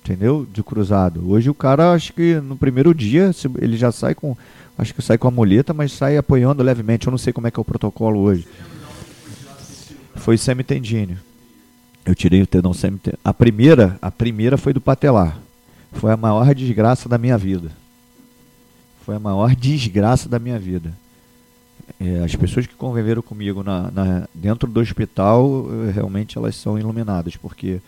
entendeu? 0.04 0.46
De 0.52 0.62
cruzado. 0.62 1.32
Hoje 1.32 1.50
o 1.50 1.54
cara, 1.54 1.94
acho 1.94 2.14
que 2.14 2.36
no 2.36 2.58
primeiro 2.58 2.94
dia, 2.94 3.32
ele 3.60 3.78
já 3.78 3.92
sai 3.92 4.14
com, 4.14 4.36
acho 4.78 4.94
que 4.94 5.02
sai 5.02 5.18
com 5.18 5.28
a 5.28 5.32
muleta, 5.32 5.74
mas 5.74 5.92
sai 5.92 6.18
apoiando 6.18 6.64
levemente. 6.64 7.08
Eu 7.08 7.12
não 7.12 7.18
sei 7.18 7.32
como 7.32 7.48
é 7.48 7.52
que 7.52 7.60
é 7.60 7.62
o 7.62 7.66
protocolo 7.66 8.20
hoje. 8.20 8.48
Foi 10.16 10.38
semitendíneo. 10.38 11.18
Eu 12.06 12.16
tirei 12.16 12.42
o 12.42 12.48
tendão 12.48 12.74
semitendíneo. 12.74 13.20
A 13.24 13.34
primeira, 13.34 13.98
a 14.02 14.12
primeira 14.12 14.58
foi 14.58 14.74
do 14.74 14.82
patelar. 14.82 15.38
Foi 15.94 16.12
a 16.12 16.18
maior 16.18 16.54
desgraça 16.54 17.08
da 17.08 17.18
minha 17.18 17.38
vida. 17.38 17.72
Foi 19.06 19.16
a 19.16 19.20
maior 19.20 19.56
desgraça 19.56 20.28
da 20.30 20.40
minha 20.40 20.58
vida. 20.58 20.94
É, 22.00 22.24
as 22.24 22.36
pessoas 22.36 22.66
que 22.66 22.74
conviveram 22.76 23.22
comigo 23.22 23.64
na, 23.64 23.92
na, 23.92 24.28
dentro 24.34 24.70
do 24.70 24.80
hospital, 24.80 25.68
eh, 25.88 25.92
realmente 25.92 26.38
elas 26.38 26.56
são 26.56 26.80
iluminadas, 26.80 27.36
porque 27.36 27.82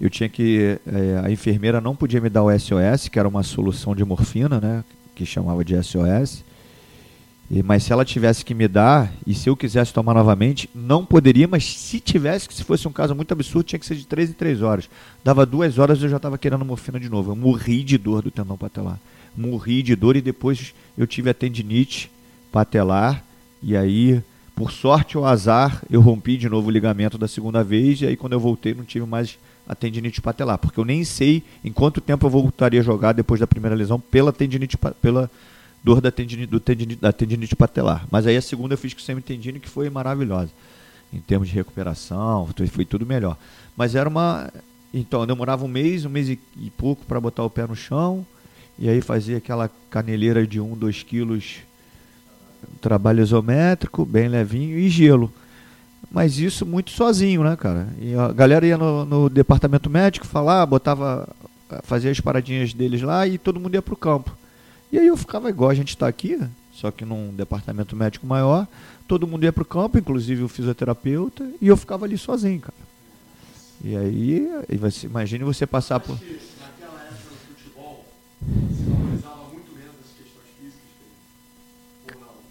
eu 0.00 0.08
tinha 0.08 0.28
que 0.28 0.78
é, 0.86 1.20
a 1.24 1.30
enfermeira 1.30 1.80
não 1.80 1.94
podia 1.94 2.20
me 2.20 2.28
dar 2.28 2.44
o 2.44 2.58
SOS, 2.58 3.08
que 3.08 3.18
era 3.18 3.28
uma 3.28 3.42
solução 3.42 3.94
de 3.94 4.04
morfina, 4.04 4.60
né, 4.60 4.84
que 5.20 5.26
chamava 5.26 5.62
de 5.62 5.74
SOS. 5.82 6.42
E, 7.50 7.62
mas 7.62 7.82
se 7.82 7.92
ela 7.92 8.04
tivesse 8.04 8.44
que 8.44 8.54
me 8.54 8.66
dar 8.66 9.12
e 9.26 9.34
se 9.34 9.50
eu 9.50 9.56
quisesse 9.56 9.92
tomar 9.92 10.14
novamente, 10.14 10.70
não 10.74 11.04
poderia, 11.04 11.48
mas 11.48 11.64
se 11.64 12.00
tivesse, 12.00 12.48
que 12.48 12.54
se 12.54 12.64
fosse 12.64 12.86
um 12.86 12.92
caso 12.92 13.14
muito 13.14 13.32
absurdo, 13.32 13.66
tinha 13.66 13.78
que 13.78 13.84
ser 13.84 13.96
de 13.96 14.06
3 14.06 14.30
em 14.30 14.32
3 14.32 14.62
horas. 14.62 14.88
Dava 15.22 15.44
duas 15.44 15.78
horas 15.78 16.02
eu 16.02 16.08
já 16.08 16.16
estava 16.16 16.38
querendo 16.38 16.64
morfina 16.64 16.98
de 16.98 17.08
novo. 17.08 17.32
Eu 17.32 17.36
morri 17.36 17.82
de 17.82 17.98
dor 17.98 18.22
do 18.22 18.30
tendão 18.30 18.56
patelar. 18.56 18.98
Morri 19.36 19.82
de 19.82 19.94
dor 19.94 20.16
e 20.16 20.20
depois 20.22 20.74
eu 20.96 21.06
tive 21.06 21.28
a 21.28 21.34
tendinite 21.34 22.10
patelar 22.50 23.22
e 23.62 23.76
aí, 23.76 24.22
por 24.56 24.72
sorte 24.72 25.18
ou 25.18 25.26
azar, 25.26 25.82
eu 25.90 26.00
rompi 26.00 26.36
de 26.36 26.48
novo 26.48 26.68
o 26.68 26.70
ligamento 26.70 27.18
da 27.18 27.28
segunda 27.28 27.62
vez 27.62 28.00
e 28.00 28.06
aí 28.06 28.16
quando 28.16 28.32
eu 28.32 28.40
voltei 28.40 28.74
não 28.74 28.84
tive 28.84 29.04
mais 29.04 29.38
a 29.70 29.74
tendinite 29.76 30.20
patelar, 30.20 30.58
porque 30.58 30.80
eu 30.80 30.84
nem 30.84 31.04
sei 31.04 31.44
em 31.64 31.70
quanto 31.70 32.00
tempo 32.00 32.26
eu 32.26 32.30
voltaria 32.30 32.80
a 32.80 32.82
jogar 32.82 33.12
depois 33.12 33.38
da 33.38 33.46
primeira 33.46 33.76
lesão 33.76 34.00
pela 34.00 34.32
tendinite 34.32 34.76
pela 35.00 35.30
dor 35.84 36.00
da 36.00 36.10
tendinite, 36.10 36.50
do 36.50 36.58
tendinite, 36.58 37.00
da 37.00 37.12
tendinite 37.12 37.54
patelar. 37.54 38.04
Mas 38.10 38.26
aí 38.26 38.36
a 38.36 38.42
segunda 38.42 38.74
eu 38.74 38.78
fiz 38.78 38.92
com 38.92 38.98
semitendine 38.98 39.60
que 39.60 39.68
foi 39.68 39.88
maravilhosa. 39.88 40.50
Em 41.12 41.20
termos 41.20 41.48
de 41.48 41.54
recuperação, 41.54 42.48
foi 42.68 42.84
tudo 42.84 43.06
melhor. 43.06 43.36
Mas 43.76 43.94
era 43.94 44.08
uma 44.08 44.50
então, 44.92 45.20
eu 45.20 45.26
demorava 45.26 45.64
um 45.64 45.68
mês, 45.68 46.04
um 46.04 46.08
mês 46.10 46.28
e, 46.28 46.38
pouco 46.76 47.04
para 47.06 47.20
botar 47.20 47.44
o 47.44 47.50
pé 47.50 47.64
no 47.64 47.76
chão, 47.76 48.26
e 48.76 48.88
aí 48.88 49.00
fazia 49.00 49.36
aquela 49.36 49.70
caneleira 49.88 50.44
de 50.44 50.58
1, 50.58 50.72
um, 50.72 50.76
2 50.76 51.04
quilos, 51.04 51.58
trabalho 52.80 53.22
isométrico, 53.22 54.04
bem 54.04 54.26
levinho, 54.26 54.76
e 54.76 54.88
gelo 54.88 55.32
mas 56.10 56.38
isso 56.38 56.64
muito 56.64 56.90
sozinho, 56.90 57.42
né, 57.42 57.56
cara? 57.56 57.88
E 58.00 58.14
a 58.14 58.32
galera 58.32 58.66
ia 58.66 58.78
no, 58.78 59.04
no 59.04 59.28
departamento 59.28 59.90
médico 59.90 60.26
falar, 60.26 60.64
botava, 60.66 61.28
fazia 61.82 62.10
as 62.10 62.20
paradinhas 62.20 62.72
deles 62.72 63.02
lá 63.02 63.26
e 63.26 63.38
todo 63.38 63.60
mundo 63.60 63.74
ia 63.74 63.82
pro 63.82 63.96
campo. 63.96 64.36
E 64.92 64.98
aí 64.98 65.06
eu 65.06 65.16
ficava 65.16 65.48
igual 65.48 65.70
a 65.70 65.74
gente 65.74 65.90
está 65.90 66.08
aqui, 66.08 66.40
só 66.72 66.90
que 66.90 67.04
num 67.04 67.32
departamento 67.34 67.94
médico 67.94 68.26
maior, 68.26 68.66
todo 69.06 69.26
mundo 69.26 69.44
ia 69.44 69.52
pro 69.52 69.64
campo, 69.64 69.98
inclusive 69.98 70.42
o 70.42 70.48
fisioterapeuta, 70.48 71.48
e 71.60 71.68
eu 71.68 71.76
ficava 71.76 72.04
ali 72.04 72.18
sozinho, 72.18 72.60
cara. 72.60 72.90
E 73.82 73.96
aí, 73.96 74.48
você, 74.78 75.06
imagine 75.06 75.42
você 75.44 75.66
passar 75.66 76.00
por. 76.00 76.14
Naquela 76.14 77.02
época 77.04 77.30
do 77.30 77.54
futebol, 77.56 78.04
valorizava 78.40 79.44
muito 79.52 79.72
menos 79.72 79.94
as 80.00 80.12
questões 80.18 80.46
físicas? 80.58 80.80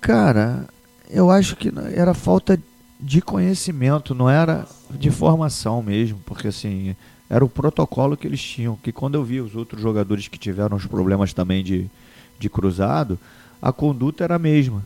Cara, 0.02 0.68
eu 1.10 1.30
acho 1.30 1.56
que 1.56 1.72
era 1.94 2.14
falta 2.14 2.60
de 3.00 3.22
conhecimento, 3.22 4.14
não 4.14 4.30
era 4.30 4.68
de 4.92 5.10
formação 5.10 5.82
mesmo, 5.82 6.20
porque 6.26 6.50
assim, 6.50 6.96
era 7.30 7.46
o 7.46 7.50
protocolo 7.50 8.18
que 8.18 8.28
eles 8.28 8.42
tinham, 8.42 8.76
que 8.76 8.92
quando 8.92 9.16
eu 9.16 9.24
vi 9.24 9.40
os 9.40 9.56
outros 9.56 9.82
jogadores 9.82 10.28
que 10.28 10.38
tiveram 10.38 10.76
os 10.76 10.86
problemas 10.86 11.32
também 11.32 11.64
de, 11.64 11.90
de 12.38 12.50
cruzado, 12.50 13.18
a 13.62 13.72
conduta 13.72 14.24
era 14.24 14.36
a 14.36 14.40
mesma. 14.40 14.84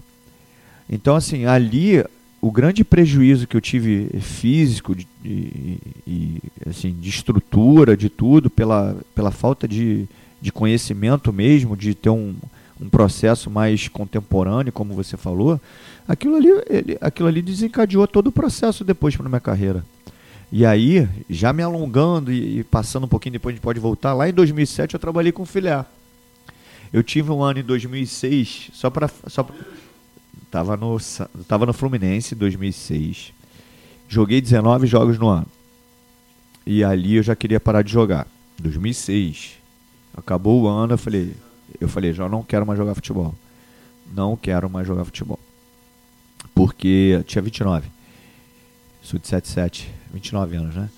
Então, 0.90 1.16
assim, 1.16 1.46
ali 1.46 2.04
o 2.42 2.52
grande 2.52 2.84
prejuízo 2.84 3.48
que 3.48 3.56
eu 3.56 3.62
tive 3.62 4.10
físico 4.20 4.94
de, 4.94 5.08
de, 5.24 5.78
de, 6.06 6.42
assim, 6.70 6.94
de 6.94 7.10
estrutura, 7.10 7.96
de 7.96 8.10
tudo, 8.10 8.50
pela, 8.50 8.98
pela 9.16 9.32
falta 9.32 9.66
de, 9.66 10.06
de 10.42 10.52
conhecimento 10.52 11.32
mesmo, 11.32 11.78
de 11.78 11.96
ter 11.96 12.10
um, 12.10 12.36
um 12.84 12.90
processo 12.90 13.50
mais 13.50 13.88
contemporâneo, 13.88 14.74
como 14.74 14.94
você 14.94 15.16
falou, 15.16 15.60
aquilo 16.08 16.36
ali, 16.36 16.50
ele, 16.70 16.98
aquilo 17.00 17.30
ali 17.30 17.42
desencadeou 17.42 18.06
todo 18.06 18.28
o 18.28 18.32
processo 18.32 18.84
depois 18.84 19.16
para 19.16 19.30
minha 19.30 19.40
carreira. 19.40 19.86
E 20.52 20.66
aí, 20.66 21.08
já 21.30 21.54
me 21.54 21.64
alongando 21.64 22.32
e, 22.32 22.60
e, 22.60 22.64
passando 22.64 23.06
um 23.06 23.08
pouquinho, 23.08 23.34
depois 23.34 23.54
a 23.54 23.56
gente 23.56 23.64
pode 23.64 23.80
voltar, 23.80 24.14
lá 24.14 24.28
em 24.28 24.34
2007 24.34 24.94
eu 24.94 25.00
trabalhei 25.00 25.32
com 25.32 25.46
filiar. 25.46 25.90
Eu 26.92 27.02
tive 27.02 27.32
um 27.32 27.42
ano 27.42 27.60
em 27.60 27.64
2006, 27.64 28.72
só 28.74 28.90
para... 28.90 29.10
Só 29.28 29.42
pra, 29.42 29.56
tava, 30.52 30.78
no, 30.78 30.98
tava 31.48 31.66
no 31.66 31.74
Fluminense 31.74 32.36
em 32.36 32.38
2006. 32.38 33.34
Joguei 34.08 34.40
19 34.42 34.86
jogos 34.86 35.18
no 35.18 35.28
ano. 35.28 35.48
E 36.68 36.84
ali 36.84 37.16
eu 37.16 37.24
já 37.24 37.36
queria 37.36 37.60
parar 37.60 37.82
de 37.82 37.92
jogar. 37.92 38.28
2006. 38.60 39.54
Acabou 40.16 40.62
o 40.62 40.68
ano, 40.68 40.94
eu 40.94 40.98
falei, 41.00 41.34
eu 41.80 41.88
falei, 41.88 42.14
já 42.14 42.28
não 42.30 42.44
quero 42.44 42.66
mais 42.66 42.78
jogar 42.78 42.96
futebol. 42.96 43.34
Não 44.14 44.36
quero 44.36 44.70
mais 44.70 44.88
jogar 44.88 45.06
futebol 45.06 45.40
porque 46.54 47.22
tinha 47.26 47.42
29. 47.42 47.88
Sou 49.02 49.20
de 49.20 49.28
77, 49.28 49.94
29 50.14 50.56
anos, 50.56 50.76
né? 50.76 50.90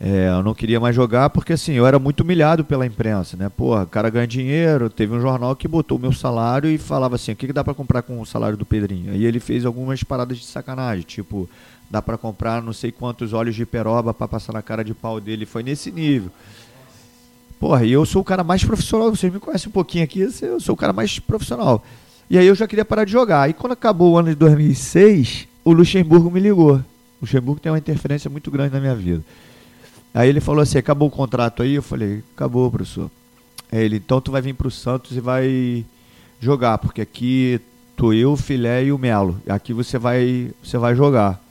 É, 0.00 0.28
eu 0.28 0.42
não 0.42 0.52
queria 0.52 0.80
mais 0.80 0.94
jogar 0.94 1.30
porque 1.30 1.52
assim, 1.52 1.72
eu 1.72 1.86
era 1.86 1.98
muito 1.98 2.20
humilhado 2.20 2.64
pela 2.64 2.84
imprensa, 2.84 3.36
né? 3.36 3.48
Porra, 3.48 3.84
o 3.84 3.86
cara 3.86 4.10
ganha 4.10 4.26
dinheiro, 4.26 4.90
teve 4.90 5.14
um 5.14 5.20
jornal 5.20 5.54
que 5.56 5.68
botou 5.68 5.96
o 5.96 6.00
meu 6.00 6.12
salário 6.12 6.68
e 6.68 6.76
falava 6.76 7.14
assim, 7.14 7.32
o 7.32 7.36
que, 7.36 7.46
que 7.46 7.52
dá 7.52 7.64
para 7.64 7.72
comprar 7.72 8.02
com 8.02 8.20
o 8.20 8.26
salário 8.26 8.56
do 8.56 8.66
Pedrinho? 8.66 9.12
Aí 9.12 9.24
ele 9.24 9.40
fez 9.40 9.64
algumas 9.64 10.02
paradas 10.02 10.38
de 10.38 10.44
sacanagem, 10.44 11.04
tipo, 11.04 11.48
dá 11.88 12.02
para 12.02 12.18
comprar 12.18 12.60
não 12.60 12.72
sei 12.72 12.90
quantos 12.90 13.32
óleos 13.32 13.54
de 13.54 13.64
peroba 13.64 14.12
para 14.12 14.28
passar 14.28 14.52
na 14.52 14.60
cara 14.60 14.84
de 14.84 14.92
pau 14.92 15.20
dele, 15.20 15.46
foi 15.46 15.62
nesse 15.62 15.90
nível. 15.90 16.30
Porra, 17.64 17.82
e 17.82 17.92
eu 17.92 18.04
sou 18.04 18.20
o 18.20 18.24
cara 18.26 18.44
mais 18.44 18.62
profissional, 18.62 19.08
vocês 19.08 19.32
me 19.32 19.40
conhecem 19.40 19.70
um 19.70 19.72
pouquinho 19.72 20.04
aqui, 20.04 20.20
eu 20.20 20.60
sou 20.60 20.74
o 20.74 20.76
cara 20.76 20.92
mais 20.92 21.18
profissional. 21.18 21.82
E 22.28 22.36
aí 22.36 22.46
eu 22.46 22.54
já 22.54 22.68
queria 22.68 22.84
parar 22.84 23.06
de 23.06 23.12
jogar. 23.12 23.40
Aí 23.40 23.54
quando 23.54 23.72
acabou 23.72 24.12
o 24.12 24.18
ano 24.18 24.28
de 24.28 24.34
2006, 24.34 25.48
o 25.64 25.72
Luxemburgo 25.72 26.30
me 26.30 26.40
ligou. 26.40 26.74
O 26.74 26.84
Luxemburgo 27.22 27.58
tem 27.58 27.72
uma 27.72 27.78
interferência 27.78 28.28
muito 28.28 28.50
grande 28.50 28.74
na 28.74 28.80
minha 28.80 28.94
vida. 28.94 29.24
Aí 30.12 30.28
ele 30.28 30.42
falou 30.42 30.60
assim: 30.60 30.76
acabou 30.76 31.08
o 31.08 31.10
contrato 31.10 31.62
aí? 31.62 31.76
Eu 31.76 31.82
falei: 31.82 32.22
acabou, 32.36 32.70
professor. 32.70 33.10
Aí 33.72 33.82
ele: 33.82 33.96
então 33.96 34.20
tu 34.20 34.30
vai 34.30 34.42
vir 34.42 34.52
para 34.52 34.68
o 34.68 34.70
Santos 34.70 35.16
e 35.16 35.20
vai 35.20 35.86
jogar, 36.40 36.76
porque 36.76 37.00
aqui 37.00 37.58
tô 37.96 38.12
eu, 38.12 38.32
o 38.32 38.36
Filé 38.36 38.84
e 38.84 38.92
o 38.92 38.98
Melo. 38.98 39.40
Aqui 39.48 39.72
você 39.72 39.96
vai, 39.96 40.50
você 40.62 40.76
vai 40.76 40.94
jogar. 40.94 41.42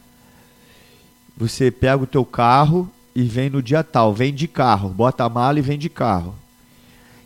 Você 1.36 1.72
pega 1.72 2.04
o 2.04 2.06
teu 2.06 2.24
carro 2.24 2.88
e 3.16 3.24
vem 3.24 3.50
no 3.50 3.62
dia 3.62 3.84
tal, 3.84 4.14
vem 4.14 4.34
de 4.34 4.48
carro, 4.48 4.90
bota 4.90 5.24
a 5.24 5.30
mala 5.30 5.60
e 5.60 5.62
vem 5.62 5.78
de 5.78 5.90
carro. 5.90 6.36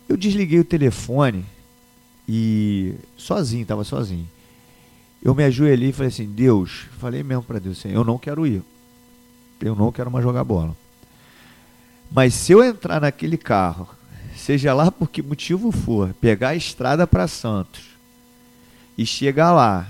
Eu 0.08 0.16
desliguei 0.16 0.58
o 0.58 0.64
telefone 0.64 1.44
e 2.28 2.94
sozinho, 3.16 3.62
estava 3.62 3.84
sozinho. 3.84 4.28
Eu 5.22 5.34
me 5.34 5.44
ajoelhei 5.44 5.90
e 5.90 5.92
falei 5.92 6.08
assim, 6.08 6.26
Deus, 6.26 6.86
falei 6.98 7.22
mesmo 7.22 7.42
para 7.42 7.58
Deus 7.58 7.78
assim, 7.78 7.90
eu 7.90 8.04
não 8.04 8.18
quero 8.18 8.46
ir. 8.46 8.62
Eu 9.60 9.74
não 9.74 9.90
quero 9.90 10.10
mais 10.10 10.24
jogar 10.24 10.44
bola. 10.44 10.76
Mas 12.10 12.34
se 12.34 12.52
eu 12.52 12.62
entrar 12.62 13.00
naquele 13.00 13.36
carro, 13.36 13.88
seja 14.36 14.72
lá 14.72 14.90
por 14.90 15.08
que 15.08 15.22
motivo 15.22 15.72
for, 15.72 16.14
pegar 16.20 16.50
a 16.50 16.56
estrada 16.56 17.06
para 17.06 17.26
Santos 17.26 17.82
e 18.96 19.04
chegar 19.04 19.52
lá 19.52 19.86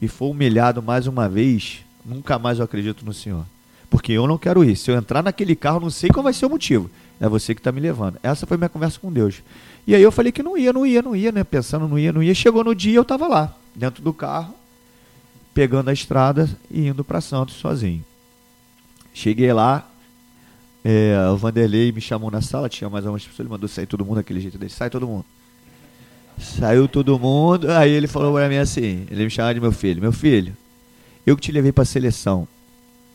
e 0.00 0.08
for 0.08 0.30
humilhado 0.30 0.82
mais 0.82 1.06
uma 1.06 1.28
vez, 1.28 1.84
nunca 2.04 2.38
mais 2.38 2.58
eu 2.58 2.64
acredito 2.64 3.04
no 3.04 3.12
Senhor. 3.12 3.46
Porque 3.90 4.12
eu 4.12 4.26
não 4.26 4.38
quero 4.38 4.64
ir. 4.64 4.76
Se 4.76 4.90
eu 4.90 4.96
entrar 4.96 5.22
naquele 5.22 5.56
carro, 5.56 5.80
não 5.80 5.90
sei 5.90 6.10
qual 6.10 6.22
vai 6.22 6.32
ser 6.32 6.46
o 6.46 6.50
motivo. 6.50 6.90
É 7.20 7.28
você 7.28 7.54
que 7.54 7.60
está 7.60 7.72
me 7.72 7.80
levando. 7.80 8.18
Essa 8.22 8.46
foi 8.46 8.56
minha 8.56 8.68
conversa 8.68 8.98
com 9.00 9.12
Deus. 9.12 9.42
E 9.86 9.94
aí 9.94 10.02
eu 10.02 10.12
falei 10.12 10.30
que 10.30 10.42
não 10.42 10.56
ia, 10.56 10.72
não 10.72 10.86
ia, 10.86 11.02
não 11.02 11.16
ia, 11.16 11.32
né? 11.32 11.42
Pensando, 11.42 11.88
não 11.88 11.98
ia, 11.98 12.12
não 12.12 12.22
ia. 12.22 12.34
Chegou 12.34 12.62
no 12.62 12.74
dia, 12.74 12.96
eu 12.96 13.02
estava 13.02 13.26
lá, 13.26 13.56
dentro 13.74 14.02
do 14.02 14.12
carro, 14.12 14.54
pegando 15.54 15.88
a 15.88 15.92
estrada 15.92 16.48
e 16.70 16.86
indo 16.88 17.02
para 17.02 17.20
Santos 17.20 17.54
sozinho. 17.56 18.04
Cheguei 19.14 19.52
lá, 19.52 19.88
é, 20.84 21.16
o 21.32 21.36
Vanderlei 21.36 21.90
me 21.90 22.00
chamou 22.00 22.30
na 22.30 22.40
sala, 22.40 22.68
tinha 22.68 22.88
mais 22.88 23.04
umas 23.04 23.22
pessoas, 23.22 23.40
ele 23.40 23.48
mandou 23.48 23.68
sair 23.68 23.86
todo 23.86 24.04
mundo 24.04 24.16
daquele 24.16 24.40
jeito 24.40 24.58
dele, 24.58 24.70
sai 24.70 24.90
todo 24.90 25.06
mundo. 25.06 25.24
Saiu 26.38 26.86
todo 26.86 27.18
mundo, 27.18 27.70
aí 27.72 27.90
ele 27.90 28.06
falou 28.06 28.34
pra 28.34 28.48
mim 28.48 28.58
assim, 28.58 29.06
ele 29.10 29.24
me 29.24 29.30
chamava 29.30 29.54
de 29.54 29.60
meu 29.60 29.72
filho, 29.72 30.00
meu 30.00 30.12
filho, 30.12 30.56
eu 31.26 31.34
que 31.34 31.42
te 31.42 31.50
levei 31.50 31.72
pra 31.72 31.84
seleção. 31.84 32.46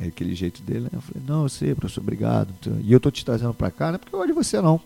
É 0.04 0.08
aquele 0.08 0.36
jeito 0.36 0.62
dele, 0.62 0.82
né? 0.82 0.90
Eu 0.92 1.02
falei, 1.02 1.24
não, 1.26 1.44
eu 1.44 1.50
sei, 1.50 1.74
professor, 1.74 2.02
obrigado. 2.02 2.54
E 2.82 2.92
eu 2.92 3.00
tô 3.00 3.10
te 3.10 3.24
trazendo 3.24 3.54
pra 3.54 3.72
cá, 3.72 3.88
não 3.88 3.96
é 3.96 3.98
porque 3.98 4.14
eu 4.14 4.20
gosto 4.20 4.30
de 4.30 4.34
você, 4.34 4.60
não. 4.60 4.82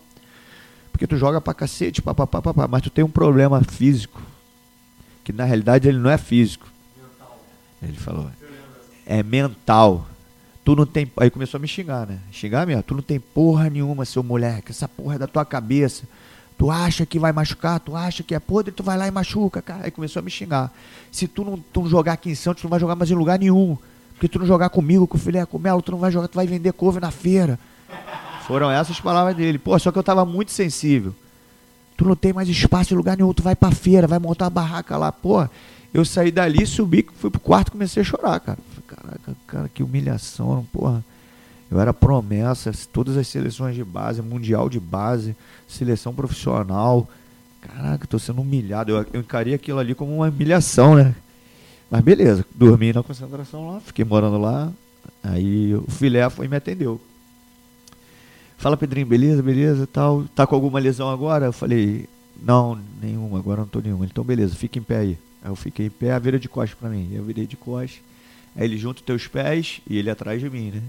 Porque 0.92 1.06
tu 1.06 1.16
joga 1.16 1.40
pra 1.40 1.52
cacete, 1.52 2.00
papapá, 2.00 2.40
papá, 2.40 2.68
mas 2.68 2.82
tu 2.82 2.90
tem 2.90 3.04
um 3.04 3.10
problema 3.10 3.60
físico. 3.64 4.22
Que 5.24 5.32
na 5.32 5.44
realidade 5.44 5.88
ele 5.88 5.98
não 5.98 6.08
é 6.08 6.16
físico. 6.16 6.68
Ele 7.82 7.96
falou, 7.96 8.30
é 9.04 9.22
mental. 9.22 10.06
Tu 10.64 10.76
não 10.76 10.86
tem. 10.86 11.10
Aí 11.16 11.30
começou 11.30 11.58
a 11.58 11.60
me 11.60 11.66
xingar, 11.66 12.06
né? 12.06 12.20
Xingar 12.30 12.66
mesmo. 12.66 12.82
Tu 12.82 12.94
não 12.94 13.02
tem 13.02 13.18
porra 13.18 13.68
nenhuma, 13.68 14.04
seu 14.04 14.22
moleque. 14.22 14.70
Essa 14.70 14.86
porra 14.86 15.16
é 15.16 15.18
da 15.18 15.26
tua 15.26 15.44
cabeça. 15.44 16.04
Tu 16.56 16.70
acha 16.70 17.06
que 17.06 17.18
vai 17.18 17.32
machucar, 17.32 17.78
tu 17.80 17.94
acha 17.96 18.22
que 18.22 18.34
é 18.34 18.40
podre, 18.40 18.72
tu 18.72 18.82
vai 18.82 18.98
lá 18.98 19.06
e 19.06 19.10
machuca, 19.10 19.62
cara. 19.62 19.84
Aí 19.84 19.90
começou 19.90 20.20
a 20.20 20.22
me 20.22 20.30
xingar. 20.30 20.72
Se 21.10 21.28
tu 21.28 21.44
não, 21.44 21.58
tu 21.58 21.82
não 21.82 21.88
jogar 21.88 22.14
aqui 22.14 22.30
em 22.30 22.34
Santos, 22.34 22.62
tu 22.62 22.64
não 22.64 22.70
vai 22.70 22.80
jogar 22.80 22.96
mais 22.96 23.10
em 23.10 23.14
lugar 23.14 23.38
nenhum. 23.38 23.78
Porque 24.18 24.26
tu 24.26 24.40
não 24.40 24.46
jogar 24.46 24.68
comigo, 24.68 25.06
com 25.06 25.16
o 25.16 25.20
filé, 25.20 25.46
com 25.46 25.58
o 25.58 25.60
Melo, 25.60 25.80
tu 25.80 25.92
não 25.92 25.98
vai 25.98 26.10
jogar, 26.10 26.26
tu 26.26 26.34
vai 26.34 26.44
vender 26.44 26.72
couve 26.72 26.98
na 26.98 27.12
feira. 27.12 27.56
Foram 28.48 28.68
essas 28.68 29.00
palavras 29.00 29.36
dele. 29.36 29.58
Pô, 29.60 29.78
só 29.78 29.92
que 29.92 29.98
eu 29.98 30.02
tava 30.02 30.24
muito 30.24 30.50
sensível. 30.50 31.14
Tu 31.96 32.04
não 32.04 32.16
tem 32.16 32.32
mais 32.32 32.48
espaço 32.48 32.92
em 32.92 32.96
lugar 32.96 33.16
nenhum, 33.16 33.32
tu 33.32 33.44
vai 33.44 33.54
pra 33.54 33.70
feira, 33.70 34.08
vai 34.08 34.18
montar 34.18 34.46
uma 34.46 34.50
barraca 34.50 34.96
lá. 34.96 35.12
Pô, 35.12 35.46
eu 35.94 36.04
saí 36.04 36.32
dali, 36.32 36.66
subi, 36.66 37.06
fui 37.14 37.30
pro 37.30 37.38
quarto 37.38 37.68
e 37.68 37.70
comecei 37.70 38.00
a 38.00 38.04
chorar, 38.04 38.40
cara. 38.40 38.58
Caraca, 38.88 39.36
cara, 39.46 39.70
que 39.72 39.84
humilhação, 39.84 40.66
porra. 40.72 41.04
Eu 41.70 41.78
era 41.78 41.94
promessa, 41.94 42.72
todas 42.92 43.16
as 43.16 43.28
seleções 43.28 43.76
de 43.76 43.84
base, 43.84 44.20
mundial 44.20 44.68
de 44.68 44.80
base, 44.80 45.36
seleção 45.68 46.12
profissional. 46.12 47.08
Caraca, 47.60 48.04
tô 48.08 48.18
sendo 48.18 48.40
humilhado. 48.40 48.90
Eu, 48.90 49.06
eu 49.12 49.20
encarei 49.20 49.54
aquilo 49.54 49.78
ali 49.78 49.94
como 49.94 50.12
uma 50.12 50.28
humilhação, 50.28 50.96
né? 50.96 51.14
Mas 51.90 52.02
beleza, 52.02 52.44
dormi 52.54 52.92
na 52.92 53.02
concentração 53.02 53.70
lá, 53.72 53.80
fiquei 53.80 54.04
morando 54.04 54.38
lá. 54.38 54.70
Aí 55.22 55.74
o 55.74 55.84
filé 55.90 56.28
foi 56.28 56.46
e 56.46 56.48
me 56.48 56.56
atendeu. 56.56 57.00
Fala, 58.58 58.76
Pedrinho, 58.76 59.06
beleza, 59.06 59.42
beleza 59.42 59.86
tal. 59.86 60.24
Tá 60.34 60.46
com 60.46 60.54
alguma 60.54 60.78
lesão 60.78 61.08
agora? 61.08 61.46
Eu 61.46 61.52
falei, 61.52 62.08
não, 62.42 62.78
nenhuma, 63.00 63.38
agora 63.38 63.60
não 63.60 63.68
tô 63.68 63.80
nenhuma. 63.80 64.04
Então 64.04 64.24
beleza, 64.24 64.54
fica 64.54 64.78
em 64.78 64.82
pé 64.82 64.96
aí. 64.98 65.18
Aí 65.42 65.50
eu 65.50 65.56
fiquei 65.56 65.86
em 65.86 65.90
pé, 65.90 66.12
a 66.12 66.18
vira 66.18 66.38
de 66.38 66.48
costas 66.48 66.78
pra 66.78 66.90
mim. 66.90 67.08
Eu 67.12 67.22
virei 67.24 67.46
de 67.46 67.56
costas. 67.56 68.00
Aí 68.56 68.64
ele 68.64 68.76
junta 68.76 69.00
os 69.00 69.06
teus 69.06 69.26
pés 69.26 69.80
e 69.88 69.96
ele 69.96 70.10
atrás 70.10 70.40
de 70.40 70.50
mim, 70.50 70.72
né? 70.72 70.82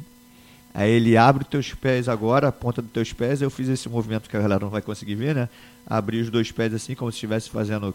Aí 0.73 0.89
ele 0.91 1.15
abre 1.15 1.43
os 1.43 1.49
teus 1.49 1.73
pés 1.73 2.09
agora, 2.09 2.47
a 2.47 2.51
ponta 2.51 2.81
dos 2.81 2.91
teus 2.91 3.13
pés. 3.13 3.41
Eu 3.41 3.49
fiz 3.49 3.69
esse 3.69 3.87
movimento 3.87 4.29
que 4.29 4.35
a 4.35 4.41
galera 4.41 4.61
não 4.61 4.69
vai 4.69 4.81
conseguir 4.81 5.15
ver, 5.15 5.35
né? 5.35 5.49
Abri 5.85 6.19
os 6.19 6.29
dois 6.29 6.51
pés 6.51 6.73
assim, 6.73 6.95
como 6.95 7.11
se 7.11 7.17
estivesse 7.17 7.49
fazendo. 7.49 7.93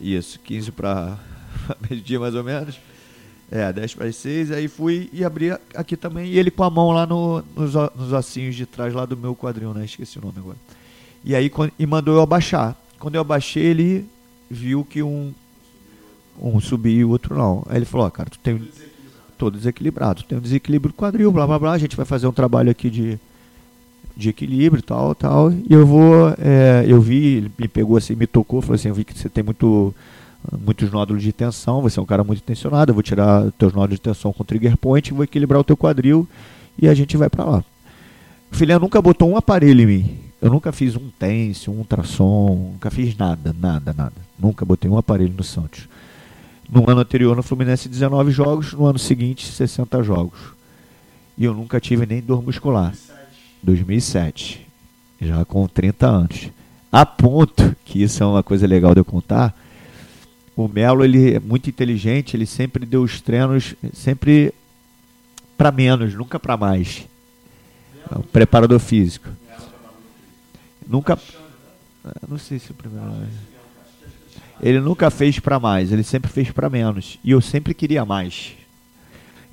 Isso, 0.00 0.40
15 0.40 0.72
para 0.72 1.18
meio-dia 1.88 2.20
mais 2.20 2.34
ou 2.34 2.44
menos. 2.44 2.78
É, 3.50 3.72
10 3.72 3.94
para 3.94 4.06
as 4.06 4.16
6. 4.16 4.52
Aí 4.52 4.68
fui 4.68 5.10
e 5.12 5.24
abri 5.24 5.50
aqui 5.74 5.96
também. 5.96 6.26
E 6.30 6.38
ele 6.38 6.50
com 6.50 6.62
a 6.62 6.70
mão 6.70 6.92
lá 6.92 7.06
no, 7.06 7.42
nos, 7.56 7.74
nos 7.74 8.12
ossinhos 8.12 8.54
de 8.54 8.64
trás 8.64 8.94
lá 8.94 9.04
do 9.04 9.16
meu 9.16 9.34
quadril, 9.34 9.74
né? 9.74 9.84
Esqueci 9.84 10.18
o 10.18 10.22
nome 10.22 10.38
agora. 10.38 10.56
E 11.24 11.34
aí 11.34 11.50
e 11.78 11.86
mandou 11.86 12.14
eu 12.14 12.22
abaixar. 12.22 12.76
Quando 12.98 13.16
eu 13.16 13.20
abaixei, 13.20 13.64
ele 13.64 14.06
viu 14.48 14.84
que 14.84 15.02
um 15.02 15.32
um 16.40 16.60
subir 16.60 16.98
e 16.98 17.04
o 17.04 17.10
outro 17.10 17.36
não. 17.36 17.62
Aí 17.68 17.76
ele 17.76 17.84
falou, 17.84 18.06
ó, 18.06 18.10
cara, 18.10 18.30
tu 18.30 18.38
tem 18.38 18.60
todo 19.36 19.56
desequilibrado, 19.56 20.22
tu 20.22 20.28
tem 20.28 20.38
um 20.38 20.40
desequilíbrio 20.40 20.92
do 20.92 20.96
quadril, 20.96 21.30
blá 21.30 21.46
blá 21.46 21.58
blá, 21.58 21.72
a 21.72 21.78
gente 21.78 21.96
vai 21.96 22.06
fazer 22.06 22.26
um 22.26 22.32
trabalho 22.32 22.70
aqui 22.70 22.90
de, 22.90 23.18
de 24.16 24.28
equilíbrio, 24.28 24.82
tal, 24.82 25.14
tal, 25.14 25.52
e 25.52 25.66
eu 25.70 25.86
vou, 25.86 26.34
é, 26.38 26.84
eu 26.86 27.00
vi, 27.00 27.36
ele 27.36 27.52
me 27.58 27.68
pegou 27.68 27.96
assim, 27.96 28.14
me 28.14 28.26
tocou, 28.26 28.60
falou 28.60 28.74
assim, 28.74 28.88
eu 28.88 28.94
vi 28.94 29.04
que 29.04 29.18
você 29.18 29.28
tem 29.28 29.42
muito 29.42 29.94
muitos 30.58 30.90
nódulos 30.90 31.22
de 31.22 31.32
tensão, 31.32 31.82
você 31.82 31.98
é 31.98 32.02
um 32.02 32.06
cara 32.06 32.24
muito 32.24 32.42
tensionado, 32.42 32.90
eu 32.90 32.94
vou 32.94 33.02
tirar 33.02 33.50
teus 33.52 33.72
nódulos 33.72 33.96
de 33.96 34.02
tensão 34.02 34.32
com 34.32 34.44
trigger 34.44 34.76
point, 34.76 35.12
vou 35.12 35.24
equilibrar 35.24 35.60
o 35.60 35.64
teu 35.64 35.76
quadril 35.76 36.26
e 36.78 36.88
a 36.88 36.94
gente 36.94 37.16
vai 37.16 37.28
para 37.28 37.44
lá. 37.44 37.64
O 38.50 38.56
filé 38.56 38.78
nunca 38.78 39.00
botou 39.00 39.30
um 39.30 39.36
aparelho 39.36 39.82
em 39.82 39.86
mim. 39.86 40.18
Eu 40.40 40.50
nunca 40.50 40.72
fiz 40.72 40.96
um 40.96 41.10
tense, 41.18 41.70
um 41.70 41.74
ultrassom, 41.74 42.72
nunca 42.72 42.90
fiz 42.90 43.16
nada, 43.16 43.54
nada, 43.58 43.94
nada. 43.96 44.14
Nunca 44.38 44.64
botei 44.64 44.90
um 44.90 44.96
aparelho 44.96 45.34
no 45.36 45.44
Santos. 45.44 45.86
No 46.68 46.88
ano 46.88 47.00
anterior, 47.00 47.36
no 47.36 47.42
Fluminense, 47.42 47.88
19 47.88 48.30
jogos. 48.30 48.72
No 48.72 48.86
ano 48.86 48.98
seguinte, 48.98 49.46
60 49.46 50.02
jogos. 50.02 50.38
E 51.36 51.44
eu 51.44 51.52
nunca 51.52 51.78
tive 51.78 52.06
nem 52.06 52.22
dor 52.22 52.42
muscular. 52.42 52.94
2007. 53.62 54.66
Já 55.20 55.44
com 55.44 55.68
30 55.68 56.06
anos. 56.06 56.50
A 56.90 57.04
ponto, 57.04 57.76
que 57.84 58.02
isso 58.02 58.22
é 58.22 58.26
uma 58.26 58.42
coisa 58.42 58.66
legal 58.66 58.94
de 58.94 59.00
eu 59.00 59.04
contar, 59.04 59.54
o 60.56 60.68
Melo 60.68 61.04
ele 61.04 61.34
é 61.34 61.40
muito 61.40 61.70
inteligente, 61.70 62.36
ele 62.36 62.46
sempre 62.46 62.84
deu 62.84 63.02
os 63.02 63.20
treinos 63.20 63.74
sempre 63.92 64.52
para 65.56 65.70
menos, 65.70 66.14
nunca 66.14 66.38
para 66.38 66.56
mais. 66.56 67.06
É 68.10 68.18
um 68.18 68.22
preparador 68.22 68.78
físico. 68.78 69.28
Nunca. 70.86 71.18
Não 72.28 72.38
sei 72.38 72.58
se 72.58 72.68
é 72.68 72.70
o 72.72 72.74
primeiro. 72.74 73.28
Ele 74.62 74.80
nunca 74.80 75.10
fez 75.10 75.38
para 75.38 75.60
mais, 75.60 75.92
ele 75.92 76.02
sempre 76.02 76.30
fez 76.30 76.50
para 76.50 76.68
menos. 76.68 77.18
E 77.22 77.30
eu 77.30 77.40
sempre 77.40 77.72
queria 77.72 78.04
mais. 78.04 78.52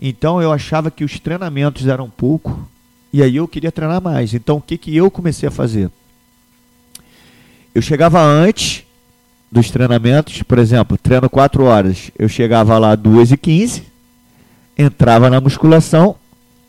Então 0.02 0.42
eu 0.42 0.52
achava 0.52 0.92
que 0.92 1.04
os 1.04 1.20
treinamentos 1.20 1.88
eram 1.88 2.10
pouco 2.10 2.68
e 3.12 3.22
aí 3.24 3.36
eu 3.36 3.48
queria 3.48 3.72
treinar 3.72 4.02
mais. 4.02 4.34
Então 4.34 4.58
o 4.58 4.62
que, 4.62 4.78
que 4.78 4.96
eu 4.96 5.10
comecei 5.12 5.48
a 5.48 5.52
fazer? 5.52 5.90
Eu 7.74 7.82
chegava 7.82 8.22
antes 8.22 8.87
dos 9.52 9.72
treinamentos, 9.72 10.44
por 10.44 10.60
exemplo, 10.60 10.98
treino 10.98 11.30
4 11.30 11.64
horas, 11.64 12.12
eu 12.18 12.28
chegava 12.28 12.78
lá 12.78 12.96
2 12.96 13.32
e 13.32 13.38
15 13.38 13.84
entrava 14.78 15.30
na 15.30 15.42
musculação, 15.42 16.16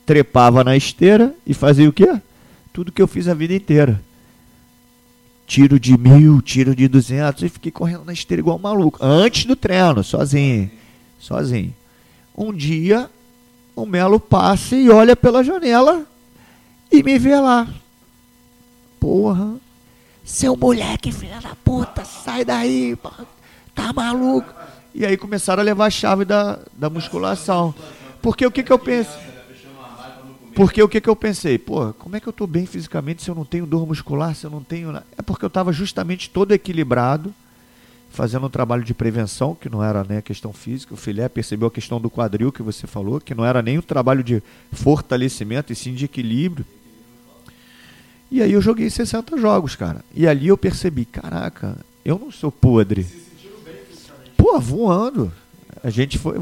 trepava 0.07 0.65
na 0.65 0.75
esteira 0.75 1.35
e 1.47 1.53
fazia 1.53 1.89
o 1.89 1.93
quê? 1.93 2.19
Tudo 2.73 2.91
que 2.91 3.03
eu 3.03 3.07
fiz 3.07 3.29
a 3.29 3.35
vida 3.35 3.55
inteira 3.55 4.01
tiro 5.49 5.81
de 5.81 5.97
mil, 5.97 6.43
tiro 6.43 6.77
de 6.77 6.87
duzentos, 6.87 7.43
e 7.43 7.49
fiquei 7.49 7.73
correndo 7.73 8.05
na 8.05 8.13
esteira 8.13 8.41
igual 8.41 8.59
um 8.59 8.61
maluco. 8.61 8.99
Antes 9.03 9.47
do 9.47 9.57
treino, 9.57 10.05
sozinho. 10.05 10.71
Sozinho. 11.19 11.75
Um 12.37 12.53
dia, 12.53 13.09
o 13.75 13.87
Melo 13.87 14.21
passa 14.21 14.77
e 14.77 14.91
olha 14.91 15.17
pela 15.17 15.43
janela 15.43 16.05
e 16.93 17.03
me 17.03 17.19
vê 17.19 17.35
lá. 17.41 17.67
Porra. 19.01 19.57
Seu 20.29 20.55
moleque, 20.55 21.11
filha 21.11 21.41
da 21.41 21.57
puta, 21.65 22.05
sai 22.05 22.45
daí, 22.45 22.95
tá 23.75 23.95
maluco. 23.95 24.53
E 24.95 25.07
aí 25.07 25.17
começaram 25.17 25.63
a 25.63 25.65
levar 25.65 25.87
a 25.87 25.91
chave 25.91 26.27
da, 26.27 26.59
da 26.75 26.91
musculação. 26.91 27.75
Porque 28.21 28.45
o 28.45 28.51
que, 28.51 28.63
que 28.63 28.71
eu 28.71 28.79
penso? 28.79 29.19
Porque 30.55 30.83
o 30.83 30.89
que, 30.89 31.01
que 31.01 31.09
eu 31.09 31.17
pensei? 31.17 31.59
Pô, 31.59 31.95
como 31.95 32.15
é 32.15 32.21
que 32.21 32.29
eu 32.29 32.31
estou 32.31 32.47
bem 32.47 32.67
fisicamente 32.67 33.23
se 33.23 33.31
eu 33.31 33.35
não 33.35 33.47
tenho 33.47 33.65
dor 33.65 33.87
muscular, 33.87 34.35
se 34.35 34.45
eu 34.45 34.51
não 34.51 34.63
tenho. 34.63 34.95
É 35.17 35.23
porque 35.23 35.47
eu 35.47 35.49
estava 35.49 35.73
justamente 35.73 36.29
todo 36.29 36.53
equilibrado, 36.53 37.35
fazendo 38.11 38.45
um 38.45 38.51
trabalho 38.51 38.85
de 38.85 38.93
prevenção, 38.93 39.55
que 39.55 39.71
não 39.71 39.83
era 39.83 40.05
nem 40.07 40.19
a 40.19 40.23
questão 40.23 40.53
física. 40.53 40.93
O 40.93 40.97
filé 40.99 41.27
percebeu 41.31 41.69
a 41.69 41.71
questão 41.71 41.99
do 41.99 42.11
quadril 42.11 42.53
que 42.53 42.63
você 42.63 42.87
falou, 42.87 43.19
que 43.19 43.35
não 43.35 43.47
era 43.47 43.63
nem 43.63 43.79
um 43.79 43.83
trabalho 43.83 44.23
de 44.23 44.43
fortalecimento, 44.73 45.73
e 45.73 45.77
sim 45.77 45.95
de 45.95 46.05
equilíbrio. 46.05 46.67
E 48.31 48.43
aí 48.43 48.53
eu 48.53 48.61
joguei 48.61 48.91
60 48.91 49.39
jogos, 49.39 49.75
cara. 49.75 50.05
E 50.15 50.27
ali 50.27 50.49
eu 50.49 50.59
percebi, 50.59 51.05
caraca, 51.05 51.77
eu 52.05 52.19
não 52.19 52.31
sou 52.31 52.53
podre. 52.53 53.07
Pô, 54.37 54.59
voando. 54.61 55.33
A 55.83 55.91
gente 55.91 56.19
foi. 56.19 56.35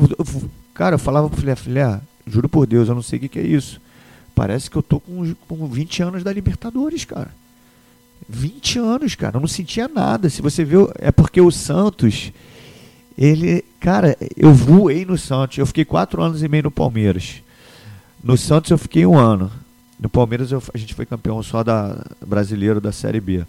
Cara, 0.75 0.97
eu 0.97 0.99
falava 0.99 1.29
pro 1.29 1.41
filé, 1.41 1.55
filé, 1.55 2.01
juro 2.27 2.49
por 2.49 2.67
Deus, 2.67 2.89
eu 2.89 2.95
não 2.95 3.03
sei 3.03 3.19
o 3.19 3.23
que, 3.23 3.29
que 3.29 3.39
é 3.39 3.47
isso. 3.47 3.81
Parece 4.35 4.71
que 4.71 4.77
eu 4.77 4.83
tô 4.83 5.01
com, 5.01 5.35
com 5.49 5.67
20 5.67 6.03
anos 6.03 6.23
da 6.23 6.33
Libertadores, 6.33 7.05
cara. 7.05 7.31
20 8.29 8.79
anos, 8.79 9.15
cara. 9.15 9.37
Eu 9.37 9.41
não 9.41 9.49
sentia 9.49 9.89
nada. 9.89 10.29
Se 10.29 10.43
você 10.43 10.65
viu, 10.65 10.91
é 10.97 11.11
porque 11.11 11.41
o 11.41 11.51
Santos, 11.51 12.33
ele, 13.17 13.65
cara, 13.81 14.17
eu 14.37 14.53
voei 14.53 15.05
no 15.05 15.17
Santos. 15.17 15.57
Eu 15.59 15.67
fiquei 15.67 15.85
quatro 15.85 16.23
anos 16.23 16.43
e 16.43 16.49
meio 16.49 16.65
no 16.65 16.71
Palmeiras. 16.71 17.43
No 18.23 18.37
Santos 18.37 18.71
eu 18.71 18.79
fiquei 18.79 19.07
um 19.07 19.17
ano. 19.17 19.51
No 19.99 20.09
Palmeiras 20.09 20.53
eu, 20.53 20.63
a 20.73 20.79
gente 20.79 20.95
foi 20.95 21.07
campeão 21.07 21.43
só 21.43 21.63
da 21.63 22.05
brasileiro 22.25 22.81
da 22.81 22.93
Série 22.93 23.21
B. 23.21 23.45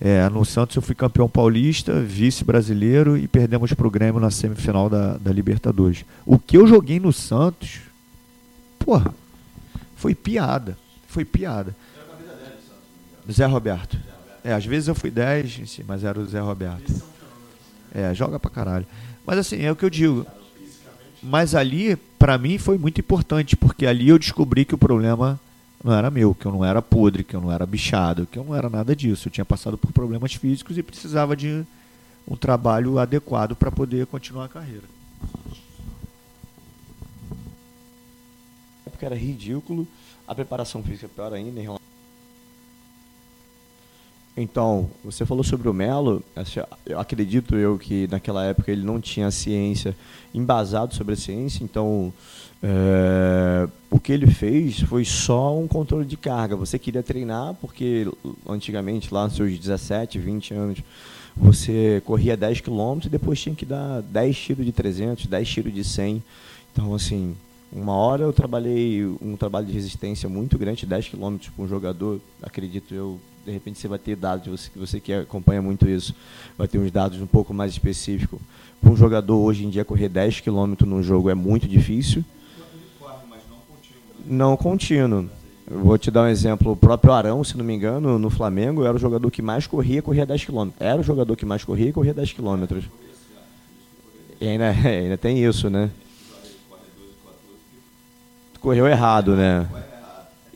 É, 0.00 0.26
no 0.30 0.44
Santos 0.44 0.76
eu 0.76 0.82
fui 0.82 0.94
campeão 0.94 1.28
paulista, 1.28 2.00
vice-brasileiro 2.00 3.18
e 3.18 3.28
perdemos 3.28 3.72
para 3.74 3.86
o 3.86 3.90
Grêmio 3.90 4.20
na 4.20 4.30
semifinal 4.30 4.88
da, 4.88 5.18
da 5.18 5.30
Libertadores. 5.30 6.04
O 6.24 6.38
que 6.38 6.56
eu 6.56 6.66
joguei 6.66 6.98
no 6.98 7.12
Santos, 7.12 7.80
porra, 8.78 9.14
foi 9.96 10.14
piada. 10.14 10.78
Foi 11.06 11.24
piada. 11.24 11.76
Zé 13.30 13.44
Roberto. 13.44 13.98
É, 14.42 14.54
às 14.54 14.64
vezes 14.64 14.88
eu 14.88 14.94
fui 14.94 15.10
10, 15.10 15.80
mas 15.86 16.02
era 16.02 16.18
o 16.18 16.24
Zé 16.24 16.40
Roberto. 16.40 17.02
É, 17.94 18.14
joga 18.14 18.38
pra 18.38 18.50
caralho. 18.50 18.86
Mas 19.26 19.38
assim, 19.38 19.60
é 19.60 19.70
o 19.70 19.76
que 19.76 19.84
eu 19.84 19.90
digo. 19.90 20.26
Mas 21.22 21.54
ali, 21.54 21.96
para 22.18 22.38
mim, 22.38 22.56
foi 22.56 22.78
muito 22.78 23.00
importante, 23.00 23.56
porque 23.56 23.84
ali 23.84 24.08
eu 24.08 24.18
descobri 24.18 24.64
que 24.64 24.74
o 24.74 24.78
problema 24.78 25.38
não 25.82 25.92
era 25.92 26.10
meu, 26.10 26.34
que 26.34 26.46
eu 26.46 26.52
não 26.52 26.64
era 26.64 26.82
podre, 26.82 27.24
que 27.24 27.34
eu 27.34 27.40
não 27.40 27.50
era 27.50 27.64
bichado, 27.64 28.26
que 28.26 28.38
eu 28.38 28.44
não 28.44 28.54
era 28.54 28.68
nada 28.68 28.94
disso. 28.94 29.28
Eu 29.28 29.32
tinha 29.32 29.44
passado 29.44 29.78
por 29.78 29.92
problemas 29.92 30.34
físicos 30.34 30.76
e 30.76 30.82
precisava 30.82 31.34
de 31.34 31.64
um 32.28 32.36
trabalho 32.36 32.98
adequado 32.98 33.56
para 33.56 33.70
poder 33.70 34.06
continuar 34.06 34.44
a 34.44 34.48
carreira. 34.48 34.84
Porque 38.84 39.06
era 39.06 39.16
ridículo, 39.16 39.88
a 40.28 40.34
preparação 40.34 40.82
física 40.82 41.06
é 41.06 41.08
pior 41.08 41.32
ainda 41.32 41.58
em 41.58 41.64
então, 44.36 44.88
você 45.04 45.26
falou 45.26 45.44
sobre 45.44 45.68
o 45.68 45.74
Melo. 45.74 46.22
Eu 46.86 46.98
acredito 46.98 47.56
eu 47.56 47.76
que 47.78 48.06
naquela 48.08 48.44
época 48.44 48.70
ele 48.70 48.82
não 48.82 48.98
tinha 49.00 49.30
ciência 49.30 49.94
embasado 50.32 50.94
sobre 50.94 51.12
a 51.14 51.16
ciência. 51.16 51.62
Então, 51.62 52.12
é, 52.62 53.68
o 53.90 53.98
que 53.98 54.12
ele 54.12 54.26
fez 54.26 54.80
foi 54.80 55.04
só 55.04 55.58
um 55.58 55.66
controle 55.66 56.04
de 56.04 56.16
carga. 56.16 56.56
Você 56.56 56.78
queria 56.78 57.02
treinar 57.02 57.54
porque 57.54 58.06
antigamente, 58.48 59.12
lá 59.12 59.24
nos 59.24 59.36
seus 59.36 59.58
17, 59.58 60.18
20 60.18 60.54
anos, 60.54 60.78
você 61.36 62.02
corria 62.04 62.36
10 62.36 62.60
km 62.60 63.00
e 63.04 63.08
depois 63.08 63.40
tinha 63.40 63.54
que 63.54 63.64
dar 63.64 64.02
10 64.02 64.36
tiros 64.36 64.66
de 64.66 64.72
300, 64.72 65.26
10 65.26 65.48
tiros 65.48 65.74
de 65.74 65.84
100. 65.84 66.22
Então, 66.72 66.94
assim, 66.94 67.34
uma 67.72 67.94
hora 67.94 68.24
eu 68.24 68.32
trabalhei 68.32 69.04
um 69.22 69.36
trabalho 69.36 69.66
de 69.66 69.72
resistência 69.72 70.28
muito 70.28 70.58
grande, 70.58 70.84
10 70.84 71.08
km 71.08 71.36
para 71.54 71.64
um 71.64 71.68
jogador, 71.68 72.20
acredito 72.42 72.94
eu, 72.94 73.18
de 73.46 73.52
repente 73.52 73.78
você 73.78 73.88
vai 73.88 73.98
ter 73.98 74.16
dados, 74.16 74.46
você, 74.46 74.70
você 74.76 75.00
que 75.00 75.12
acompanha 75.12 75.62
muito 75.62 75.88
isso, 75.88 76.14
vai 76.58 76.68
ter 76.68 76.78
uns 76.78 76.90
dados 76.90 77.20
um 77.20 77.26
pouco 77.26 77.54
mais 77.54 77.72
específicos. 77.72 78.38
Para 78.80 78.90
um 78.90 78.96
jogador 78.96 79.38
hoje 79.38 79.64
em 79.64 79.70
dia 79.70 79.84
correr 79.84 80.08
10 80.08 80.40
km 80.40 80.74
num 80.84 81.02
jogo 81.02 81.30
é 81.30 81.34
muito 81.34 81.68
difícil. 81.68 82.24
Não 84.30 84.56
contínuo. 84.56 85.28
Eu 85.68 85.80
vou 85.80 85.98
te 85.98 86.08
dar 86.08 86.22
um 86.22 86.28
exemplo. 86.28 86.70
O 86.70 86.76
próprio 86.76 87.12
Arão, 87.12 87.42
se 87.42 87.58
não 87.58 87.64
me 87.64 87.74
engano, 87.74 88.16
no 88.16 88.30
Flamengo, 88.30 88.84
era 88.84 88.94
o 88.94 88.98
jogador 88.98 89.28
que 89.28 89.42
mais 89.42 89.66
corria, 89.66 90.00
corria 90.00 90.24
10 90.24 90.44
km. 90.44 90.68
Era 90.78 91.00
o 91.00 91.04
jogador 91.04 91.34
que 91.34 91.44
mais 91.44 91.64
corria 91.64 91.92
corria 91.92 92.14
10 92.14 92.34
km. 92.34 92.80
E 94.40 94.48
ainda, 94.48 94.70
ainda 94.86 95.18
tem 95.18 95.44
isso, 95.44 95.68
né? 95.68 95.90
Correu 98.60 98.86
errado, 98.86 99.34
né? 99.34 99.66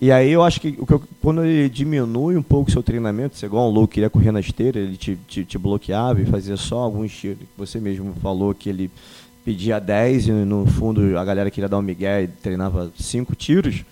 E 0.00 0.12
aí 0.12 0.30
eu 0.30 0.44
acho 0.44 0.60
que, 0.60 0.78
quando 1.20 1.44
ele 1.44 1.68
diminui 1.68 2.36
um 2.36 2.42
pouco 2.42 2.68
o 2.68 2.72
seu 2.72 2.82
treinamento, 2.82 3.36
você 3.36 3.46
igual 3.46 3.68
um 3.68 3.72
louco 3.72 3.94
queria 3.94 4.10
correr 4.10 4.30
na 4.30 4.40
esteira, 4.40 4.78
ele 4.78 4.96
te, 4.96 5.18
te, 5.26 5.44
te, 5.44 5.58
bloqueava 5.58 6.20
e 6.20 6.26
fazia 6.26 6.56
só 6.56 6.78
alguns 6.78 7.12
tiros. 7.12 7.38
Você 7.56 7.80
mesmo 7.80 8.14
falou 8.20 8.54
que 8.54 8.68
ele 8.68 8.90
pedia 9.44 9.78
10 9.78 10.28
e 10.28 10.32
no 10.32 10.66
fundo 10.66 11.18
a 11.18 11.24
galera 11.24 11.50
queria 11.50 11.68
dar 11.68 11.78
um 11.78 11.82
migué 11.82 12.22
e 12.22 12.28
treinava 12.28 12.90
5 12.98 13.36
tiros. 13.36 13.84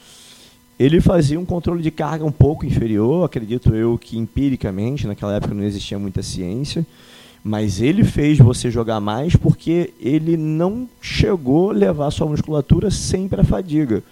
Ele 0.78 1.00
fazia 1.00 1.38
um 1.38 1.44
controle 1.44 1.82
de 1.82 1.90
carga 1.90 2.24
um 2.24 2.32
pouco 2.32 2.64
inferior, 2.64 3.24
acredito 3.24 3.74
eu 3.74 3.98
que 3.98 4.18
empiricamente, 4.18 5.06
naquela 5.06 5.34
época 5.34 5.54
não 5.54 5.62
existia 5.62 5.98
muita 5.98 6.22
ciência, 6.22 6.84
mas 7.44 7.80
ele 7.80 8.02
fez 8.02 8.38
você 8.38 8.70
jogar 8.70 8.98
mais 8.98 9.36
porque 9.36 9.92
ele 10.00 10.36
não 10.36 10.88
chegou 11.00 11.70
a 11.70 11.74
levar 11.74 12.10
sua 12.10 12.26
musculatura 12.26 12.90
sempre 12.90 13.40
à 13.40 13.44
fadiga. 13.44 14.02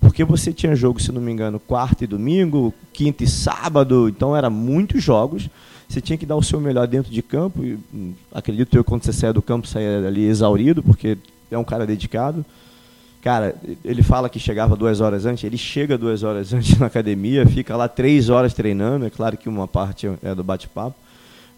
Porque 0.00 0.24
você 0.24 0.52
tinha 0.52 0.76
jogo, 0.76 1.00
se 1.00 1.12
não 1.12 1.20
me 1.20 1.32
engano, 1.32 1.58
quarta 1.58 2.04
e 2.04 2.06
domingo, 2.06 2.72
quinta 2.92 3.24
e 3.24 3.26
sábado, 3.26 4.08
então 4.08 4.36
eram 4.36 4.50
muitos 4.50 5.02
jogos. 5.02 5.48
Você 5.88 6.00
tinha 6.00 6.18
que 6.18 6.26
dar 6.26 6.36
o 6.36 6.42
seu 6.42 6.60
melhor 6.60 6.86
dentro 6.86 7.10
de 7.10 7.22
campo. 7.22 7.64
E, 7.64 7.78
acredito 8.32 8.76
eu, 8.76 8.84
quando 8.84 9.04
você 9.04 9.12
saia 9.12 9.32
do 9.32 9.40
campo, 9.40 9.66
saia 9.66 10.06
ali 10.06 10.26
exaurido, 10.26 10.82
porque 10.82 11.16
é 11.50 11.56
um 11.56 11.64
cara 11.64 11.86
dedicado. 11.86 12.44
Cara, 13.22 13.56
ele 13.84 14.02
fala 14.02 14.28
que 14.28 14.38
chegava 14.38 14.76
duas 14.76 15.00
horas 15.00 15.26
antes, 15.26 15.42
ele 15.42 15.58
chega 15.58 15.98
duas 15.98 16.22
horas 16.22 16.52
antes 16.54 16.78
na 16.78 16.86
academia, 16.86 17.46
fica 17.46 17.76
lá 17.76 17.88
três 17.88 18.28
horas 18.28 18.54
treinando. 18.54 19.06
É 19.06 19.10
claro 19.10 19.36
que 19.36 19.48
uma 19.48 19.66
parte 19.66 20.10
é 20.22 20.34
do 20.34 20.44
bate-papo. 20.44 20.96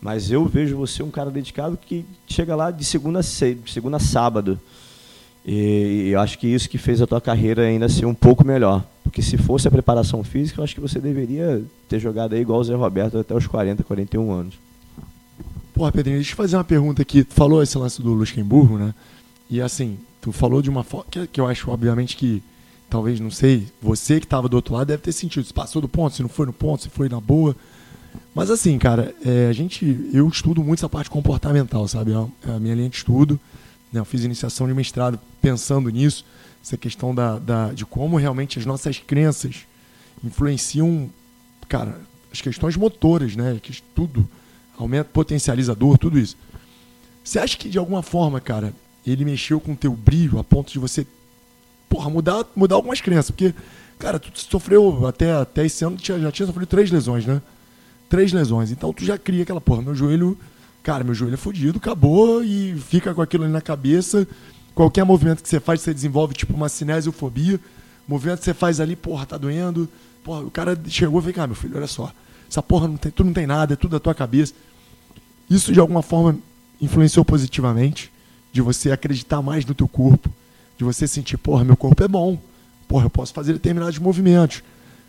Mas 0.01 0.31
eu 0.31 0.47
vejo 0.47 0.77
você 0.77 1.03
um 1.03 1.11
cara 1.11 1.31
dedicado 1.31 1.77
que 1.77 2.07
chega 2.27 2.57
lá 2.57 2.71
de 2.71 2.85
segunda 2.85 3.19
a, 3.19 3.23
segunda 3.23 3.97
a 3.99 4.01
sábado. 4.01 4.59
E, 5.45 6.11
eu 6.11 6.21
acho 6.21 6.39
que 6.39 6.47
isso 6.47 6.69
que 6.69 6.79
fez 6.79 7.01
a 7.01 7.07
tua 7.07 7.21
carreira 7.21 7.63
ainda 7.63 7.89
ser 7.89 8.07
um 8.07 8.15
pouco 8.15 8.47
melhor. 8.47 8.85
Porque 9.03 9.23
se 9.23 9.37
fosse 9.37 9.67
a 9.67 9.71
preparação 9.71 10.23
física, 10.23 10.61
eu 10.61 10.65
acho 10.65 10.75
que 10.75 10.81
você 10.81 11.01
deveria 11.01 11.63
ter 11.89 11.99
jogado 11.99 12.35
aí 12.35 12.41
igual 12.41 12.61
o 12.61 12.65
Zé 12.65 12.75
Roberto 12.75 13.19
até 13.19 13.35
os 13.35 13.47
40, 13.47 13.83
41 13.83 14.31
anos. 14.31 14.55
Porra, 15.75 15.91
Pedrinho, 15.91 16.19
deixa 16.19 16.33
eu 16.33 16.37
fazer 16.37 16.57
uma 16.57 16.65
pergunta 16.65 17.03
aqui. 17.03 17.25
Tu 17.25 17.35
falou 17.35 17.63
esse 17.63 17.77
lance 17.77 18.01
do 18.03 18.13
Luxemburgo, 18.13 18.79
né? 18.79 18.95
E 19.49 19.61
assim, 19.61 19.99
tu 20.21 20.31
falou 20.31 20.63
de 20.63 20.71
uma 20.71 20.85
forma 20.85 21.07
que, 21.11 21.27
que 21.27 21.41
eu 21.41 21.47
acho, 21.47 21.71
obviamente, 21.71 22.17
que 22.17 22.43
talvez, 22.89 23.19
não 23.21 23.31
sei, 23.31 23.69
você 23.81 24.21
que 24.21 24.27
estava 24.27 24.49
do 24.49 24.55
outro 24.55 24.75
lado 24.75 24.89
deve 24.89 25.03
ter 25.03 25.13
sentido. 25.13 25.45
Se 25.45 25.55
passou 25.55 25.81
do 25.81 25.89
ponto, 25.89 26.15
se 26.15 26.23
não 26.23 26.29
foi 26.29 26.47
no 26.47 26.53
ponto, 26.53 26.83
se 26.83 26.91
foi 26.91 27.09
na 27.09 27.21
boa. 27.21 27.57
Mas 28.35 28.51
assim, 28.51 28.77
cara, 28.79 29.15
é, 29.25 29.49
a 29.49 29.53
gente, 29.53 30.11
eu 30.13 30.29
estudo 30.29 30.63
muito 30.63 30.81
essa 30.81 30.89
parte 30.89 31.09
comportamental, 31.09 31.87
sabe? 31.89 32.13
É 32.13 32.51
a 32.51 32.59
minha 32.59 32.75
linha 32.75 32.89
de 32.89 32.97
estudo. 32.97 33.39
Né? 33.93 34.01
Eu 34.01 34.05
fiz 34.05 34.25
iniciação 34.25 34.67
de 34.67 34.75
mestrado 34.75 35.19
pensando 35.41 35.89
nisso, 35.91 36.25
essa 36.63 36.77
questão 36.77 37.15
da, 37.15 37.39
da, 37.39 37.73
de 37.73 37.87
como 37.87 38.17
realmente 38.17 38.59
as 38.59 38.67
nossas 38.67 38.99
crenças 38.99 39.67
influenciam, 40.23 41.09
cara, 41.69 42.01
as 42.33 42.41
questões 42.41 42.77
motoras, 42.77 43.35
né? 43.35 43.59
Que 43.63 43.83
tudo, 43.95 44.29
aumenta, 44.77 45.09
potencializador, 45.13 45.99
tudo 45.99 46.19
isso. 46.19 46.37
Você 47.25 47.39
acha 47.39 47.57
que 47.57 47.69
de 47.69 47.79
alguma 47.79 48.03
forma, 48.03 48.41
cara, 48.41 48.73
ele 49.07 49.25
mexeu 49.25 49.61
com 49.61 49.73
o 49.73 49.77
teu 49.77 49.93
brilho 49.93 50.39
a 50.39 50.45
ponto 50.45 50.73
de 50.73 50.79
você, 50.79 51.07
porra, 51.89 52.11
mudar, 52.11 52.45
mudar 52.55 52.75
algumas 52.77 53.01
crenças? 53.01 53.31
Porque, 53.31 53.55
cara, 53.99 54.19
tu 54.19 54.31
sofreu 54.35 55.07
até, 55.07 55.33
até 55.33 55.65
esse 55.65 55.85
ano, 55.85 55.97
já 55.99 56.31
tinha 56.31 56.47
sofrido 56.47 56.67
três 56.67 56.91
lesões, 56.91 57.25
né? 57.27 57.41
Três 58.09 58.33
lesões. 58.33 58.71
Então 58.71 58.93
tu 58.93 59.05
já 59.05 59.17
cria 59.17 59.43
aquela, 59.43 59.61
porra, 59.61 59.83
meu 59.83 59.95
joelho 59.95 60.37
cara, 60.83 61.05
meu 61.05 61.15
joelho 61.15 61.35
é 61.35 61.37
fodido, 61.37 61.79
acabou 61.79 62.43
e 62.43 62.75
fica 62.89 63.15
com 63.15 63.23
aquilo 63.23 63.45
ali 63.45 63.53
na 63.53 63.61
cabeça. 63.61 64.27
Qualquer 64.75 65.05
movimento 65.05 65.43
que 65.43 65.49
você 65.49 65.61
faz, 65.61 65.81
você 65.81 65.93
desenvolve 65.93 66.35
tipo 66.35 66.55
uma 66.55 66.69
cinesiofobia. 66.69 67.61
Movimento 68.07 68.39
que 68.39 68.45
você 68.45 68.55
faz 68.55 68.81
ali, 68.81 68.97
porra, 68.97 69.27
tá 69.27 69.37
doendo. 69.37 69.89
Porra, 70.25 70.41
o 70.41 70.51
cara 70.51 70.79
chegou 70.89 71.21
e 71.21 71.23
falou, 71.23 71.35
cara, 71.35 71.47
meu 71.49 71.57
filho, 71.57 71.77
olha 71.77 71.87
só. 71.87 72.13
Essa 72.51 72.63
porra, 72.63 72.89
não 72.89 72.97
tem, 72.97 73.13
tu 73.13 73.23
não 73.23 73.33
tem 73.33 73.47
nada, 73.47 73.75
é 73.75 73.77
tudo 73.77 73.93
da 73.93 74.01
tua 74.01 74.15
cabeça. 74.15 74.53
Isso 75.49 75.73
de 75.73 75.81
alguma 75.81 76.03
forma 76.03 76.39
influenciou 76.81 77.25
positivamente, 77.25 78.11
de 78.53 78.61
você 78.61 78.91
acreditar 78.91 79.43
mais 79.43 79.65
no 79.65 79.75
teu 79.75 79.87
corpo, 79.87 80.31
de 80.79 80.85
você 80.85 81.07
sentir, 81.07 81.37
porra, 81.37 81.65
meu 81.65 81.77
corpo 81.77 82.03
é 82.03 82.09
bom. 82.09 82.39
Porra, 82.89 83.07
eu 83.07 83.11
posso 83.11 83.33
fazer 83.33 83.53
determinados 83.53 83.99
movimentos, 83.99 84.63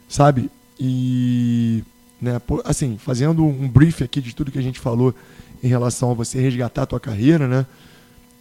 sabe? 0.08 0.52
E, 0.80 1.84
né, 2.22 2.40
assim, 2.66 2.98
fazendo 2.98 3.44
um 3.44 3.68
brief 3.68 4.04
aqui 4.04 4.22
de 4.22 4.36
tudo 4.36 4.52
que 4.52 4.60
a 4.60 4.64
gente 4.64 4.80
falou 4.80 5.16
em 5.64 5.68
relação 5.68 6.12
a 6.12 6.14
você 6.14 6.40
resgatar 6.40 6.84
a 6.84 6.86
tua 6.86 7.00
carreira, 7.00 7.48
né? 7.48 7.66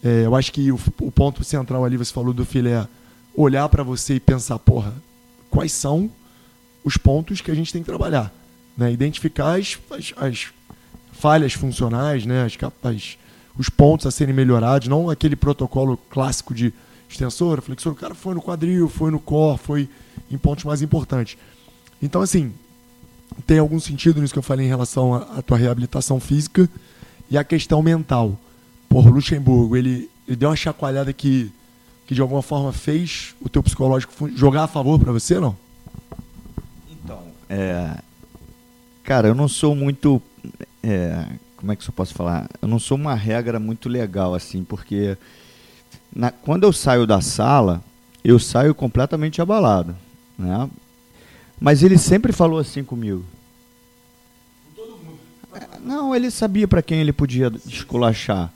É, 0.02 0.24
eu 0.24 0.34
acho 0.34 0.52
que 0.52 0.72
o, 0.72 0.78
o, 1.00 1.12
ponto 1.12 1.44
central 1.44 1.84
ali, 1.84 1.96
você 1.96 2.12
falou 2.12 2.32
do 2.32 2.44
filé, 2.44 2.86
olhar 3.34 3.68
para 3.68 3.82
você 3.82 4.14
e 4.14 4.20
pensar, 4.20 4.58
porra, 4.58 4.94
quais 5.50 5.72
são 5.72 6.10
os 6.82 6.96
pontos 6.96 7.40
que 7.40 7.50
a 7.50 7.54
gente 7.54 7.72
tem 7.72 7.82
que 7.82 7.86
trabalhar, 7.86 8.32
né? 8.76 8.90
Identificar 8.90 9.58
as, 9.58 9.78
as, 9.90 10.14
as 10.16 10.46
falhas 11.12 11.52
funcionais, 11.52 12.24
né? 12.24 12.44
As, 12.44 12.56
as, 12.82 13.18
os 13.58 13.68
pontos 13.68 14.06
a 14.06 14.10
serem 14.10 14.34
melhorados, 14.34 14.88
não 14.88 15.10
aquele 15.10 15.36
protocolo 15.36 15.98
clássico 16.08 16.54
de 16.54 16.72
extensor, 17.08 17.60
flexor, 17.60 17.92
o 17.92 17.96
cara 17.96 18.14
foi 18.14 18.34
no 18.34 18.40
quadril, 18.40 18.88
foi 18.88 19.10
no 19.10 19.18
core, 19.18 19.58
foi 19.58 19.88
em 20.30 20.38
pontos 20.38 20.64
mais 20.64 20.80
importantes. 20.80 21.36
Então, 22.00 22.22
assim, 22.22 22.54
tem 23.46 23.58
algum 23.58 23.78
sentido 23.78 24.20
nisso 24.20 24.32
que 24.32 24.38
eu 24.38 24.42
falei 24.42 24.64
em 24.64 24.68
relação 24.68 25.14
à 25.14 25.42
tua 25.42 25.58
reabilitação 25.58 26.18
física, 26.20 26.68
e 27.30 27.38
a 27.38 27.44
questão 27.44 27.82
mental. 27.82 28.36
Por 28.88 29.06
Luxemburgo, 29.06 29.76
ele, 29.76 30.10
ele 30.26 30.36
deu 30.36 30.48
uma 30.48 30.56
chacoalhada 30.56 31.12
que, 31.12 31.52
que 32.06 32.14
de 32.14 32.20
alguma 32.20 32.42
forma 32.42 32.72
fez 32.72 33.34
o 33.40 33.48
teu 33.48 33.62
psicológico 33.62 34.28
jogar 34.30 34.64
a 34.64 34.66
favor 34.66 34.98
para 34.98 35.12
você, 35.12 35.38
não? 35.38 35.56
Então, 36.90 37.22
é, 37.48 37.96
cara, 39.04 39.28
eu 39.28 39.34
não 39.34 39.46
sou 39.46 39.76
muito. 39.76 40.20
É, 40.82 41.24
como 41.56 41.70
é 41.70 41.76
que 41.76 41.88
eu 41.88 41.92
posso 41.92 42.14
falar? 42.14 42.48
Eu 42.60 42.66
não 42.66 42.78
sou 42.78 42.96
uma 42.96 43.14
regra 43.14 43.60
muito 43.60 43.88
legal, 43.88 44.34
assim, 44.34 44.64
porque 44.64 45.16
na, 46.14 46.32
quando 46.32 46.64
eu 46.64 46.72
saio 46.72 47.06
da 47.06 47.20
sala, 47.20 47.82
eu 48.24 48.38
saio 48.38 48.74
completamente 48.74 49.40
abalado. 49.40 49.94
Né? 50.38 50.68
Mas 51.60 51.82
ele 51.82 51.98
sempre 51.98 52.32
falou 52.32 52.58
assim 52.58 52.82
comigo. 52.82 53.24
Não, 55.82 56.14
ele 56.14 56.30
sabia 56.30 56.68
para 56.68 56.82
quem 56.82 57.00
ele 57.00 57.12
podia 57.12 57.52
esculachar. 57.66 58.50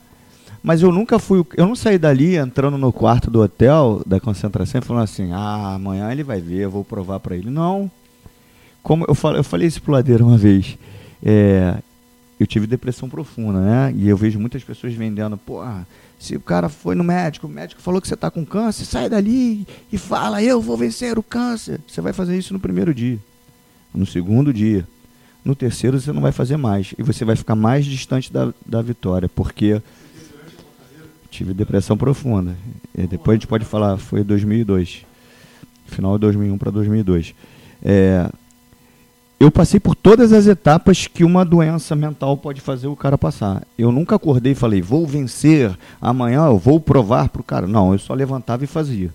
Mas 0.63 0.81
eu 0.81 0.91
nunca 0.91 1.19
fui. 1.19 1.45
Eu 1.55 1.67
não 1.67 1.75
saí 1.75 1.97
dali 1.97 2.35
entrando 2.35 2.77
no 2.77 2.91
quarto 2.91 3.29
do 3.29 3.41
hotel 3.41 4.01
da 4.05 4.19
concentração 4.19 4.79
e 4.79 4.83
falando 4.83 5.03
assim: 5.03 5.31
ah, 5.31 5.75
amanhã 5.75 6.11
ele 6.11 6.23
vai 6.23 6.41
ver, 6.41 6.61
eu 6.61 6.71
vou 6.71 6.83
provar 6.83 7.19
para 7.19 7.35
ele. 7.35 7.49
Não. 7.49 7.89
Como 8.81 9.05
eu 9.07 9.13
falei, 9.13 9.39
eu 9.39 9.43
falei 9.43 9.67
isso 9.67 9.81
pro 9.81 9.91
Ladeira 9.91 10.23
uma 10.23 10.37
vez. 10.37 10.77
É, 11.23 11.77
eu 12.39 12.47
tive 12.47 12.67
depressão 12.67 13.07
profunda, 13.07 13.59
né? 13.59 13.93
E 13.95 14.09
eu 14.09 14.17
vejo 14.17 14.39
muitas 14.39 14.63
pessoas 14.63 14.93
vendendo, 14.93 15.37
porra, 15.37 15.87
se 16.19 16.35
o 16.35 16.39
cara 16.39 16.67
foi 16.67 16.95
no 16.95 17.03
médico, 17.03 17.47
o 17.47 17.49
médico 17.49 17.81
falou 17.81 18.01
que 18.01 18.07
você 18.07 18.13
está 18.13 18.31
com 18.31 18.45
câncer, 18.45 18.85
sai 18.85 19.09
dali 19.09 19.67
e 19.91 19.97
fala, 19.97 20.41
eu 20.41 20.59
vou 20.59 20.75
vencer 20.75 21.17
o 21.17 21.23
câncer. 21.23 21.79
Você 21.87 22.01
vai 22.01 22.13
fazer 22.13 22.37
isso 22.37 22.53
no 22.53 22.59
primeiro 22.59 22.93
dia, 22.93 23.19
no 23.93 24.05
segundo 24.05 24.53
dia. 24.53 24.87
No 25.45 25.55
terceiro 25.55 25.99
você 25.99 26.11
não 26.11 26.21
vai 26.21 26.31
fazer 26.31 26.57
mais. 26.57 26.95
E 26.97 27.03
você 27.03 27.23
vai 27.23 27.35
ficar 27.35 27.55
mais 27.55 27.85
distante 27.85 28.33
da, 28.33 28.51
da 28.65 28.81
vitória, 28.81 29.29
porque 29.29 29.79
tive 31.29 31.53
depressão 31.53 31.95
profunda. 31.95 32.55
E 32.97 33.05
depois 33.05 33.35
a 33.35 33.37
gente 33.37 33.47
pode 33.47 33.63
falar, 33.63 33.97
foi 33.97 34.23
2002. 34.23 35.05
Final 35.85 36.13
de 36.13 36.21
2001 36.21 36.57
para 36.57 36.71
2002. 36.71 37.35
É, 37.83 38.27
eu 39.39 39.51
passei 39.51 39.79
por 39.79 39.93
todas 39.93 40.33
as 40.33 40.47
etapas 40.47 41.05
que 41.05 41.23
uma 41.23 41.45
doença 41.45 41.95
mental 41.95 42.35
pode 42.37 42.59
fazer 42.59 42.87
o 42.87 42.95
cara 42.95 43.17
passar. 43.17 43.61
Eu 43.77 43.91
nunca 43.91 44.15
acordei 44.15 44.53
e 44.53 44.55
falei, 44.55 44.81
vou 44.81 45.05
vencer, 45.05 45.77
amanhã 46.01 46.47
eu 46.47 46.57
vou 46.57 46.79
provar 46.79 47.29
para 47.29 47.41
o 47.41 47.43
cara. 47.43 47.67
Não, 47.67 47.91
eu 47.91 47.99
só 47.99 48.15
levantava 48.15 48.63
e 48.63 48.67
fazia. 48.67 49.13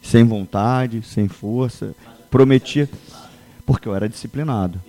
Sem 0.00 0.24
vontade, 0.24 1.02
sem 1.02 1.28
força. 1.28 1.94
Prometia. 2.30 2.88
Porque 3.66 3.88
eu 3.88 3.94
era 3.94 4.08
disciplinado. 4.08 4.80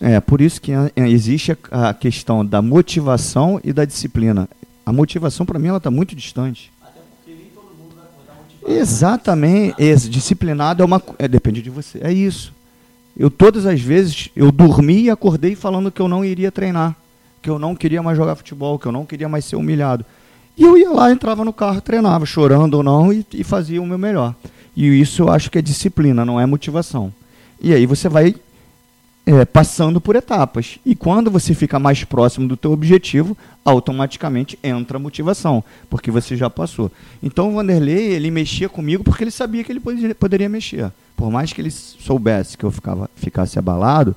É, 0.00 0.20
por 0.20 0.40
isso 0.40 0.60
que 0.60 0.72
é, 0.72 0.90
existe 1.08 1.56
a 1.70 1.92
questão 1.92 2.44
da 2.44 2.62
motivação 2.62 3.60
e 3.64 3.72
da 3.72 3.84
disciplina. 3.84 4.48
A 4.86 4.92
motivação, 4.92 5.44
para 5.44 5.58
mim, 5.58 5.68
ela 5.68 5.78
está 5.78 5.90
muito 5.90 6.14
distante. 6.14 6.72
Exatamente. 8.66 9.74
Esse, 9.78 10.08
disciplinado 10.08 10.82
é 10.82 10.86
uma. 10.86 11.02
É, 11.18 11.26
depende 11.26 11.62
de 11.62 11.70
você. 11.70 11.98
É 12.02 12.12
isso. 12.12 12.52
Eu 13.16 13.30
todas 13.30 13.66
as 13.66 13.80
vezes 13.80 14.28
eu 14.36 14.52
dormi 14.52 15.04
e 15.04 15.10
acordei 15.10 15.56
falando 15.56 15.90
que 15.90 16.00
eu 16.00 16.06
não 16.06 16.24
iria 16.24 16.52
treinar, 16.52 16.94
que 17.42 17.50
eu 17.50 17.58
não 17.58 17.74
queria 17.74 18.02
mais 18.02 18.16
jogar 18.16 18.36
futebol, 18.36 18.78
que 18.78 18.86
eu 18.86 18.92
não 18.92 19.04
queria 19.04 19.28
mais 19.28 19.44
ser 19.44 19.56
humilhado. 19.56 20.04
E 20.56 20.62
eu 20.62 20.76
ia 20.76 20.90
lá, 20.90 21.10
entrava 21.10 21.44
no 21.44 21.52
carro, 21.52 21.80
treinava, 21.80 22.26
chorando 22.26 22.74
ou 22.74 22.82
não, 22.82 23.12
e, 23.12 23.26
e 23.32 23.42
fazia 23.42 23.82
o 23.82 23.86
meu 23.86 23.98
melhor. 23.98 24.34
E 24.76 24.86
isso 25.00 25.22
eu 25.22 25.28
acho 25.30 25.50
que 25.50 25.58
é 25.58 25.62
disciplina, 25.62 26.24
não 26.24 26.40
é 26.40 26.46
motivação. 26.46 27.12
E 27.60 27.74
aí 27.74 27.86
você 27.86 28.08
vai 28.08 28.36
é, 29.28 29.44
passando 29.44 30.00
por 30.00 30.16
etapas. 30.16 30.78
E 30.86 30.94
quando 30.94 31.30
você 31.30 31.52
fica 31.52 31.78
mais 31.78 32.02
próximo 32.02 32.48
do 32.48 32.56
teu 32.56 32.72
objetivo, 32.72 33.36
automaticamente 33.62 34.58
entra 34.62 34.96
a 34.96 35.00
motivação, 35.00 35.62
porque 35.90 36.10
você 36.10 36.34
já 36.34 36.48
passou. 36.48 36.90
Então 37.22 37.50
o 37.50 37.52
Vanderlei, 37.52 38.12
ele 38.12 38.30
mexia 38.30 38.70
comigo 38.70 39.04
porque 39.04 39.22
ele 39.22 39.30
sabia 39.30 39.62
que 39.62 39.70
ele 39.70 39.80
poderia, 40.14 40.48
mexer. 40.48 40.90
Por 41.14 41.30
mais 41.30 41.52
que 41.52 41.60
ele 41.60 41.70
soubesse 41.70 42.56
que 42.56 42.64
eu 42.64 42.70
ficava, 42.70 43.10
ficasse 43.16 43.58
abalado, 43.58 44.16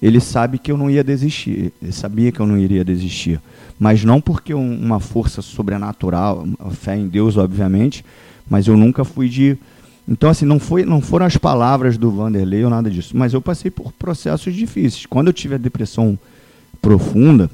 ele 0.00 0.20
sabe 0.20 0.56
que 0.56 0.70
eu 0.70 0.76
não 0.76 0.88
ia 0.88 1.02
desistir. 1.02 1.72
Ele 1.82 1.92
sabia 1.92 2.30
que 2.30 2.38
eu 2.38 2.46
não 2.46 2.56
iria 2.56 2.84
desistir. 2.84 3.40
Mas 3.76 4.04
não 4.04 4.20
porque 4.20 4.54
uma 4.54 5.00
força 5.00 5.42
sobrenatural, 5.42 6.46
fé 6.70 6.96
em 6.96 7.08
Deus, 7.08 7.36
obviamente, 7.36 8.04
mas 8.48 8.68
eu 8.68 8.76
nunca 8.76 9.04
fui 9.04 9.28
de 9.28 9.58
então, 10.06 10.28
assim, 10.28 10.44
não, 10.44 10.58
foi, 10.58 10.84
não 10.84 11.00
foram 11.00 11.24
as 11.24 11.36
palavras 11.36 11.96
do 11.96 12.10
Vanderlei 12.10 12.62
ou 12.62 12.70
nada 12.70 12.90
disso, 12.90 13.16
mas 13.16 13.32
eu 13.32 13.40
passei 13.40 13.70
por 13.70 13.90
processos 13.92 14.54
difíceis. 14.54 15.06
Quando 15.06 15.28
eu 15.28 15.32
tive 15.32 15.54
a 15.54 15.58
depressão 15.58 16.18
profunda, 16.80 17.50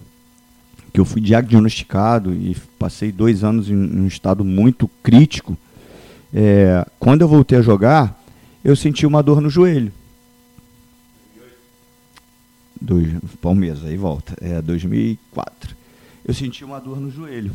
que 0.92 0.98
eu 0.98 1.04
fui 1.04 1.20
diagnosticado 1.20 2.34
e 2.34 2.56
passei 2.76 3.12
dois 3.12 3.44
anos 3.44 3.70
em, 3.70 3.76
um 3.76 4.06
estado 4.06 4.44
muito 4.44 4.88
crítico, 5.02 5.56
é, 6.34 6.84
quando 6.98 7.22
eu 7.22 7.28
voltei 7.28 7.58
a 7.58 7.62
jogar, 7.62 8.20
eu 8.64 8.74
senti 8.74 9.06
uma 9.06 9.22
dor 9.22 9.40
no 9.40 9.48
joelho. 9.48 9.92
Dois, 12.80 13.12
Palmeiras, 13.40 13.84
aí 13.84 13.96
volta. 13.96 14.34
É, 14.40 14.60
2004. 14.60 15.76
Eu 16.24 16.34
senti 16.34 16.64
uma 16.64 16.80
dor 16.80 16.98
no 16.98 17.10
joelho. 17.10 17.52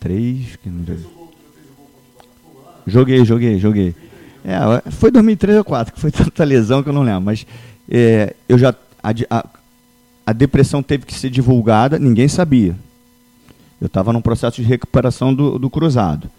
Três, 0.00 0.56
que 0.56 0.70
não 0.70 0.84
Joguei, 2.86 3.24
joguei, 3.24 3.58
joguei. 3.58 3.94
É, 4.44 4.90
foi 4.90 5.10
2003 5.10 5.58
ou 5.58 5.64
2004, 5.64 5.94
que 5.94 6.00
foi 6.00 6.10
tanta 6.12 6.44
lesão 6.44 6.82
que 6.82 6.88
eu 6.88 6.92
não 6.92 7.02
lembro. 7.02 7.22
Mas 7.22 7.46
é, 7.90 8.34
eu 8.48 8.58
já. 8.58 8.74
A, 9.02 9.10
a, 9.30 9.46
a, 10.26 10.32
depressão 10.32 10.82
teve 10.82 11.04
que 11.04 11.14
ser 11.14 11.30
divulgada, 11.30 11.98
ninguém 11.98 12.28
sabia. 12.28 12.76
Eu 13.80 13.86
estava 13.86 14.12
num 14.12 14.20
processo 14.20 14.62
de 14.62 14.68
recuperação 14.68 15.34
do, 15.34 15.58
do 15.58 15.68
cruzado. 15.68 16.30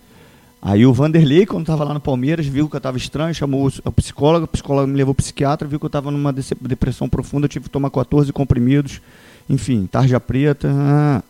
Aí 0.62 0.84
o 0.84 0.92
Vanderlei, 0.92 1.46
quando 1.46 1.62
estava 1.62 1.84
lá 1.84 1.94
no 1.94 2.00
Palmeiras, 2.00 2.48
viu 2.48 2.68
que 2.68 2.76
eu 2.76 2.80
estava 2.80 2.98
estranho, 2.98 3.36
chamou 3.36 3.72
o 3.84 3.92
psicólogo, 3.92 4.46
o 4.46 4.48
psicólogo 4.48 4.88
me 4.88 4.98
levou 4.98 5.14
para 5.14 5.22
o 5.22 5.24
psiquiatra, 5.24 5.68
viu 5.68 5.80
que 5.80 5.86
eu 5.86 5.88
estava 5.88 6.10
numa 6.10 6.34
depressão 6.34 7.08
profunda, 7.08 7.46
eu 7.46 7.50
tive 7.50 7.66
que 7.66 7.70
tomar 7.70 7.92
14 7.92 8.34
comprimidos, 8.34 9.00
enfim, 9.48 9.86
tarja 9.86 10.20
preta. 10.20 10.72
Ah. 10.74 11.22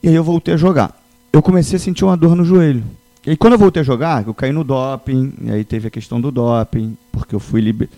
E 0.00 0.08
aí 0.08 0.14
eu 0.14 0.22
voltei 0.22 0.54
a 0.54 0.56
jogar. 0.56 0.96
Eu 1.32 1.42
comecei 1.42 1.76
a 1.76 1.80
sentir 1.80 2.04
uma 2.04 2.16
dor 2.16 2.36
no 2.36 2.44
joelho. 2.44 2.84
E 3.24 3.36
quando 3.36 3.52
eu 3.52 3.58
voltei 3.58 3.80
a 3.80 3.84
jogar, 3.84 4.26
eu 4.26 4.34
caí 4.34 4.52
no 4.52 4.64
doping, 4.64 5.32
e 5.42 5.50
aí 5.50 5.64
teve 5.64 5.88
a 5.88 5.90
questão 5.90 6.20
do 6.20 6.30
doping, 6.30 6.96
porque 7.10 7.34
eu 7.34 7.40
fui 7.40 7.60
liber... 7.60 7.88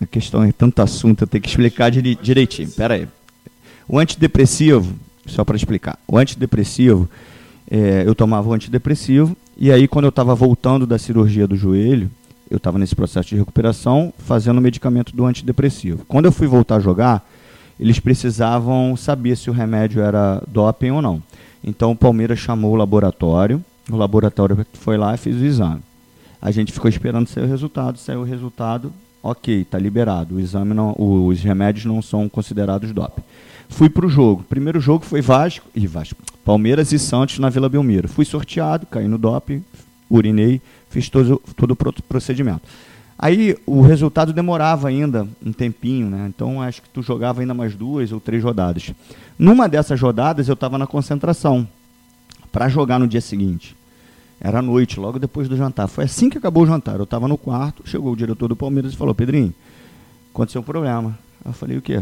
A 0.00 0.06
questão 0.06 0.42
é 0.42 0.50
tanto 0.50 0.82
assunto, 0.82 1.22
eu 1.22 1.26
tenho 1.28 1.40
que 1.40 1.48
explicar 1.48 1.88
direitinho. 1.88 2.68
Pera 2.72 2.94
aí. 2.94 3.08
O 3.88 3.98
antidepressivo, 3.98 4.92
só 5.24 5.44
para 5.44 5.56
explicar, 5.56 5.96
o 6.08 6.18
antidepressivo, 6.18 7.08
é, 7.70 8.02
eu 8.04 8.12
tomava 8.12 8.48
o 8.48 8.52
antidepressivo, 8.52 9.36
e 9.56 9.70
aí 9.70 9.86
quando 9.86 10.06
eu 10.06 10.08
estava 10.08 10.34
voltando 10.34 10.84
da 10.84 10.98
cirurgia 10.98 11.46
do 11.46 11.54
joelho, 11.54 12.10
eu 12.50 12.56
estava 12.56 12.76
nesse 12.76 12.94
processo 12.94 13.28
de 13.28 13.36
recuperação, 13.36 14.12
fazendo 14.18 14.58
o 14.58 14.60
medicamento 14.60 15.14
do 15.14 15.24
antidepressivo. 15.24 16.04
Quando 16.08 16.24
eu 16.24 16.32
fui 16.32 16.48
voltar 16.48 16.76
a 16.76 16.80
jogar, 16.80 17.24
eles 17.78 18.00
precisavam 18.00 18.96
saber 18.96 19.36
se 19.36 19.48
o 19.48 19.52
remédio 19.52 20.02
era 20.02 20.42
doping 20.48 20.90
ou 20.90 21.00
não. 21.00 21.22
Então 21.62 21.92
o 21.92 21.96
Palmeiras 21.96 22.40
chamou 22.40 22.72
o 22.72 22.76
laboratório, 22.76 23.64
o 23.90 23.96
laboratório 23.96 24.66
foi 24.74 24.96
lá 24.96 25.14
e 25.14 25.18
fez 25.18 25.36
o 25.36 25.44
exame. 25.44 25.80
A 26.40 26.50
gente 26.50 26.72
ficou 26.72 26.88
esperando 26.88 27.26
sair 27.26 27.44
o 27.44 27.48
resultado. 27.48 27.98
Saiu 27.98 28.20
o 28.20 28.24
resultado, 28.24 28.92
ok, 29.22 29.62
está 29.62 29.78
liberado. 29.78 30.36
O 30.36 30.40
exame 30.40 30.74
não, 30.74 30.94
os 30.98 31.40
remédios 31.40 31.86
não 31.86 32.02
são 32.02 32.28
considerados 32.28 32.92
doping. 32.92 33.22
Fui 33.68 33.88
para 33.88 34.06
o 34.06 34.08
jogo. 34.08 34.44
Primeiro 34.48 34.80
jogo 34.80 35.04
foi 35.04 35.20
Vasco 35.20 35.66
e 35.74 35.86
Vasco, 35.86 36.22
Palmeiras 36.44 36.92
e 36.92 36.98
Santos 36.98 37.38
na 37.38 37.48
Vila 37.48 37.68
Belmiro. 37.68 38.08
Fui 38.08 38.24
sorteado, 38.24 38.86
caí 38.86 39.08
no 39.08 39.16
doping, 39.16 39.64
urinei, 40.10 40.60
fiz 40.90 41.08
todo, 41.08 41.40
todo 41.56 41.70
o 41.70 41.76
procedimento. 42.02 42.62
Aí 43.18 43.56
o 43.64 43.80
resultado 43.80 44.32
demorava 44.32 44.88
ainda 44.88 45.26
um 45.44 45.52
tempinho, 45.52 46.10
né? 46.10 46.26
Então 46.28 46.60
acho 46.60 46.82
que 46.82 46.88
tu 46.90 47.00
jogava 47.00 47.40
ainda 47.40 47.54
mais 47.54 47.74
duas 47.74 48.12
ou 48.12 48.20
três 48.20 48.42
rodadas. 48.42 48.92
Numa 49.38 49.68
dessas 49.68 50.00
rodadas 50.00 50.48
eu 50.48 50.54
estava 50.54 50.76
na 50.76 50.86
concentração 50.86 51.66
para 52.54 52.68
jogar 52.68 53.00
no 53.00 53.08
dia 53.08 53.20
seguinte. 53.20 53.74
Era 54.40 54.62
noite, 54.62 55.00
logo 55.00 55.18
depois 55.18 55.48
do 55.48 55.56
jantar. 55.56 55.88
Foi 55.88 56.04
assim 56.04 56.30
que 56.30 56.38
acabou 56.38 56.62
o 56.62 56.66
jantar. 56.66 56.98
Eu 56.98 57.02
estava 57.02 57.26
no 57.26 57.36
quarto, 57.36 57.82
chegou 57.84 58.12
o 58.12 58.16
diretor 58.16 58.46
do 58.46 58.54
Palmeiras 58.54 58.92
e 58.92 58.96
falou: 58.96 59.12
Pedrinho, 59.12 59.52
aconteceu 60.32 60.60
um 60.60 60.64
problema. 60.64 61.18
Eu 61.44 61.52
falei: 61.52 61.76
o 61.76 61.82
quê? 61.82 62.00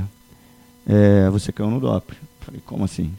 É, 0.86 1.30
você 1.30 1.50
caiu 1.53 1.70
no 1.70 1.80
DOP. 1.80 2.12
Eu 2.12 2.16
falei: 2.40 2.61
como 2.66 2.84
assim? 2.84 3.11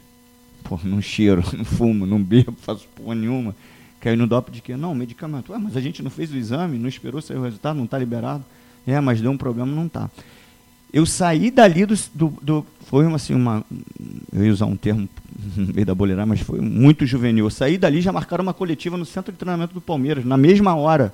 Pô, 0.62 0.78
não 0.84 1.02
cheiro, 1.02 1.42
não 1.52 1.64
fumo, 1.64 2.06
não 2.06 2.22
bebo, 2.22 2.52
faço 2.52 2.86
porra 2.94 3.16
nenhuma. 3.16 3.56
Caiu 3.98 4.16
no 4.16 4.28
DOP 4.28 4.52
de 4.52 4.62
quê? 4.62 4.76
Não, 4.76 4.94
medicamento. 4.94 5.50
Ué, 5.50 5.58
mas 5.58 5.76
a 5.76 5.80
gente 5.80 6.04
não 6.04 6.10
fez 6.10 6.30
o 6.30 6.36
exame, 6.36 6.78
não 6.78 6.88
esperou 6.88 7.20
sair 7.20 7.36
o 7.36 7.42
resultado, 7.42 7.76
não 7.76 7.84
está 7.84 7.98
liberado. 7.98 8.44
É, 8.86 9.00
mas 9.00 9.20
deu 9.20 9.32
um 9.32 9.36
problema, 9.36 9.74
não 9.74 9.86
está. 9.86 10.08
Eu 10.94 11.04
saí 11.04 11.50
dali 11.50 11.84
do, 11.84 11.96
do, 12.14 12.28
do, 12.40 12.66
Foi 12.82 13.04
uma, 13.04 13.16
assim, 13.16 13.34
uma. 13.34 13.64
Eu 14.32 14.44
ia 14.46 14.52
usar 14.52 14.66
um 14.66 14.76
termo 14.76 15.08
meio 15.74 15.84
da 15.84 15.92
boleiragem, 15.92 16.28
mas 16.28 16.40
foi 16.40 16.60
muito 16.60 17.04
juvenil. 17.04 17.46
Eu 17.46 17.50
saí 17.50 17.76
dali 17.76 18.00
já 18.00 18.12
marcaram 18.12 18.44
uma 18.44 18.54
coletiva 18.54 18.96
no 18.96 19.04
centro 19.04 19.32
de 19.32 19.38
treinamento 19.38 19.74
do 19.74 19.80
Palmeiras, 19.80 20.24
na 20.24 20.36
mesma 20.36 20.76
hora, 20.76 21.12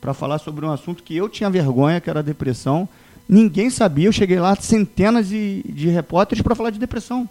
para 0.00 0.12
falar 0.12 0.38
sobre 0.38 0.66
um 0.66 0.72
assunto 0.72 1.04
que 1.04 1.16
eu 1.16 1.28
tinha 1.28 1.48
vergonha, 1.48 2.00
que 2.00 2.10
era 2.10 2.18
a 2.18 2.22
depressão. 2.22 2.88
Ninguém 3.28 3.70
sabia. 3.70 4.08
Eu 4.08 4.12
cheguei 4.12 4.40
lá, 4.40 4.56
centenas 4.56 5.28
de, 5.28 5.62
de 5.68 5.88
repórteres 5.88 6.42
para 6.42 6.56
falar 6.56 6.70
de 6.70 6.80
depressão. 6.80 7.28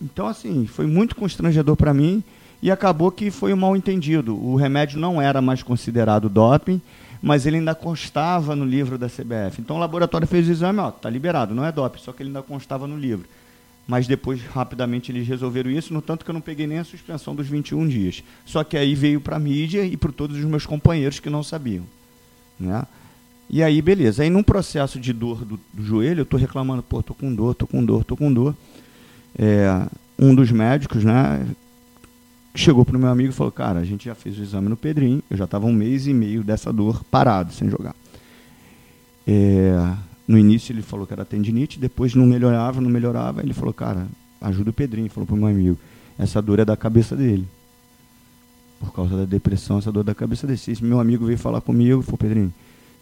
Então, 0.00 0.26
assim, 0.26 0.66
foi 0.66 0.86
muito 0.86 1.14
constrangedor 1.14 1.76
para 1.76 1.92
mim 1.92 2.24
e 2.62 2.70
acabou 2.70 3.12
que 3.12 3.30
foi 3.30 3.52
um 3.52 3.56
mal 3.58 3.76
entendido. 3.76 4.34
O 4.34 4.56
remédio 4.56 4.98
não 4.98 5.20
era 5.20 5.42
mais 5.42 5.62
considerado 5.62 6.30
doping 6.30 6.80
mas 7.22 7.46
ele 7.46 7.56
ainda 7.56 7.74
constava 7.74 8.54
no 8.54 8.64
livro 8.64 8.96
da 8.96 9.08
CBF. 9.08 9.60
Então 9.60 9.76
o 9.76 9.78
laboratório 9.78 10.26
fez 10.26 10.48
o 10.48 10.50
exame, 10.50 10.78
ó, 10.78 10.90
tá 10.90 11.10
liberado, 11.10 11.54
não 11.54 11.64
é 11.64 11.72
DOP, 11.72 12.00
só 12.00 12.12
que 12.12 12.22
ele 12.22 12.30
ainda 12.30 12.42
constava 12.42 12.86
no 12.86 12.96
livro. 12.96 13.26
Mas 13.86 14.06
depois, 14.06 14.42
rapidamente, 14.42 15.10
eles 15.10 15.26
resolveram 15.26 15.70
isso, 15.70 15.94
no 15.94 16.02
tanto 16.02 16.22
que 16.22 16.30
eu 16.30 16.34
não 16.34 16.42
peguei 16.42 16.66
nem 16.66 16.78
a 16.78 16.84
suspensão 16.84 17.34
dos 17.34 17.48
21 17.48 17.88
dias. 17.88 18.22
Só 18.44 18.62
que 18.62 18.76
aí 18.76 18.94
veio 18.94 19.18
para 19.18 19.36
a 19.36 19.38
mídia 19.38 19.82
e 19.82 19.96
para 19.96 20.12
todos 20.12 20.36
os 20.36 20.44
meus 20.44 20.66
companheiros 20.66 21.18
que 21.18 21.30
não 21.30 21.42
sabiam. 21.42 21.84
Né? 22.60 22.86
E 23.48 23.62
aí, 23.62 23.80
beleza. 23.80 24.22
Aí, 24.22 24.28
num 24.28 24.42
processo 24.42 25.00
de 25.00 25.10
dor 25.10 25.42
do, 25.42 25.58
do 25.72 25.82
joelho, 25.82 26.20
eu 26.20 26.24
estou 26.24 26.38
reclamando, 26.38 26.82
pô, 26.82 27.02
tô 27.02 27.14
com 27.14 27.34
dor, 27.34 27.54
tô 27.54 27.66
com 27.66 27.82
dor, 27.82 28.04
tô 28.04 28.14
com 28.14 28.30
dor. 28.30 28.54
É, 29.38 29.86
um 30.18 30.34
dos 30.34 30.50
médicos, 30.50 31.02
né, 31.02 31.46
chegou 32.54 32.84
para 32.84 32.96
o 32.96 33.00
meu 33.00 33.08
amigo 33.08 33.30
e 33.30 33.32
falou: 33.32 33.52
Cara, 33.52 33.80
a 33.80 33.84
gente 33.84 34.06
já 34.06 34.14
fez 34.14 34.38
o 34.38 34.42
exame 34.42 34.68
no 34.68 34.76
Pedrinho, 34.76 35.22
eu 35.30 35.36
já 35.36 35.44
estava 35.44 35.66
um 35.66 35.72
mês 35.72 36.06
e 36.06 36.14
meio 36.14 36.42
dessa 36.42 36.72
dor 36.72 37.04
parado, 37.04 37.52
sem 37.52 37.68
jogar. 37.70 37.94
É, 39.26 39.94
no 40.26 40.38
início 40.38 40.72
ele 40.72 40.82
falou 40.82 41.06
que 41.06 41.12
era 41.12 41.24
tendinite, 41.24 41.78
depois 41.78 42.14
não 42.14 42.26
melhorava, 42.26 42.80
não 42.80 42.90
melhorava. 42.90 43.42
Ele 43.42 43.54
falou, 43.54 43.72
cara, 43.72 44.06
ajuda 44.40 44.70
o 44.70 44.72
Pedrinho, 44.72 45.10
falou 45.10 45.26
para 45.26 45.34
o 45.34 45.38
meu 45.38 45.48
amigo. 45.48 45.78
Essa 46.18 46.42
dor 46.42 46.58
é 46.58 46.64
da 46.64 46.76
cabeça 46.76 47.16
dele. 47.16 47.46
Por 48.80 48.92
causa 48.92 49.16
da 49.16 49.24
depressão, 49.24 49.78
essa 49.78 49.90
dor 49.90 50.00
é 50.00 50.04
da 50.04 50.14
cabeça 50.14 50.46
dele. 50.46 50.60
Meu 50.82 51.00
amigo 51.00 51.26
veio 51.26 51.38
falar 51.38 51.60
comigo, 51.60 52.02
falou, 52.02 52.18
Pedrinho, 52.18 52.52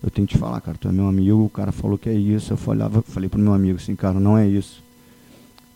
eu 0.02 0.10
tenho 0.10 0.26
que 0.26 0.34
te 0.34 0.38
falar, 0.38 0.60
cara, 0.60 0.76
tu 0.78 0.88
é 0.88 0.92
meu 0.92 1.08
amigo, 1.08 1.44
o 1.44 1.50
cara 1.50 1.72
falou 1.72 1.98
que 1.98 2.08
é 2.08 2.14
isso. 2.14 2.52
Eu 2.52 2.56
falava, 2.56 3.02
falei 3.02 3.28
para 3.28 3.38
o 3.38 3.42
meu 3.42 3.52
amigo 3.52 3.78
assim, 3.78 3.96
cara, 3.96 4.20
não 4.20 4.36
é 4.36 4.46
isso. 4.46 4.82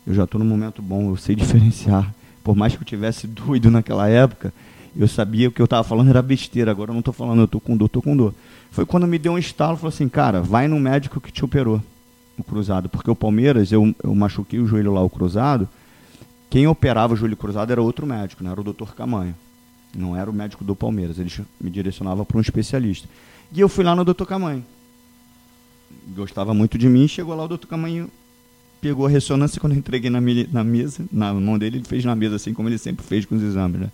Eu 0.06 0.14
já 0.14 0.24
estou 0.24 0.38
num 0.38 0.46
momento 0.46 0.80
bom, 0.80 1.10
eu 1.10 1.16
sei 1.16 1.34
diferenciar. 1.36 2.14
Por 2.42 2.56
mais 2.56 2.74
que 2.74 2.82
eu 2.82 2.86
tivesse 2.86 3.26
doido 3.26 3.70
naquela 3.70 4.08
época, 4.08 4.52
eu 4.96 5.06
sabia 5.06 5.48
que 5.48 5.48
o 5.48 5.52
que 5.52 5.62
eu 5.62 5.64
estava 5.64 5.84
falando 5.84 6.10
era 6.10 6.22
besteira. 6.22 6.70
Agora 6.70 6.90
eu 6.90 6.94
não 6.94 7.00
estou 7.00 7.14
falando, 7.14 7.40
eu 7.40 7.44
estou 7.44 7.60
com 7.60 7.76
dor, 7.76 7.86
estou 7.86 8.02
com 8.02 8.16
dor. 8.16 8.34
Foi 8.70 8.86
quando 8.86 9.06
me 9.06 9.18
deu 9.18 9.32
um 9.32 9.38
estalo, 9.38 9.76
falou 9.76 9.88
assim, 9.88 10.08
cara, 10.08 10.40
vai 10.40 10.68
no 10.68 10.78
médico 10.78 11.20
que 11.20 11.32
te 11.32 11.44
operou, 11.44 11.82
o 12.38 12.44
cruzado. 12.44 12.88
Porque 12.88 13.10
o 13.10 13.16
Palmeiras, 13.16 13.72
eu, 13.72 13.94
eu 14.02 14.14
machuquei 14.14 14.58
o 14.58 14.66
joelho 14.66 14.92
lá, 14.92 15.02
o 15.02 15.10
cruzado. 15.10 15.68
Quem 16.48 16.66
operava 16.66 17.14
o 17.14 17.16
joelho 17.16 17.36
cruzado 17.36 17.70
era 17.70 17.80
outro 17.80 18.06
médico, 18.06 18.42
não 18.42 18.50
era 18.50 18.60
o 18.60 18.64
doutor 18.64 18.94
Camanho. 18.94 19.34
Não 19.94 20.16
era 20.16 20.30
o 20.30 20.32
médico 20.32 20.64
do 20.64 20.74
Palmeiras, 20.74 21.18
ele 21.18 21.30
me 21.60 21.70
direcionava 21.70 22.24
para 22.24 22.38
um 22.38 22.40
especialista. 22.40 23.08
E 23.52 23.60
eu 23.60 23.68
fui 23.68 23.84
lá 23.84 23.94
no 23.94 24.04
doutor 24.04 24.26
Camanho. 24.26 24.64
Gostava 26.14 26.54
muito 26.54 26.78
de 26.78 26.88
mim, 26.88 27.06
chegou 27.08 27.34
lá 27.34 27.44
o 27.44 27.48
doutor 27.48 27.66
Camanho, 27.66 28.08
pegou 28.80 29.06
a 29.06 29.08
ressonância 29.08 29.60
quando 29.60 29.74
eu 29.74 29.78
entreguei 29.78 30.10
na, 30.10 30.20
na 30.52 30.64
mesa, 30.64 31.04
na 31.12 31.32
mão 31.34 31.58
dele, 31.58 31.78
ele 31.78 31.84
fez 31.84 32.04
na 32.04 32.14
mesa 32.14 32.36
assim 32.36 32.54
como 32.54 32.68
ele 32.68 32.78
sempre 32.78 33.04
fez 33.04 33.24
com 33.24 33.36
os 33.36 33.42
exames, 33.42 33.80
né? 33.80 33.90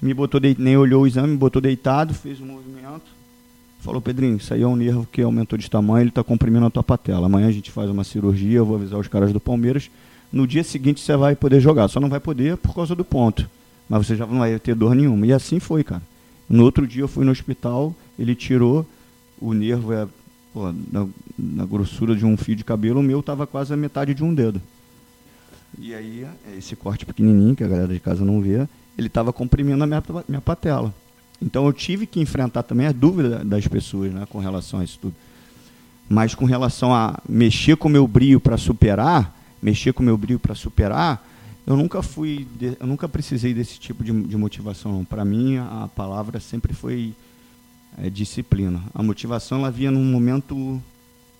Me 0.00 0.14
botou, 0.14 0.40
nem 0.58 0.76
olhou 0.76 1.02
o 1.02 1.06
exame, 1.06 1.28
me 1.28 1.36
botou 1.36 1.60
deitado, 1.60 2.14
fez 2.14 2.40
um 2.40 2.46
movimento, 2.46 3.04
falou, 3.80 4.00
Pedrinho, 4.00 4.36
isso 4.36 4.52
aí 4.54 4.62
é 4.62 4.66
um 4.66 4.76
nervo 4.76 5.06
que 5.10 5.20
aumentou 5.20 5.58
de 5.58 5.68
tamanho, 5.68 6.02
ele 6.02 6.08
está 6.10 6.24
comprimindo 6.24 6.64
a 6.64 6.70
tua 6.70 6.82
patela. 6.82 7.26
Amanhã 7.26 7.48
a 7.48 7.52
gente 7.52 7.70
faz 7.70 7.90
uma 7.90 8.04
cirurgia, 8.04 8.58
eu 8.58 8.66
vou 8.66 8.76
avisar 8.76 8.98
os 8.98 9.08
caras 9.08 9.32
do 9.32 9.40
Palmeiras. 9.40 9.90
No 10.32 10.46
dia 10.46 10.62
seguinte 10.62 11.00
você 11.00 11.16
vai 11.16 11.34
poder 11.34 11.60
jogar, 11.60 11.88
só 11.88 12.00
não 12.00 12.08
vai 12.08 12.20
poder 12.20 12.56
por 12.56 12.74
causa 12.74 12.94
do 12.94 13.04
ponto. 13.04 13.48
Mas 13.88 14.06
você 14.06 14.16
já 14.16 14.24
não 14.26 14.38
vai 14.38 14.58
ter 14.58 14.74
dor 14.74 14.94
nenhuma. 14.94 15.26
E 15.26 15.32
assim 15.32 15.58
foi, 15.58 15.82
cara. 15.82 16.02
No 16.48 16.64
outro 16.64 16.86
dia 16.86 17.02
eu 17.02 17.08
fui 17.08 17.24
no 17.24 17.32
hospital, 17.32 17.94
ele 18.18 18.34
tirou 18.34 18.86
o 19.40 19.52
nervo 19.52 19.92
é, 19.92 20.06
pô, 20.52 20.72
na, 20.90 21.06
na, 21.38 21.64
grossura 21.64 22.14
de 22.14 22.24
um 22.24 22.36
fio 22.36 22.56
de 22.56 22.64
cabelo, 22.64 23.00
o 23.00 23.02
meu 23.02 23.20
estava 23.20 23.46
quase 23.46 23.72
a 23.72 23.76
metade 23.76 24.14
de 24.14 24.24
um 24.24 24.34
dedo. 24.34 24.60
E 25.78 25.94
aí, 25.94 26.26
esse 26.56 26.74
corte 26.74 27.06
pequenininho, 27.06 27.54
que 27.54 27.64
a 27.64 27.68
galera 27.68 27.92
de 27.92 28.00
casa 28.00 28.24
não 28.24 28.40
vê, 28.40 28.66
ele 28.98 29.06
estava 29.06 29.32
comprimindo 29.32 29.82
a 29.82 29.86
minha, 29.86 30.02
minha 30.28 30.40
patela. 30.40 30.92
Então 31.40 31.66
eu 31.66 31.72
tive 31.72 32.06
que 32.06 32.20
enfrentar 32.20 32.62
também 32.62 32.86
a 32.86 32.92
dúvida 32.92 33.42
das 33.44 33.66
pessoas 33.66 34.12
né, 34.12 34.26
com 34.28 34.38
relação 34.38 34.80
a 34.80 34.84
isso 34.84 34.98
tudo. 35.00 35.14
Mas 36.08 36.34
com 36.34 36.44
relação 36.44 36.94
a 36.94 37.18
mexer 37.28 37.76
com 37.76 37.88
o 37.88 37.90
meu 37.90 38.06
brilho 38.06 38.40
para 38.40 38.56
superar, 38.56 39.34
mexer 39.62 39.92
com 39.92 40.02
o 40.02 40.06
meu 40.06 40.18
brilho 40.18 40.38
para 40.38 40.54
superar, 40.54 41.24
eu 41.66 41.76
nunca 41.76 42.02
fui, 42.02 42.46
eu 42.80 42.86
nunca 42.86 43.08
precisei 43.08 43.54
desse 43.54 43.78
tipo 43.78 44.02
de, 44.02 44.12
de 44.22 44.36
motivação. 44.36 45.04
Para 45.04 45.24
mim, 45.24 45.56
a 45.56 45.88
palavra 45.94 46.40
sempre 46.40 46.74
foi 46.74 47.14
é, 47.98 48.10
disciplina. 48.10 48.82
A 48.94 49.02
motivação 49.02 49.58
ela 49.58 49.70
vinha 49.70 49.90
num 49.90 50.04
momento. 50.04 50.54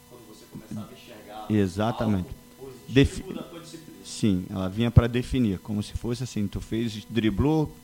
Quando 0.09 0.23
você 0.29 0.45
começava 0.51 0.89
a 0.89 0.93
enxergar. 0.93 1.47
Exatamente. 1.51 2.29
Defi 2.89 3.25
Sim, 4.21 4.45
ela 4.51 4.69
vinha 4.69 4.91
para 4.91 5.07
definir, 5.07 5.59
como 5.61 5.83
se 5.83 5.93
fosse 5.93 6.25
assim: 6.25 6.47
tu 6.47 6.61
fez, 6.61 7.07
driblou, 7.09 7.75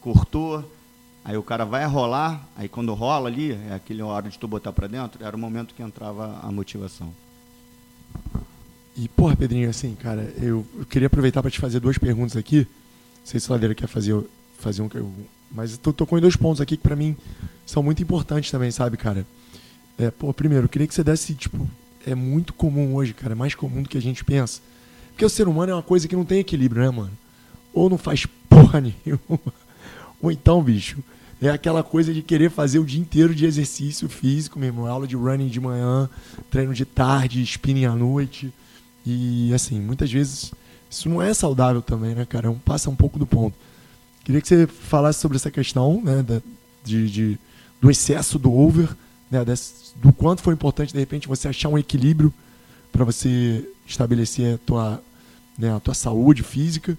cortou, 0.00 0.64
aí 1.24 1.36
o 1.36 1.42
cara 1.42 1.64
vai 1.64 1.84
rolar, 1.86 2.46
aí 2.54 2.68
quando 2.68 2.94
rola 2.94 3.28
ali, 3.28 3.52
é 3.52 3.74
aquele 3.74 4.00
hora 4.00 4.28
de 4.28 4.38
tu 4.38 4.46
botar 4.46 4.72
para 4.72 4.86
dentro, 4.86 5.24
era 5.24 5.34
o 5.34 5.38
momento 5.38 5.74
que 5.74 5.82
entrava 5.82 6.38
a 6.40 6.52
motivação. 6.52 7.12
E, 8.96 9.08
porra, 9.08 9.34
Pedrinho, 9.34 9.68
assim, 9.68 9.94
cara, 9.94 10.32
eu, 10.36 10.64
eu 10.78 10.84
queria 10.84 11.06
aproveitar 11.06 11.42
para 11.42 11.50
te 11.50 11.58
fazer 11.58 11.80
duas 11.80 11.96
perguntas 11.96 12.36
aqui. 12.36 12.58
Não 12.58 12.66
sei 13.24 13.40
se 13.40 13.48
o 13.48 13.52
Ladeira 13.52 13.74
quer 13.74 13.86
fazer, 13.86 14.22
fazer 14.58 14.82
um. 14.82 14.88
Mas 15.50 15.78
eu 15.84 15.92
tocou 15.92 16.16
em 16.16 16.20
dois 16.20 16.36
pontos 16.36 16.60
aqui 16.60 16.76
que 16.76 16.82
para 16.82 16.96
mim 16.96 17.16
são 17.66 17.82
muito 17.82 18.02
importantes 18.02 18.50
também, 18.50 18.70
sabe, 18.70 18.96
cara? 18.96 19.26
É, 19.98 20.10
pô, 20.10 20.32
primeiro, 20.32 20.64
eu 20.64 20.68
queria 20.68 20.86
que 20.86 20.94
você 20.94 21.04
desse, 21.04 21.34
tipo, 21.34 21.68
é 22.06 22.14
muito 22.14 22.52
comum 22.52 22.94
hoje, 22.94 23.12
cara, 23.12 23.32
é 23.32 23.36
mais 23.36 23.54
comum 23.54 23.82
do 23.82 23.88
que 23.88 23.98
a 23.98 24.02
gente 24.02 24.24
pensa 24.24 24.60
porque 25.20 25.26
o 25.26 25.28
ser 25.28 25.48
humano 25.48 25.70
é 25.70 25.74
uma 25.74 25.82
coisa 25.82 26.08
que 26.08 26.16
não 26.16 26.24
tem 26.24 26.38
equilíbrio, 26.38 26.80
né, 26.82 26.88
mano? 26.88 27.10
Ou 27.74 27.90
não 27.90 27.98
faz 27.98 28.24
porra 28.48 28.80
nenhuma. 29.04 29.52
Ou 30.18 30.32
então, 30.32 30.62
bicho, 30.62 30.96
é 31.42 31.50
aquela 31.50 31.82
coisa 31.82 32.14
de 32.14 32.22
querer 32.22 32.50
fazer 32.50 32.78
o 32.78 32.86
dia 32.86 32.98
inteiro 32.98 33.34
de 33.34 33.44
exercício 33.44 34.08
físico 34.08 34.58
mesmo. 34.58 34.86
Aula 34.86 35.06
de 35.06 35.16
running 35.16 35.48
de 35.48 35.60
manhã, 35.60 36.08
treino 36.50 36.72
de 36.72 36.86
tarde, 36.86 37.42
spinning 37.42 37.84
à 37.84 37.94
noite. 37.94 38.50
E, 39.04 39.52
assim, 39.52 39.78
muitas 39.78 40.10
vezes 40.10 40.52
isso 40.88 41.06
não 41.06 41.20
é 41.20 41.34
saudável 41.34 41.82
também, 41.82 42.14
né, 42.14 42.24
cara? 42.24 42.46
É 42.46 42.50
um, 42.50 42.58
passa 42.58 42.88
um 42.88 42.96
pouco 42.96 43.18
do 43.18 43.26
ponto. 43.26 43.54
Queria 44.30 44.40
que 44.40 44.46
você 44.46 44.66
falasse 44.68 45.18
sobre 45.18 45.36
essa 45.36 45.50
questão, 45.50 46.00
né, 46.04 46.22
da, 46.22 46.40
de, 46.84 47.10
de, 47.10 47.38
do 47.80 47.90
excesso 47.90 48.38
do 48.38 48.52
over, 48.52 48.88
né, 49.28 49.44
desse, 49.44 49.92
do 49.96 50.12
quanto 50.12 50.40
foi 50.40 50.54
importante, 50.54 50.92
de 50.92 51.00
repente, 51.00 51.26
você 51.26 51.48
achar 51.48 51.68
um 51.68 51.76
equilíbrio 51.76 52.32
para 52.92 53.04
você 53.04 53.68
estabelecer 53.84 54.54
a 54.54 54.58
tua 54.58 55.02
né, 55.58 55.74
a 55.74 55.80
tua 55.80 55.94
saúde 55.94 56.44
física. 56.44 56.96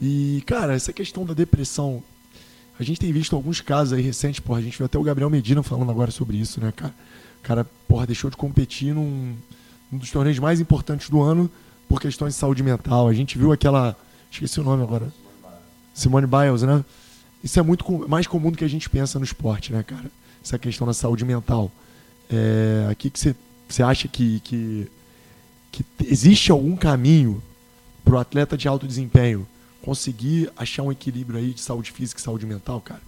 E, 0.00 0.42
cara, 0.46 0.72
essa 0.72 0.94
questão 0.94 1.26
da 1.26 1.34
depressão, 1.34 2.02
a 2.80 2.82
gente 2.82 2.98
tem 2.98 3.12
visto 3.12 3.36
alguns 3.36 3.60
casos 3.60 3.92
aí 3.92 4.00
recentes, 4.00 4.40
porra, 4.40 4.60
a 4.60 4.62
gente 4.62 4.78
viu 4.78 4.86
até 4.86 4.98
o 4.98 5.02
Gabriel 5.02 5.28
Medina 5.28 5.62
falando 5.62 5.90
agora 5.90 6.10
sobre 6.10 6.38
isso, 6.38 6.58
né, 6.58 6.72
cara? 6.74 6.94
O 7.38 7.42
cara, 7.42 7.66
porra, 7.86 8.06
deixou 8.06 8.30
de 8.30 8.36
competir 8.38 8.94
num, 8.94 9.34
num 9.92 9.98
dos 9.98 10.10
torneios 10.10 10.38
mais 10.38 10.58
importantes 10.58 11.10
do 11.10 11.20
ano 11.20 11.50
por 11.86 12.00
questões 12.00 12.32
de 12.32 12.40
saúde 12.40 12.62
mental. 12.62 13.08
A 13.08 13.12
gente 13.12 13.36
viu 13.36 13.52
aquela, 13.52 13.94
esqueci 14.30 14.58
o 14.58 14.64
nome 14.64 14.82
agora, 14.82 15.12
Simone 15.96 16.26
Biles, 16.26 16.62
né? 16.62 16.84
Isso 17.42 17.58
é 17.58 17.62
muito 17.62 18.06
mais 18.06 18.26
comum 18.26 18.50
do 18.50 18.58
que 18.58 18.64
a 18.64 18.68
gente 18.68 18.88
pensa 18.90 19.18
no 19.18 19.24
esporte, 19.24 19.72
né, 19.72 19.82
cara? 19.82 20.10
Essa 20.44 20.58
questão 20.58 20.86
da 20.86 20.92
saúde 20.92 21.24
mental. 21.24 21.72
É, 22.30 22.86
aqui 22.90 23.08
que 23.08 23.18
você 23.18 23.82
acha 23.82 24.06
que, 24.06 24.40
que, 24.40 24.90
que 25.72 25.84
existe 26.04 26.52
algum 26.52 26.76
caminho 26.76 27.42
para 28.04 28.14
o 28.14 28.18
atleta 28.18 28.58
de 28.58 28.68
alto 28.68 28.86
desempenho 28.86 29.46
conseguir 29.80 30.50
achar 30.56 30.82
um 30.82 30.92
equilíbrio 30.92 31.38
aí 31.38 31.54
de 31.54 31.62
saúde 31.62 31.90
física 31.92 32.20
e 32.20 32.22
saúde 32.22 32.44
mental, 32.44 32.80
cara? 32.80 33.00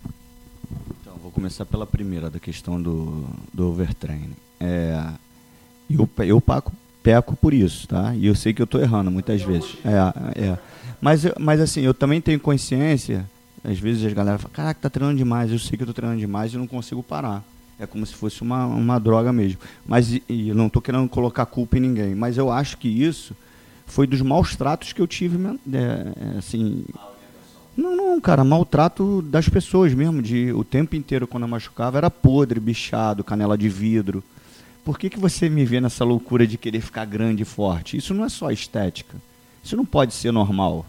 Então, 1.03 1.14
vou 1.22 1.30
começar 1.30 1.66
pela 1.66 1.86
primeira, 1.86 2.30
da 2.30 2.41
questão 2.41 2.80
do, 2.80 3.26
do 3.53 3.68
overtraining. 3.68 4.36
É, 4.59 5.12
eu, 5.91 6.09
eu 6.18 6.41
paco, 6.41 6.72
peco 7.03 7.36
por 7.36 7.53
isso, 7.53 7.86
tá? 7.86 8.14
E 8.14 8.26
eu 8.26 8.34
sei 8.34 8.55
que 8.55 8.62
eu 8.62 8.64
estou 8.64 8.80
errando 8.80 9.11
muitas 9.11 9.43
vezes. 9.43 9.76
É, 9.84 10.43
é. 10.43 10.59
Mas, 11.01 11.22
mas 11.38 11.61
assim, 11.61 11.82
eu 11.82 11.94
também 11.94 12.20
tenho 12.20 12.40
consciência, 12.40 13.28
às 13.64 13.78
vezes 13.78 14.05
as 14.05 14.12
galera 14.12 14.38
falam, 14.38 14.53
caraca, 14.53 14.80
tá 14.80 14.90
treinando 14.90 15.18
demais, 15.18 15.51
eu 15.51 15.59
sei 15.59 15.76
que 15.76 15.82
eu 15.82 15.86
tô 15.86 15.92
treinando 15.92 16.20
demais 16.20 16.53
e 16.53 16.57
não 16.57 16.66
consigo 16.66 17.03
parar. 17.03 17.44
É 17.78 17.86
como 17.86 18.05
se 18.05 18.14
fosse 18.14 18.42
uma, 18.42 18.66
uma 18.66 18.99
droga 18.99 19.32
mesmo. 19.32 19.61
Mas 19.86 20.12
e, 20.12 20.22
e 20.28 20.53
não 20.53 20.66
estou 20.66 20.82
querendo 20.82 21.09
colocar 21.09 21.46
culpa 21.46 21.76
em 21.76 21.80
ninguém, 21.80 22.14
mas 22.14 22.36
eu 22.36 22.51
acho 22.51 22.76
que 22.76 22.88
isso 22.88 23.36
foi 23.86 24.07
dos 24.07 24.20
maus 24.20 24.57
tratos 24.57 24.92
que 24.92 25.01
eu 25.01 25.07
tive, 25.07 25.38
é, 25.72 26.36
assim. 26.38 26.84
Não, 27.76 27.96
não, 27.96 28.20
cara, 28.20 28.42
maltrato 28.42 29.22
das 29.22 29.49
pessoas 29.49 29.94
mesmo, 29.94 30.20
de 30.20 30.53
o 30.53 30.64
tempo 30.64 30.96
inteiro 30.96 31.28
quando 31.28 31.44
eu 31.44 31.49
machucava 31.49 31.96
era 31.96 32.11
podre, 32.11 32.59
bichado, 32.59 33.22
canela 33.22 33.57
de 33.57 33.68
vidro. 33.68 34.22
Por 34.84 34.99
que, 34.99 35.09
que 35.09 35.18
você 35.18 35.49
me 35.49 35.64
vê 35.64 35.80
nessa 35.80 36.05
loucura 36.05 36.46
de 36.46 36.59
querer 36.59 36.80
ficar 36.80 37.05
grande 37.05 37.42
e 37.42 37.46
forte? 37.46 37.96
Isso 37.96 38.12
não 38.12 38.24
é 38.24 38.28
só 38.28 38.51
estética. 38.51 39.16
Isso 39.63 39.77
não 39.77 39.85
pode 39.85 40.15
ser 40.15 40.33
normal. 40.33 40.87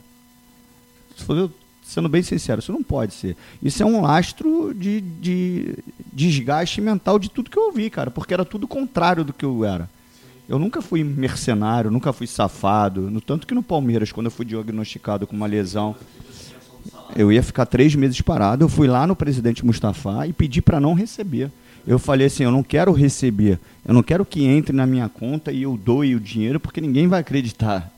Sendo 1.83 2.07
bem 2.07 2.21
sincero, 2.21 2.59
isso 2.59 2.71
não 2.71 2.83
pode 2.83 3.13
ser. 3.13 3.35
Isso 3.63 3.81
é 3.81 3.85
um 3.85 4.01
lastro 4.01 4.73
de, 4.73 5.01
de 5.01 5.75
desgaste 6.13 6.79
mental 6.81 7.17
de 7.17 7.29
tudo 7.29 7.49
que 7.49 7.57
eu 7.57 7.63
ouvi, 7.63 7.89
cara, 7.89 8.11
porque 8.11 8.33
era 8.33 8.45
tudo 8.45 8.67
contrário 8.67 9.23
do 9.23 9.33
que 9.33 9.43
eu 9.43 9.65
era. 9.65 9.89
Eu 10.47 10.57
nunca 10.57 10.81
fui 10.81 11.03
mercenário, 11.03 11.91
nunca 11.91 12.13
fui 12.13 12.25
safado. 12.25 13.11
No 13.11 13.21
tanto 13.21 13.45
que 13.45 13.53
no 13.53 13.61
Palmeiras, 13.61 14.11
quando 14.11 14.27
eu 14.27 14.31
fui 14.31 14.45
diagnosticado 14.45 15.27
com 15.27 15.35
uma 15.35 15.45
lesão, 15.45 15.95
eu 17.15 17.31
ia 17.31 17.43
ficar 17.43 17.65
três 17.65 17.93
meses 17.95 18.19
parado. 18.21 18.63
Eu 18.63 18.69
fui 18.69 18.87
lá 18.87 19.05
no 19.05 19.15
presidente 19.15 19.65
Mustafa 19.65 20.27
e 20.27 20.33
pedi 20.33 20.61
para 20.61 20.79
não 20.79 20.93
receber. 20.93 21.51
Eu 21.85 21.99
falei 21.99 22.27
assim: 22.27 22.43
eu 22.43 22.51
não 22.51 22.63
quero 22.63 22.91
receber, 22.91 23.59
eu 23.85 23.93
não 23.93 24.03
quero 24.03 24.25
que 24.25 24.43
entre 24.43 24.75
na 24.75 24.85
minha 24.85 25.09
conta 25.09 25.51
e 25.51 25.63
eu 25.63 25.77
doe 25.77 26.15
o 26.15 26.19
dinheiro, 26.19 26.59
porque 26.59 26.81
ninguém 26.81 27.07
vai 27.07 27.19
acreditar. 27.19 27.91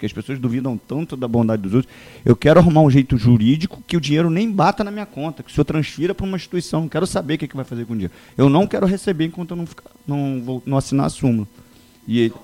Porque 0.00 0.06
as 0.06 0.12
pessoas 0.14 0.38
duvidam 0.38 0.78
tanto 0.78 1.14
da 1.14 1.28
bondade 1.28 1.60
dos 1.60 1.74
outros. 1.74 1.92
Eu 2.24 2.34
quero 2.34 2.58
arrumar 2.58 2.80
um 2.80 2.90
jeito 2.90 3.18
jurídico 3.18 3.82
que 3.86 3.98
o 3.98 4.00
dinheiro 4.00 4.30
nem 4.30 4.50
bata 4.50 4.82
na 4.82 4.90
minha 4.90 5.04
conta, 5.04 5.42
que 5.42 5.50
o 5.50 5.54
senhor 5.54 5.66
transfira 5.66 6.14
para 6.14 6.24
uma 6.24 6.38
instituição. 6.38 6.88
Quero 6.88 7.06
saber 7.06 7.34
o 7.34 7.38
que, 7.38 7.44
é 7.44 7.48
que 7.48 7.54
vai 7.54 7.66
fazer 7.66 7.84
com 7.84 7.92
o 7.92 7.96
dinheiro. 7.96 8.14
Eu 8.38 8.48
não 8.48 8.66
quero 8.66 8.86
receber 8.86 9.26
enquanto 9.26 9.50
eu 9.50 9.58
não, 9.58 9.66
ficar, 9.66 9.90
não, 10.08 10.40
vou, 10.42 10.62
não 10.64 10.78
assinar 10.78 11.04
a 11.04 11.10
súmula. 11.10 11.46
E 12.08 12.18
ele, 12.18 12.34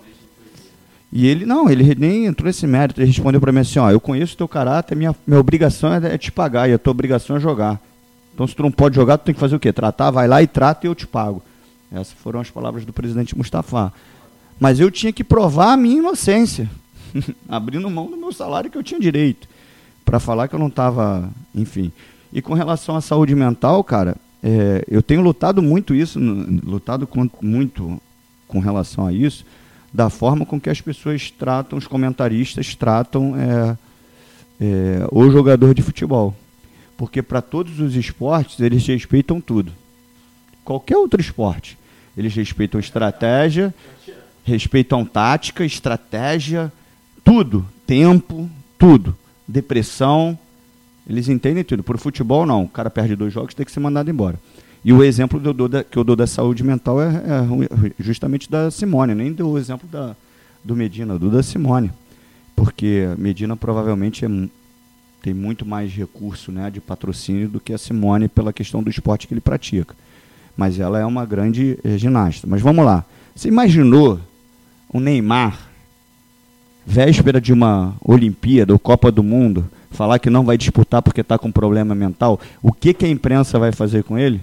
e 1.11 1.26
ele, 1.26 1.46
não, 1.46 1.70
ele 1.70 1.94
nem 1.94 2.26
entrou 2.26 2.46
nesse 2.46 2.66
mérito. 2.66 3.00
Ele 3.00 3.07
respondeu 3.07 3.40
para 3.40 3.50
mim 3.50 3.61
assim: 3.61 3.78
ó, 3.78 3.90
eu 3.90 3.98
conheço 3.98 4.34
o 4.34 4.36
teu 4.36 4.48
caráter, 4.48 4.94
minha, 4.94 5.16
minha 5.26 5.40
obrigação 5.40 5.94
é, 5.94 6.14
é 6.14 6.18
te 6.18 6.30
pagar 6.30 6.68
e 6.68 6.74
a 6.74 6.78
tua 6.78 6.90
obrigação 6.90 7.36
é 7.36 7.40
jogar. 7.40 7.80
Então, 8.34 8.46
se 8.46 8.54
tu 8.54 8.62
não 8.62 8.70
pode 8.70 8.94
jogar, 8.94 9.16
tu 9.16 9.24
tem 9.24 9.34
que 9.34 9.40
fazer 9.40 9.57
o 9.57 9.59
quê? 9.59 9.72
Tratar, 9.72 10.11
vai 10.11 10.28
lá 10.28 10.42
e 10.42 10.46
trata 10.46 10.86
e 10.86 10.90
eu 10.90 10.94
te 10.94 11.07
pago. 11.07 11.42
Essas 11.90 12.12
foram 12.12 12.38
as 12.38 12.50
palavras 12.50 12.84
do 12.84 12.92
presidente 12.92 13.34
Mustafa. 13.34 13.90
Mas 14.61 14.78
eu 14.78 14.90
tinha 14.90 15.11
que 15.11 15.24
provar 15.24 15.72
a 15.72 15.76
minha 15.76 15.96
inocência, 15.96 16.68
abrindo 17.48 17.88
mão 17.90 18.10
do 18.10 18.16
meu 18.16 18.32
salário 18.32 18.70
que 18.70 18.78
eu 18.78 18.82
tinha 18.82 19.00
direito, 19.00 19.48
para 20.04 20.20
falar 20.20 20.48
que 20.48 20.54
eu 20.54 20.58
não 20.58 20.68
estava, 20.68 21.30
enfim. 21.54 21.92
E 22.32 22.42
com 22.42 22.54
relação 22.54 22.96
à 22.96 23.00
saúde 23.00 23.34
mental, 23.34 23.82
cara, 23.82 24.16
é, 24.42 24.84
eu 24.88 25.02
tenho 25.02 25.22
lutado 25.22 25.62
muito 25.62 25.94
isso, 25.94 26.18
lutado 26.18 27.06
com, 27.06 27.28
muito 27.40 28.00
com 28.46 28.60
relação 28.60 29.06
a 29.06 29.12
isso, 29.12 29.44
da 29.92 30.10
forma 30.10 30.44
com 30.44 30.60
que 30.60 30.70
as 30.70 30.80
pessoas 30.80 31.30
tratam, 31.30 31.78
os 31.78 31.86
comentaristas 31.86 32.74
tratam 32.74 33.34
é, 33.36 33.76
é, 34.60 35.06
o 35.10 35.30
jogador 35.30 35.74
de 35.74 35.82
futebol. 35.82 36.34
Porque 36.96 37.22
para 37.22 37.42
todos 37.42 37.80
os 37.80 37.94
esportes 37.94 38.60
eles 38.60 38.86
respeitam 38.86 39.40
tudo. 39.40 39.72
Qualquer 40.64 40.96
outro 40.96 41.20
esporte. 41.20 41.78
Eles 42.16 42.34
respeitam 42.34 42.80
estratégia, 42.80 43.74
respeitam 44.44 45.04
tática, 45.04 45.64
estratégia, 45.64 46.72
tudo. 47.27 47.66
Tempo, 47.85 48.49
tudo. 48.79 49.16
Depressão. 49.47 50.39
Eles 51.09 51.29
entendem 51.29 51.64
tudo. 51.64 51.83
Por 51.83 51.99
futebol, 51.99 52.47
não. 52.47 52.62
O 52.62 52.68
cara 52.68 52.89
perde 52.89 53.16
dois 53.16 53.33
jogos, 53.33 53.53
tem 53.53 53.66
que 53.66 53.72
ser 53.72 53.81
mandado 53.81 54.09
embora. 54.09 54.39
E 54.85 54.93
o 54.93 55.03
exemplo 55.03 55.41
que 55.41 55.49
eu 55.49 55.53
dou 55.53 55.68
da, 55.68 55.85
eu 55.95 56.05
dou 56.05 56.14
da 56.14 56.29
saúde 56.29 56.62
mental 56.62 57.03
é, 57.03 57.09
é 57.09 57.93
justamente 57.99 58.49
da 58.49 58.70
Simone, 58.70 59.16
nem 59.16 59.33
dou 59.33 59.55
o 59.55 59.59
exemplo 59.59 59.89
da, 59.91 60.14
do 60.62 60.77
Medina, 60.77 61.18
do 61.18 61.29
da 61.29 61.43
Simone. 61.43 61.91
Porque 62.55 63.09
Medina 63.18 63.57
provavelmente 63.57 64.24
é, 64.24 64.29
tem 65.20 65.35
muito 65.35 65.66
mais 65.66 65.93
recurso 65.93 66.53
né, 66.53 66.70
de 66.70 66.81
patrocínio 66.81 67.49
do 67.49 67.59
que 67.59 67.72
a 67.72 67.79
Simone 67.79 68.29
pela 68.29 68.53
questão 68.53 68.81
do 68.81 68.89
esporte 68.89 69.27
que 69.27 69.35
ele 69.35 69.41
pratica. 69.41 69.97
Mas 70.57 70.79
ela 70.79 71.01
é 71.01 71.05
uma 71.05 71.27
grande 71.27 71.77
é, 71.83 71.99
ginasta. 71.99 72.47
Mas 72.47 72.62
vamos 72.62 72.85
lá. 72.85 73.05
Você 73.35 73.49
imaginou 73.49 74.20
o 74.89 75.01
Neymar, 75.01 75.68
véspera 76.87 77.41
de 77.41 77.53
uma 77.53 77.95
Olimpíada 78.01 78.72
ou 78.72 78.78
Copa 78.78 79.11
do 79.11 79.22
Mundo, 79.22 79.68
falar 79.91 80.18
que 80.18 80.30
não 80.30 80.45
vai 80.45 80.57
disputar 80.57 81.03
porque 81.03 81.20
está 81.20 81.37
com 81.37 81.51
problema 81.51 81.95
mental? 81.95 82.41
O 82.62 82.72
que, 82.72 82.95
que 82.95 83.05
a 83.05 83.09
imprensa 83.09 83.59
vai 83.59 83.72
fazer 83.72 84.05
com 84.05 84.16
ele? 84.16 84.41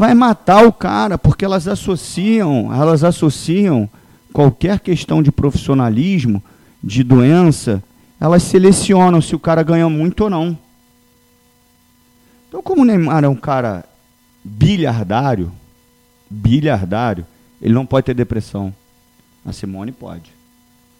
vai 0.00 0.14
matar 0.14 0.66
o 0.66 0.72
cara, 0.72 1.18
porque 1.18 1.44
elas 1.44 1.68
associam, 1.68 2.72
elas 2.72 3.04
associam 3.04 3.86
qualquer 4.32 4.80
questão 4.80 5.22
de 5.22 5.30
profissionalismo, 5.30 6.42
de 6.82 7.04
doença, 7.04 7.82
elas 8.18 8.42
selecionam 8.42 9.20
se 9.20 9.36
o 9.36 9.38
cara 9.38 9.62
ganha 9.62 9.90
muito 9.90 10.24
ou 10.24 10.30
não. 10.30 10.56
Então, 12.48 12.62
como 12.62 12.80
o 12.80 12.84
Neymar 12.86 13.24
é 13.24 13.28
um 13.28 13.36
cara 13.36 13.84
bilhardário, 14.42 15.52
bilhardário, 16.30 17.26
ele 17.60 17.74
não 17.74 17.84
pode 17.84 18.06
ter 18.06 18.14
depressão. 18.14 18.74
A 19.44 19.52
Simone 19.52 19.92
pode 19.92 20.40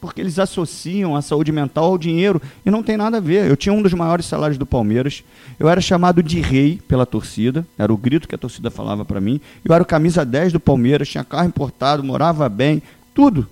porque 0.00 0.20
eles 0.20 0.38
associam 0.38 1.14
a 1.14 1.20
saúde 1.20 1.52
mental 1.52 1.84
ao 1.84 1.98
dinheiro 1.98 2.40
e 2.64 2.70
não 2.70 2.82
tem 2.82 2.96
nada 2.96 3.18
a 3.18 3.20
ver. 3.20 3.48
Eu 3.48 3.56
tinha 3.56 3.72
um 3.72 3.82
dos 3.82 3.92
maiores 3.92 4.24
salários 4.24 4.56
do 4.56 4.64
Palmeiras, 4.64 5.22
eu 5.58 5.68
era 5.68 5.80
chamado 5.80 6.22
de 6.22 6.40
rei 6.40 6.80
pela 6.88 7.04
torcida, 7.04 7.66
era 7.76 7.92
o 7.92 7.96
grito 7.96 8.26
que 8.26 8.34
a 8.34 8.38
torcida 8.38 8.70
falava 8.70 9.04
para 9.04 9.20
mim. 9.20 9.40
Eu 9.64 9.74
era 9.74 9.82
o 9.82 9.86
camisa 9.86 10.24
10 10.24 10.54
do 10.54 10.60
Palmeiras, 10.60 11.08
tinha 11.08 11.22
carro 11.22 11.46
importado, 11.46 12.02
morava 12.02 12.48
bem, 12.48 12.82
tudo 13.14 13.46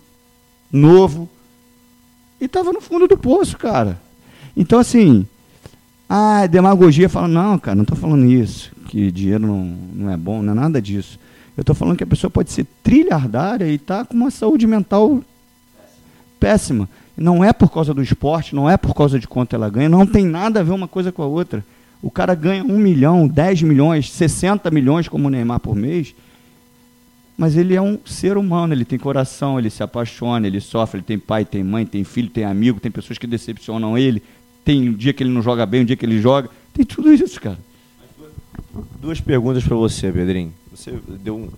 novo. 0.72 1.28
E 2.41 2.47
estava 2.47 2.72
no 2.72 2.80
fundo 2.80 3.07
do 3.07 3.18
poço, 3.18 3.59
cara. 3.59 4.01
Então, 4.57 4.78
assim, 4.78 5.26
a 6.09 6.47
demagogia 6.47 7.09
fala: 7.09 7.28
não, 7.28 7.59
cara, 7.59 7.74
não 7.74 7.82
estou 7.82 7.97
falando 7.97 8.24
isso, 8.24 8.70
que 8.86 9.11
dinheiro 9.11 9.47
não, 9.47 9.76
não 9.93 10.11
é 10.11 10.16
bom, 10.16 10.41
não 10.43 10.53
é 10.53 10.57
nada 10.57 10.80
disso. 10.80 11.18
Eu 11.59 11.62
estou 11.62 11.74
falando 11.74 11.96
que 11.96 12.04
a 12.04 12.06
pessoa 12.06 12.30
pode 12.30 12.52
ser 12.52 12.64
trilhardária 12.84 13.66
e 13.66 13.74
estar 13.74 13.98
tá 13.98 14.04
com 14.04 14.14
uma 14.14 14.30
saúde 14.30 14.64
mental 14.64 15.20
péssima. 16.38 16.88
Não 17.16 17.42
é 17.42 17.52
por 17.52 17.68
causa 17.72 17.92
do 17.92 18.00
esporte, 18.00 18.54
não 18.54 18.70
é 18.70 18.76
por 18.76 18.94
causa 18.94 19.18
de 19.18 19.26
quanto 19.26 19.56
ela 19.56 19.68
ganha, 19.68 19.88
não 19.88 20.06
tem 20.06 20.24
nada 20.24 20.61
a 20.61 20.62
ver 20.62 20.70
uma 20.70 20.86
coisa 20.86 21.11
com 21.11 21.20
a 21.20 21.26
outra. 21.26 21.64
O 22.00 22.12
cara 22.12 22.32
ganha 22.36 22.62
um 22.62 22.78
milhão, 22.78 23.26
10 23.26 23.62
milhões, 23.62 24.09
60 24.09 24.70
milhões 24.70 25.09
como 25.09 25.26
o 25.26 25.30
Neymar 25.30 25.59
por 25.59 25.74
mês, 25.74 26.14
mas 27.36 27.56
ele 27.56 27.74
é 27.74 27.82
um 27.82 27.98
ser 28.06 28.36
humano, 28.36 28.72
ele 28.72 28.84
tem 28.84 28.96
coração, 28.96 29.59
ele 29.59 29.68
se 29.68 29.82
apaixona, 29.82 30.46
ele 30.46 30.61
sofre, 30.61 30.98
ele 30.98 31.04
tem 31.04 31.18
pai, 31.18 31.44
tem 31.44 31.64
mãe, 31.64 31.84
tem 31.84 32.04
filho, 32.04 32.30
tem 32.30 32.44
amigo, 32.44 32.78
tem 32.78 32.92
pessoas 32.92 33.18
que 33.18 33.26
decepcionam 33.26 33.98
ele, 33.98 34.22
tem 34.64 34.90
um 34.90 34.92
dia 34.92 35.12
que 35.12 35.24
ele 35.24 35.30
não 35.30 35.42
joga 35.42 35.66
bem, 35.66 35.82
um 35.82 35.84
dia 35.84 35.96
que 35.96 36.06
ele 36.06 36.20
joga, 36.20 36.48
tem 36.72 36.84
tudo 36.86 37.12
isso, 37.12 37.40
cara. 37.40 37.59
Duas 39.00 39.20
perguntas 39.20 39.64
para 39.64 39.76
você, 39.76 40.10
Pedrinho. 40.12 40.52
Você 40.70 40.98
deu 41.08 41.36
um, 41.36 41.48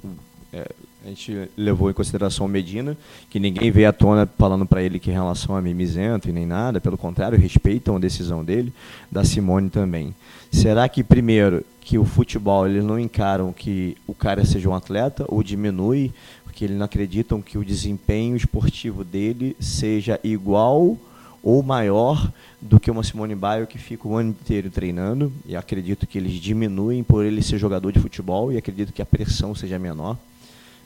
é, 0.52 0.66
a 1.04 1.08
gente 1.08 1.48
levou 1.56 1.90
em 1.90 1.94
consideração 1.94 2.44
o 2.44 2.48
Medina, 2.48 2.96
que 3.30 3.40
ninguém 3.40 3.70
veio 3.70 3.88
à 3.88 3.92
tona 3.92 4.28
falando 4.38 4.66
para 4.66 4.82
ele 4.82 4.98
que 4.98 5.10
em 5.10 5.14
relação 5.14 5.56
a 5.56 5.62
mimizento 5.62 6.28
e 6.28 6.32
nem 6.32 6.44
nada, 6.44 6.80
pelo 6.80 6.98
contrário, 6.98 7.38
respeitam 7.38 7.96
a 7.96 7.98
decisão 7.98 8.44
dele, 8.44 8.72
da 9.10 9.24
Simone 9.24 9.70
também. 9.70 10.14
Será 10.52 10.88
que, 10.88 11.02
primeiro, 11.02 11.64
que 11.80 11.96
o 11.96 12.04
futebol, 12.04 12.66
eles 12.66 12.84
não 12.84 12.98
encaram 12.98 13.52
que 13.52 13.96
o 14.06 14.14
cara 14.14 14.44
seja 14.44 14.68
um 14.68 14.74
atleta, 14.74 15.24
ou 15.28 15.42
diminui, 15.42 16.12
porque 16.44 16.64
eles 16.64 16.76
não 16.76 16.84
acreditam 16.84 17.40
que 17.40 17.56
o 17.56 17.64
desempenho 17.64 18.36
esportivo 18.36 19.02
dele 19.02 19.56
seja 19.58 20.20
igual 20.22 20.98
ou 21.43 21.62
maior 21.62 22.32
do 22.61 22.78
que 22.78 22.91
uma 22.91 23.03
Simone 23.03 23.34
Biles 23.34 23.68
que 23.68 23.78
fica 23.78 24.07
o 24.07 24.16
ano 24.16 24.30
inteiro 24.30 24.70
treinando, 24.70 25.32
e 25.47 25.57
acredito 25.57 26.07
que 26.07 26.18
eles 26.18 26.34
diminuem 26.34 27.03
por 27.03 27.24
ele 27.24 27.43
ser 27.43 27.59
jogador 27.59 27.93
de 27.93 27.99
futebol, 27.99 28.53
e 28.53 28.57
acredito 28.57 28.93
que 28.93 29.03
a 29.03 29.07
pressão 29.07 29.55
seja 29.55 29.78
menor. 29.78 30.16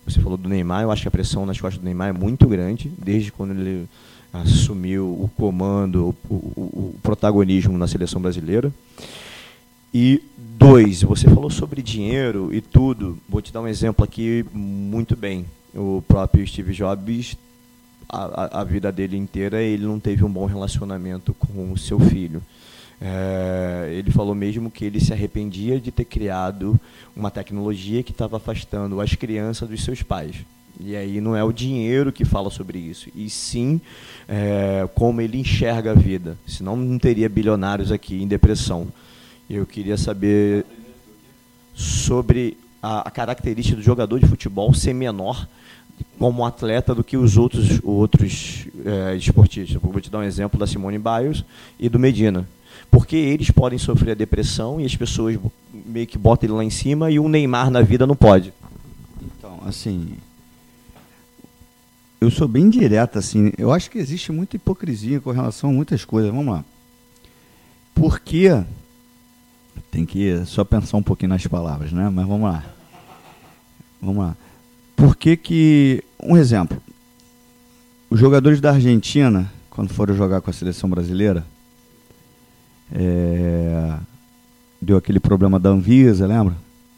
Você 0.06 0.20
falou 0.20 0.36
do 0.36 0.48
Neymar, 0.48 0.82
eu 0.82 0.90
acho 0.90 1.02
que 1.02 1.08
a 1.08 1.10
pressão 1.10 1.46
nas 1.46 1.60
costas 1.60 1.80
do 1.80 1.84
Neymar 1.84 2.10
é 2.10 2.12
muito 2.12 2.46
grande, 2.46 2.92
desde 2.98 3.32
quando 3.32 3.52
ele 3.52 3.88
assumiu 4.32 5.06
o 5.06 5.30
comando, 5.36 6.14
o, 6.28 6.34
o, 6.34 6.60
o 6.62 6.94
protagonismo 7.02 7.78
na 7.78 7.86
seleção 7.86 8.20
brasileira. 8.20 8.72
E 9.92 10.20
dois, 10.36 11.02
você 11.02 11.28
falou 11.28 11.48
sobre 11.48 11.80
dinheiro 11.80 12.52
e 12.52 12.60
tudo. 12.60 13.16
Vou 13.28 13.40
te 13.40 13.52
dar 13.52 13.60
um 13.60 13.68
exemplo 13.68 14.04
aqui 14.04 14.44
muito 14.52 15.16
bem. 15.16 15.46
O 15.72 16.02
próprio 16.06 16.46
Steve 16.46 16.72
Jobs, 16.72 17.36
a, 18.08 18.60
a 18.60 18.64
vida 18.64 18.90
dele 18.92 19.16
inteira, 19.16 19.62
ele 19.62 19.84
não 19.84 19.98
teve 19.98 20.24
um 20.24 20.30
bom 20.30 20.46
relacionamento 20.46 21.34
com 21.34 21.72
o 21.72 21.78
seu 21.78 21.98
filho. 21.98 22.42
É, 23.00 23.90
ele 23.92 24.10
falou 24.10 24.34
mesmo 24.34 24.70
que 24.70 24.84
ele 24.84 25.00
se 25.00 25.12
arrependia 25.12 25.80
de 25.80 25.90
ter 25.90 26.04
criado 26.04 26.78
uma 27.14 27.30
tecnologia 27.30 28.02
que 28.02 28.12
estava 28.12 28.36
afastando 28.36 29.00
as 29.00 29.14
crianças 29.14 29.68
dos 29.68 29.82
seus 29.84 30.02
pais. 30.02 30.36
E 30.80 30.96
aí 30.96 31.20
não 31.20 31.36
é 31.36 31.44
o 31.44 31.52
dinheiro 31.52 32.12
que 32.12 32.24
fala 32.24 32.50
sobre 32.50 32.78
isso, 32.78 33.08
e 33.14 33.30
sim 33.30 33.80
é, 34.26 34.88
como 34.94 35.20
ele 35.20 35.38
enxerga 35.38 35.92
a 35.92 35.94
vida. 35.94 36.36
Senão 36.46 36.76
não 36.76 36.98
teria 36.98 37.28
bilionários 37.28 37.92
aqui 37.92 38.22
em 38.22 38.26
depressão. 38.26 38.88
Eu 39.48 39.66
queria 39.66 39.96
saber 39.96 40.64
sobre 41.74 42.56
a, 42.82 43.08
a 43.08 43.10
característica 43.10 43.76
do 43.76 43.82
jogador 43.82 44.18
de 44.18 44.26
futebol 44.26 44.72
ser 44.74 44.94
menor 44.94 45.46
como 46.18 46.44
atleta 46.44 46.94
do 46.94 47.04
que 47.04 47.16
os 47.16 47.36
outros, 47.36 47.80
outros 47.82 48.66
é, 48.84 49.16
esportistas. 49.16 49.80
Vou 49.80 50.00
te 50.00 50.10
dar 50.10 50.18
um 50.18 50.22
exemplo 50.22 50.58
da 50.58 50.66
Simone 50.66 50.98
Biles 50.98 51.44
e 51.78 51.88
do 51.88 51.98
Medina 51.98 52.46
porque 52.90 53.16
eles 53.16 53.50
podem 53.50 53.76
sofrer 53.76 54.12
a 54.12 54.14
depressão 54.14 54.80
e 54.80 54.84
as 54.84 54.94
pessoas 54.94 55.36
meio 55.72 56.06
que 56.06 56.16
botam 56.16 56.46
ele 56.46 56.56
lá 56.56 56.64
em 56.64 56.70
cima 56.70 57.10
e 57.10 57.18
o 57.18 57.28
Neymar 57.28 57.68
na 57.68 57.82
vida 57.82 58.06
não 58.06 58.14
pode. 58.14 58.52
Então, 59.20 59.60
assim, 59.66 60.16
eu 62.20 62.30
sou 62.30 62.46
bem 62.46 62.70
direto 62.70 63.18
assim. 63.18 63.52
Eu 63.58 63.72
acho 63.72 63.90
que 63.90 63.98
existe 63.98 64.30
muita 64.30 64.54
hipocrisia 64.54 65.20
com 65.20 65.32
relação 65.32 65.70
a 65.70 65.72
muitas 65.72 66.04
coisas. 66.04 66.30
Vamos 66.30 66.54
lá. 66.54 66.64
Porque 67.94 68.62
tem 69.90 70.06
que 70.06 70.44
só 70.46 70.64
pensar 70.64 70.96
um 70.96 71.02
pouquinho 71.02 71.30
nas 71.30 71.46
palavras, 71.46 71.92
né? 71.92 72.08
Mas 72.10 72.26
vamos 72.26 72.48
lá. 72.48 72.64
Vamos 74.00 74.24
lá. 74.24 74.36
Por 75.04 75.16
que 75.16 75.36
que 75.36 76.02
um 76.18 76.34
exemplo? 76.34 76.80
Os 78.08 78.18
jogadores 78.18 78.58
da 78.58 78.70
Argentina, 78.70 79.52
quando 79.68 79.92
foram 79.92 80.16
jogar 80.16 80.40
com 80.40 80.48
a 80.48 80.52
seleção 80.54 80.88
brasileira, 80.88 81.44
é, 82.90 83.98
deu 84.80 84.96
aquele 84.96 85.20
problema 85.20 85.60
da 85.60 85.68
Anvisa, 85.68 86.26
lembra? 86.26 86.56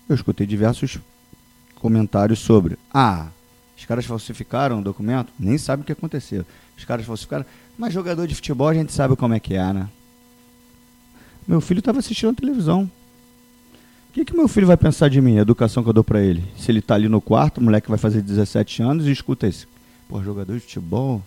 Eu 0.09 0.15
escutei 0.15 0.47
diversos 0.47 1.01
comentários 1.75 2.39
sobre. 2.39 2.79
Ah, 2.95 3.27
os 3.77 3.85
caras 3.85 4.07
falsificaram 4.07 4.79
o 4.79 4.85
documento? 4.85 5.33
Nem 5.37 5.59
sabe 5.59 5.83
o 5.83 5.85
que 5.85 5.91
aconteceu. 5.91 6.47
Os 6.79 6.85
caras 6.85 7.05
falsificaram. 7.05 7.45
Mas 7.77 7.93
jogador 7.93 8.29
de 8.29 8.37
futebol 8.37 8.69
a 8.69 8.75
gente 8.75 8.93
sabe 8.93 9.17
como 9.17 9.35
é 9.35 9.41
que 9.41 9.55
é, 9.55 9.73
né? 9.73 9.89
Meu 11.45 11.61
filho 11.61 11.81
estava 11.81 11.99
assistindo 11.99 12.31
a 12.31 12.35
televisão. 12.35 12.89
Que, 14.17 14.25
que 14.25 14.35
meu 14.35 14.49
filho 14.49 14.67
vai 14.67 14.79
pensar 14.79 15.11
de 15.11 15.21
mim, 15.21 15.37
a 15.37 15.43
educação 15.43 15.83
que 15.83 15.91
eu 15.91 15.93
dou 15.93 16.03
para 16.03 16.23
ele? 16.23 16.43
Se 16.57 16.71
ele 16.71 16.79
está 16.79 16.95
ali 16.95 17.07
no 17.07 17.21
quarto, 17.21 17.59
o 17.59 17.63
moleque 17.63 17.91
vai 17.91 17.99
fazer 17.99 18.23
17 18.23 18.83
anos 18.83 19.07
e 19.07 19.11
escuta 19.11 19.47
isso. 19.47 19.69
Pô, 20.09 20.23
jogador 20.23 20.55
de 20.55 20.61
futebol, 20.61 21.21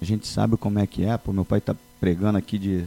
a 0.00 0.06
gente 0.06 0.26
sabe 0.26 0.56
como 0.56 0.78
é 0.78 0.86
que 0.86 1.04
é. 1.04 1.18
Pô, 1.18 1.34
meu 1.34 1.44
pai 1.44 1.58
está 1.58 1.76
pregando 2.00 2.38
aqui 2.38 2.56
de 2.56 2.84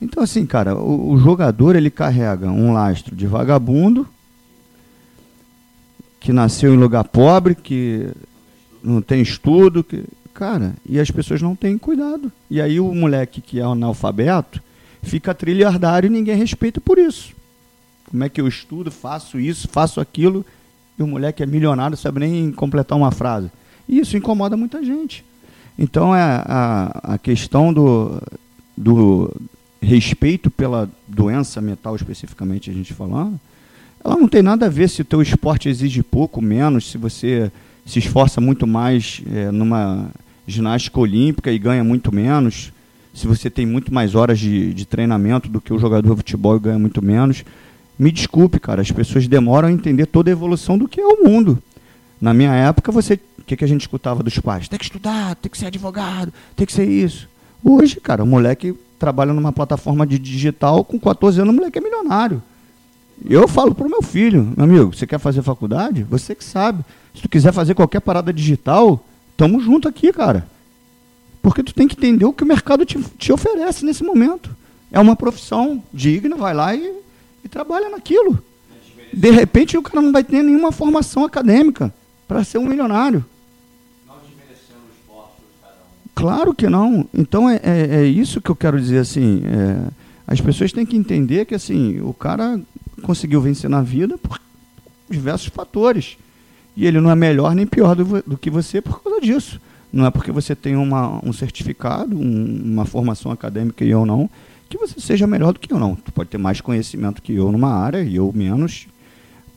então, 0.00 0.22
assim, 0.22 0.46
cara, 0.46 0.74
o, 0.74 1.10
o, 1.10 1.18
jogador 1.18 1.76
ele 1.76 1.90
carrega 1.90 2.50
um 2.50 2.72
lastro 2.72 3.14
de 3.14 3.26
vagabundo 3.26 4.08
que 6.18 6.32
nasceu 6.32 6.72
em 6.72 6.78
lugar 6.78 7.04
pobre, 7.04 7.54
que 7.54 8.08
não 8.82 9.02
tem 9.02 9.20
estudo, 9.20 9.84
que, 9.84 10.04
cara, 10.32 10.72
e 10.88 10.98
as 10.98 11.10
pessoas 11.10 11.42
não 11.42 11.54
têm 11.54 11.76
cuidado. 11.76 12.32
E 12.50 12.62
aí 12.62 12.80
o 12.80 12.94
moleque 12.94 13.42
que 13.42 13.60
é 13.60 13.62
analfabeto 13.62 14.62
fica 15.02 15.34
trilhardário 15.34 16.06
e 16.06 16.10
ninguém 16.10 16.34
respeita 16.34 16.80
por 16.80 16.96
isso. 16.96 17.41
Como 18.12 18.22
é 18.22 18.28
que 18.28 18.40
eu 18.40 18.46
estudo, 18.46 18.92
faço 18.92 19.40
isso, 19.40 19.66
faço 19.66 20.00
aquilo, 20.00 20.46
e 20.98 21.02
o 21.02 21.06
moleque 21.06 21.42
é 21.42 21.46
milionário, 21.46 21.96
sabe 21.96 22.20
nem 22.20 22.52
completar 22.52 22.96
uma 22.96 23.10
frase. 23.10 23.50
E 23.88 23.98
isso 23.98 24.16
incomoda 24.16 24.56
muita 24.56 24.84
gente. 24.84 25.24
Então 25.78 26.14
é 26.14 26.20
a, 26.20 27.14
a 27.14 27.18
questão 27.18 27.72
do, 27.72 28.22
do 28.76 29.34
respeito 29.80 30.50
pela 30.50 30.88
doença 31.08 31.60
mental 31.60 31.96
especificamente 31.96 32.70
a 32.70 32.72
gente 32.72 32.92
falando, 32.92 33.40
ela 34.04 34.16
não 34.16 34.28
tem 34.28 34.42
nada 34.42 34.66
a 34.66 34.68
ver 34.68 34.88
se 34.88 35.00
o 35.02 35.04
teu 35.04 35.22
esporte 35.22 35.68
exige 35.68 36.02
pouco, 36.02 36.42
menos, 36.42 36.90
se 36.90 36.98
você 36.98 37.50
se 37.86 37.98
esforça 37.98 38.40
muito 38.40 38.66
mais 38.66 39.22
é, 39.32 39.50
numa 39.50 40.10
ginástica 40.46 41.00
olímpica 41.00 41.50
e 41.50 41.58
ganha 41.58 41.82
muito 41.82 42.14
menos, 42.14 42.72
se 43.14 43.26
você 43.26 43.48
tem 43.48 43.66
muito 43.66 43.92
mais 43.92 44.14
horas 44.14 44.38
de, 44.38 44.72
de 44.74 44.84
treinamento 44.84 45.48
do 45.48 45.60
que 45.60 45.72
o 45.72 45.78
jogador 45.78 46.10
de 46.10 46.16
futebol 46.16 46.56
e 46.56 46.60
ganha 46.60 46.78
muito 46.78 47.02
menos. 47.02 47.44
Me 48.02 48.10
desculpe, 48.10 48.58
cara, 48.58 48.82
as 48.82 48.90
pessoas 48.90 49.28
demoram 49.28 49.68
a 49.68 49.70
entender 49.70 50.06
toda 50.06 50.28
a 50.28 50.32
evolução 50.32 50.76
do 50.76 50.88
que 50.88 51.00
é 51.00 51.06
o 51.06 51.22
mundo. 51.22 51.62
Na 52.20 52.34
minha 52.34 52.52
época, 52.52 52.90
você, 52.90 53.14
o 53.38 53.44
que, 53.44 53.56
que 53.56 53.64
a 53.64 53.68
gente 53.68 53.82
escutava 53.82 54.24
dos 54.24 54.36
pais? 54.40 54.66
Tem 54.66 54.76
que 54.76 54.86
estudar, 54.86 55.36
tem 55.36 55.48
que 55.48 55.56
ser 55.56 55.66
advogado, 55.66 56.32
tem 56.56 56.66
que 56.66 56.72
ser 56.72 56.84
isso. 56.84 57.28
Hoje, 57.62 58.00
cara, 58.00 58.24
o 58.24 58.26
moleque 58.26 58.74
trabalha 58.98 59.32
numa 59.32 59.52
plataforma 59.52 60.04
de 60.04 60.18
digital, 60.18 60.84
com 60.84 60.98
14 60.98 61.42
anos 61.42 61.54
o 61.54 61.56
moleque 61.56 61.78
é 61.78 61.80
milionário. 61.80 62.42
Eu 63.24 63.46
falo 63.46 63.72
pro 63.72 63.88
meu 63.88 64.02
filho, 64.02 64.52
meu 64.56 64.64
amigo, 64.64 64.92
você 64.92 65.06
quer 65.06 65.20
fazer 65.20 65.40
faculdade? 65.42 66.02
Você 66.02 66.34
que 66.34 66.42
sabe. 66.42 66.84
Se 67.14 67.22
tu 67.22 67.28
quiser 67.28 67.52
fazer 67.52 67.76
qualquer 67.76 68.00
parada 68.00 68.32
digital, 68.32 69.06
tamo 69.36 69.60
junto 69.60 69.86
aqui, 69.86 70.12
cara. 70.12 70.44
Porque 71.40 71.62
tu 71.62 71.72
tem 71.72 71.86
que 71.86 71.94
entender 71.94 72.24
o 72.24 72.32
que 72.32 72.42
o 72.42 72.48
mercado 72.48 72.84
te, 72.84 72.98
te 73.16 73.32
oferece 73.32 73.84
nesse 73.84 74.02
momento. 74.02 74.50
É 74.90 74.98
uma 74.98 75.14
profissão 75.14 75.80
digna, 75.94 76.34
vai 76.34 76.52
lá 76.52 76.74
e, 76.74 77.01
e 77.44 77.48
trabalha 77.48 77.88
naquilo. 77.88 78.42
De 79.12 79.30
repente 79.30 79.76
o 79.76 79.82
cara 79.82 80.00
não 80.00 80.12
vai 80.12 80.24
ter 80.24 80.42
nenhuma 80.42 80.72
formação 80.72 81.24
acadêmica 81.24 81.92
para 82.26 82.44
ser 82.44 82.58
um 82.58 82.66
milionário. 82.66 83.24
Claro 86.14 86.54
que 86.54 86.68
não. 86.68 87.08
Então 87.12 87.48
é, 87.48 87.60
é, 87.62 87.96
é, 87.96 88.04
isso 88.04 88.40
que 88.40 88.50
eu 88.50 88.56
quero 88.56 88.80
dizer 88.80 88.98
assim. 88.98 89.42
É, 89.44 89.90
as 90.26 90.40
pessoas 90.40 90.72
têm 90.72 90.86
que 90.86 90.96
entender 90.96 91.44
que 91.44 91.54
assim 91.54 92.00
o 92.00 92.14
cara 92.14 92.60
conseguiu 93.02 93.40
vencer 93.40 93.68
na 93.68 93.82
vida 93.82 94.16
por 94.16 94.40
diversos 95.10 95.48
fatores 95.48 96.16
e 96.76 96.86
ele 96.86 97.00
não 97.00 97.10
é 97.10 97.14
melhor 97.14 97.54
nem 97.54 97.66
pior 97.66 97.94
do, 97.94 98.22
do 98.22 98.38
que 98.38 98.50
você 98.50 98.80
por 98.80 99.02
causa 99.02 99.20
disso. 99.20 99.60
Não 99.92 100.06
é 100.06 100.10
porque 100.10 100.32
você 100.32 100.54
tem 100.54 100.74
uma, 100.74 101.20
um 101.22 101.32
certificado, 101.32 102.16
um, 102.16 102.62
uma 102.64 102.86
formação 102.86 103.30
acadêmica 103.30 103.84
e 103.84 103.90
eu 103.90 104.06
não, 104.06 104.28
que 104.72 104.78
você 104.78 105.00
seja 105.00 105.26
melhor 105.26 105.52
do 105.52 105.60
que 105.60 105.72
eu 105.72 105.78
não. 105.78 105.94
Tu 105.94 106.10
pode 106.12 106.30
ter 106.30 106.38
mais 106.38 106.60
conhecimento 106.60 107.22
que 107.22 107.34
eu 107.34 107.52
numa 107.52 107.72
área 107.72 108.02
e 108.02 108.16
eu 108.16 108.32
menos. 108.34 108.86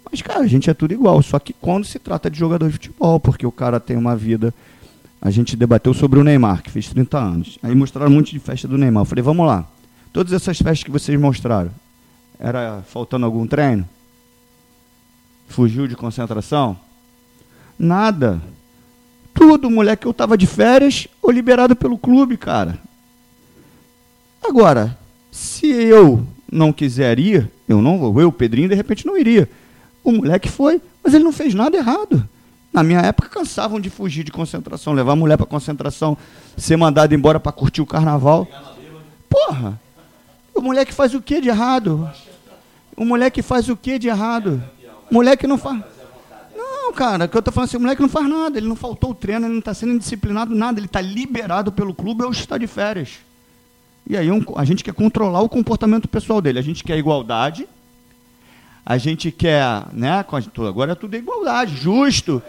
Mas, 0.10 0.22
cara, 0.22 0.42
a 0.42 0.48
gente 0.48 0.70
é 0.70 0.74
tudo 0.74 0.94
igual. 0.94 1.22
Só 1.24 1.40
que 1.40 1.54
quando 1.54 1.86
se 1.86 1.98
trata 1.98 2.30
de 2.30 2.38
jogador 2.38 2.68
de 2.68 2.74
futebol, 2.74 3.20
porque 3.20 3.46
o 3.46 3.52
cara 3.52 3.80
tem 3.80 3.98
uma 3.98 4.16
vida 4.16 4.54
a 5.26 5.32
gente 5.32 5.56
debateu 5.56 5.92
sobre 5.92 6.20
o 6.20 6.24
Neymar, 6.24 6.62
que 6.62 6.70
fez 6.70 6.88
30 6.88 7.18
anos. 7.18 7.58
Aí 7.64 7.74
mostraram 7.74 8.12
um 8.12 8.16
monte 8.16 8.32
de 8.32 8.38
festa 8.38 8.68
do 8.68 8.78
Neymar. 8.78 9.02
Eu 9.02 9.06
falei, 9.06 9.24
vamos 9.24 9.48
lá. 9.48 9.66
Todas 10.14 10.32
essas 10.32 10.56
festas 10.58 10.84
que 10.84 10.92
vocês 10.92 11.20
mostraram, 11.20 11.72
era 12.40 12.84
faltando 12.88 13.26
algum 13.26 13.48
treino? 13.48 13.90
Fugiu 15.48 15.88
de 15.88 15.96
concentração? 15.96 16.78
Nada. 17.78 18.40
Tudo, 19.34 19.68
moleque, 19.68 20.06
eu 20.06 20.12
estava 20.12 20.38
de 20.38 20.46
férias 20.46 21.08
ou 21.24 21.32
liberado 21.32 21.76
pelo 21.76 21.98
clube, 21.98 22.38
cara. 22.38 22.78
Agora, 24.48 24.96
se 25.36 25.68
eu 25.68 26.26
não 26.50 26.72
quiser 26.72 27.20
ir, 27.20 27.52
eu 27.68 27.82
não 27.82 28.00
vou. 28.00 28.22
Eu, 28.22 28.32
Pedrinho, 28.32 28.70
de 28.70 28.76
repente 28.76 29.06
não 29.06 29.18
iria. 29.18 29.50
O 30.02 30.14
moleque 30.14 30.48
foi, 30.48 30.82
mas 31.04 31.14
ele 31.14 31.26
não 31.26 31.34
fez 31.34 31.54
nada 31.54 31.76
errado. 31.76 32.26
Na 32.72 32.82
minha 32.82 33.02
época, 33.02 33.28
cansavam 33.28 33.78
de 33.78 33.90
fugir 33.90 34.24
de 34.24 34.32
concentração, 34.32 34.94
levar 34.94 35.12
a 35.12 35.16
mulher 35.18 35.36
para 35.36 35.46
concentração, 35.46 36.18
ser 36.56 36.78
mandado 36.78 37.14
embora 37.14 37.38
para 37.38 37.52
curtir 37.52 37.82
o 37.82 37.86
carnaval. 37.86 38.48
Porra! 39.30 39.78
O 40.54 40.62
moleque 40.62 40.94
faz 40.94 41.14
o 41.14 41.22
que 41.22 41.42
de 41.42 41.50
errado? 41.50 42.10
O 42.96 43.04
moleque 43.04 43.42
faz 43.42 43.68
o 43.68 43.76
que 43.76 44.00
de 44.00 44.08
errado? 44.08 44.64
O 45.12 45.16
moleque 45.16 45.46
não 45.46 45.58
faz. 45.58 45.84
Não, 46.56 46.94
cara, 46.94 47.28
que 47.28 47.36
eu 47.36 47.42
tô 47.42 47.52
falando 47.52 47.68
assim, 47.68 47.78
o 47.78 47.82
moleque 47.82 48.02
não 48.02 48.08
faz 48.08 48.30
nada, 48.30 48.58
ele 48.58 48.70
não 48.70 48.76
faltou 48.78 49.10
o 49.10 49.16
treino, 49.16 49.48
ele 49.48 49.54
não 49.54 49.60
está 49.60 49.74
sendo 49.74 49.92
indisciplinado, 49.92 50.56
nada, 50.56 50.80
ele 50.80 50.88
está 50.88 51.02
liberado 51.02 51.74
pelo 51.74 51.94
clube 51.94 52.24
ou 52.24 52.32
está 52.32 52.58
de 52.58 52.68
férias. 52.68 53.20
E 54.08 54.16
aí 54.16 54.28
a 54.56 54.66
gente 54.66 54.84
quer 54.84 54.94
controlar 54.94 55.42
o 55.42 55.50
comportamento 55.50 56.08
pessoal 56.08 56.42
dele. 56.42 56.60
A 56.60 56.62
gente 56.62 56.84
quer 56.84 56.98
igualdade, 56.98 57.68
a 58.86 58.98
gente 58.98 59.32
quer, 59.32 59.88
né? 59.92 60.24
Agora 60.68 60.92
é 60.92 60.96
tudo 60.96 61.16
igualdade, 61.16 61.76
justo, 61.76 62.42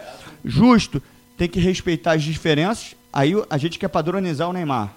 justo. 0.45 1.01
Tem 1.35 1.47
que 1.47 1.59
respeitar 1.59 2.13
as 2.13 2.23
diferenças. 2.23 2.95
Aí 3.11 3.33
a 3.49 3.57
gente 3.57 3.79
quer 3.79 3.87
padronizar 3.87 4.49
o 4.49 4.53
Neymar. 4.53 4.93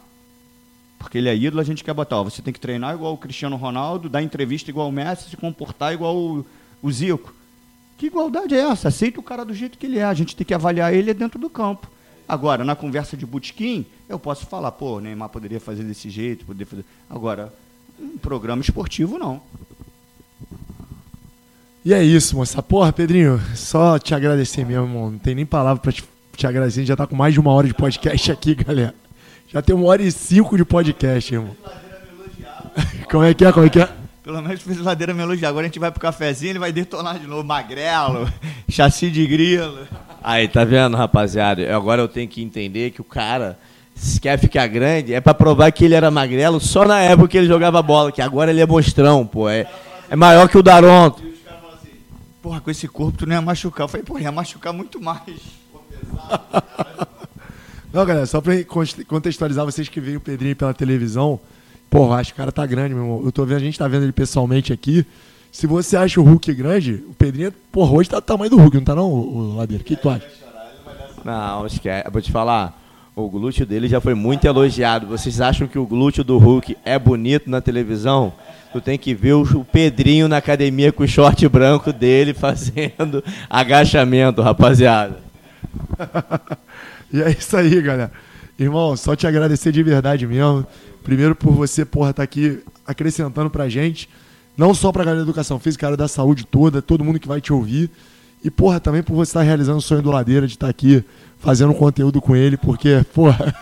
Porque 0.99 1.17
ele 1.17 1.31
é 1.31 1.35
ídolo, 1.37 1.63
a 1.63 1.65
gente 1.65 1.83
quer 1.83 1.95
botar. 1.95 2.21
Ó, 2.21 2.25
você 2.25 2.43
tem 2.43 2.53
que 2.53 2.61
treinar 2.61 2.95
igual 2.95 3.15
o 3.15 3.19
Cristiano 3.19 3.57
Ronaldo, 3.57 4.11
dar 4.11 4.23
entrevista 4.23 4.69
igual 4.71 4.89
o 4.89 4.93
Messi, 4.93 5.31
se 5.31 5.37
comportar 5.37 5.95
igual 5.95 6.15
o, 6.15 6.47
o 6.83 6.93
Zico. 6.93 7.33
Que 7.97 8.07
igualdade 8.07 8.55
é 8.55 8.61
essa? 8.61 8.89
Aceita 8.89 9.19
o 9.19 9.23
cara 9.23 9.43
do 9.43 9.55
jeito 9.55 9.79
que 9.79 9.87
ele 9.87 9.99
é. 9.99 10.05
A 10.05 10.13
gente 10.13 10.37
tem 10.37 10.47
que 10.47 10.53
avaliar 10.53 10.93
ele 10.93 11.15
dentro 11.15 11.39
do 11.39 11.49
campo. 11.49 11.91
Agora, 12.31 12.63
na 12.63 12.77
conversa 12.77 13.17
de 13.17 13.27
butiquim, 13.27 13.85
eu 14.09 14.17
posso 14.17 14.47
falar, 14.47 14.71
pô, 14.71 14.99
o 14.99 15.01
Neymar 15.01 15.29
poderia 15.31 15.59
fazer 15.59 15.83
desse 15.83 16.09
jeito, 16.09 16.45
poderia 16.45 16.65
fazer. 16.65 16.85
Agora, 17.11 17.53
um 17.99 18.17
programa 18.19 18.63
esportivo 18.63 19.19
não. 19.19 19.43
E 21.85 21.93
é 21.93 22.05
isso, 22.05 22.37
moça. 22.37 22.63
Porra, 22.63 22.93
Pedrinho, 22.93 23.41
só 23.57 23.99
te 23.99 24.15
agradecer 24.15 24.65
mesmo, 24.65 24.85
irmão. 24.85 25.11
Não 25.11 25.19
tem 25.19 25.35
nem 25.35 25.45
palavra 25.45 25.83
pra 25.83 25.91
te, 25.91 26.05
te 26.37 26.47
agradecer. 26.47 26.79
A 26.79 26.83
gente 26.83 26.89
já 26.89 26.97
tá 26.97 27.05
com 27.05 27.17
mais 27.17 27.35
de 27.35 27.41
uma 27.41 27.51
hora 27.51 27.67
de 27.67 27.75
podcast 27.75 28.31
aqui, 28.31 28.55
galera. 28.55 28.95
Já 29.49 29.61
tem 29.61 29.75
uma 29.75 29.87
hora 29.87 30.01
e 30.01 30.13
cinco 30.13 30.57
de 30.57 30.65
podcast, 30.65 31.35
irmão. 31.35 31.57
Como 33.11 33.25
é 33.25 33.35
que 33.35 33.45
é? 33.45 33.51
Como 33.51 33.67
é 33.67 33.69
que 33.69 33.81
é? 33.81 34.00
Pelo 34.31 34.43
menos 34.43 34.63
fez 34.63 34.79
ladeira 34.79 35.13
me 35.13 35.23
elogiar. 35.23 35.49
Agora 35.49 35.65
a 35.65 35.69
gente 35.69 35.81
vai 35.81 35.91
pro 35.91 36.01
cafezinho, 36.01 36.53
ele 36.53 36.59
vai 36.61 36.71
detonar 36.71 37.19
de 37.19 37.27
novo. 37.27 37.43
Magrelo, 37.43 38.33
chassi 38.71 39.11
de 39.11 39.27
grilo. 39.27 39.89
Aí, 40.23 40.47
tá 40.47 40.65
vendo, 40.65 40.97
rapaziada? 40.97 41.75
Agora 41.75 42.01
eu 42.01 42.09
tenho 42.09 42.29
que 42.29 42.41
entender 42.41 42.93
que 42.93 43.01
o 43.01 43.05
cara 43.05 43.59
se 43.93 44.21
quer 44.21 44.39
ficar 44.39 44.67
grande, 44.69 45.13
é 45.13 45.21
para 45.21 45.35
provar 45.35 45.71
que 45.73 45.85
ele 45.85 45.95
era 45.95 46.11
magrelo 46.11 46.59
só 46.61 46.87
na 46.87 47.01
época 47.01 47.29
que 47.29 47.39
ele 47.39 47.47
jogava 47.47 47.83
bola, 47.83 48.13
que 48.13 48.23
agora 48.23 48.51
ele 48.51 48.61
é 48.61 48.67
mostrão, 48.67 49.27
pô. 49.27 49.49
É, 49.49 49.67
é 50.09 50.17
maior 50.17 50.49
que 50.49 50.57
o 50.57 50.63
Daronto 50.63 51.31
porra, 52.41 52.61
com 52.61 52.71
esse 52.71 52.89
corpo 52.89 53.19
tu 53.19 53.27
não 53.27 53.35
ia 53.35 53.43
machucar. 53.43 53.85
Eu 53.85 53.89
falei, 53.89 54.05
porra, 54.05 54.23
ia 54.23 54.33
machucar 54.33 54.73
muito 54.73 55.01
mais. 55.01 55.25
não, 57.93 58.07
galera, 58.07 58.27
só 58.27 58.41
pra 58.41 58.55
contextualizar 59.07 59.65
vocês 59.65 59.89
que 59.89 60.01
veem 60.01 60.17
o 60.17 60.21
Pedrinho 60.21 60.57
pela 60.57 60.75
televisão, 60.75 61.39
porra, 61.91 62.17
acho 62.17 62.33
que 62.33 62.35
o 62.35 62.37
cara 62.37 62.53
tá 62.53 62.65
grande, 62.65 62.95
meu 62.95 63.03
irmão. 63.03 63.23
Eu 63.25 63.33
tô 63.33 63.45
vendo, 63.45 63.59
a 63.59 63.65
gente 63.65 63.79
tá 63.79 63.89
vendo 63.89 64.05
ele 64.05 64.13
pessoalmente 64.13 64.73
aqui. 64.73 65.05
Se 65.51 65.67
você 65.67 65.97
acha 65.97 66.21
o 66.21 66.25
Hulk 66.25 66.55
grande, 66.55 67.03
o 67.09 67.15
Pedrinho, 67.15 67.53
porra, 67.73 67.93
hoje 67.93 68.09
tá 68.09 68.21
do 68.21 68.23
tamanho 68.23 68.51
do 68.51 68.57
Hulk, 68.57 68.77
não 68.77 68.85
tá 68.85 68.95
não, 68.95 69.11
o, 69.11 69.57
Ladeira? 69.57 69.83
O 69.83 69.85
que 69.85 69.97
tu 69.97 70.09
acha? 70.09 70.27
Não, 71.25 71.67
esquece. 71.67 72.09
Vou 72.11 72.23
te 72.23 72.31
falar. 72.31 72.79
O 73.17 73.29
glúteo 73.29 73.67
dele 73.67 73.89
já 73.89 74.01
foi 74.01 74.15
muito 74.15 74.47
elogiado. 74.47 75.07
Vocês 75.07 75.41
acham 75.41 75.67
que 75.67 75.79
o 75.79 75.85
glúteo 75.85 76.23
do 76.23 76.39
Hulk 76.39 76.77
é 76.85 76.99
bonito 76.99 77.51
na 77.51 77.61
televisão? 77.61 78.33
Tu 78.73 78.81
tem 78.81 78.97
que 78.97 79.13
ver 79.13 79.33
o 79.33 79.65
Pedrinho 79.65 80.29
na 80.29 80.37
academia 80.37 80.93
com 80.93 81.03
o 81.03 81.09
short 81.09 81.47
branco 81.49 81.93
dele 81.93 82.33
fazendo 82.33 83.23
agachamento, 83.51 84.41
rapaziada. 84.41 85.19
e 87.13 87.21
é 87.21 87.31
isso 87.31 87.57
aí, 87.57 87.83
galera. 87.83 88.13
Irmão, 88.57 88.97
só 88.97 89.17
te 89.17 89.27
agradecer 89.27 89.73
de 89.73 89.83
verdade 89.83 90.27
mesmo. 90.27 90.65
Primeiro 91.03 91.35
por 91.35 91.53
você, 91.53 91.85
porra, 91.85 92.11
estar 92.11 92.21
tá 92.21 92.25
aqui 92.25 92.61
acrescentando 92.87 93.51
pra 93.51 93.69
gente. 93.69 94.09
Não 94.57 94.75
só 94.75 94.93
pra 94.93 95.05
galera 95.05 95.25
da 95.25 95.29
educação 95.29 95.59
física, 95.59 95.87
cara 95.87 95.97
da 95.97 96.09
saúde 96.09 96.45
toda, 96.45 96.83
todo 96.83 97.05
mundo 97.05 97.19
que 97.19 97.29
vai 97.29 97.41
te 97.41 97.53
ouvir. 97.53 97.91
E, 98.45 98.51
porra, 98.51 98.81
também 98.81 99.03
por 99.03 99.15
você 99.15 99.31
estar 99.31 99.43
realizando 99.43 99.79
o 99.79 99.83
sonho 99.83 100.03
do 100.03 100.11
Ladeira 100.11 100.47
de 100.47 100.55
estar 100.55 100.69
aqui 100.69 101.05
fazendo 101.39 101.75
conteúdo 101.75 102.21
com 102.21 102.35
ele, 102.35 102.57
porque, 102.57 103.05
porra, 103.15 103.55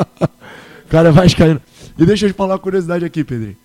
cara 0.88 1.10
vai 1.10 1.28
caindo. 1.30 1.60
E 1.98 2.04
deixa 2.04 2.26
eu 2.26 2.32
te 2.32 2.36
falar 2.36 2.54
uma 2.54 2.58
curiosidade 2.58 3.04
aqui, 3.04 3.24
Pedrinho. 3.24 3.56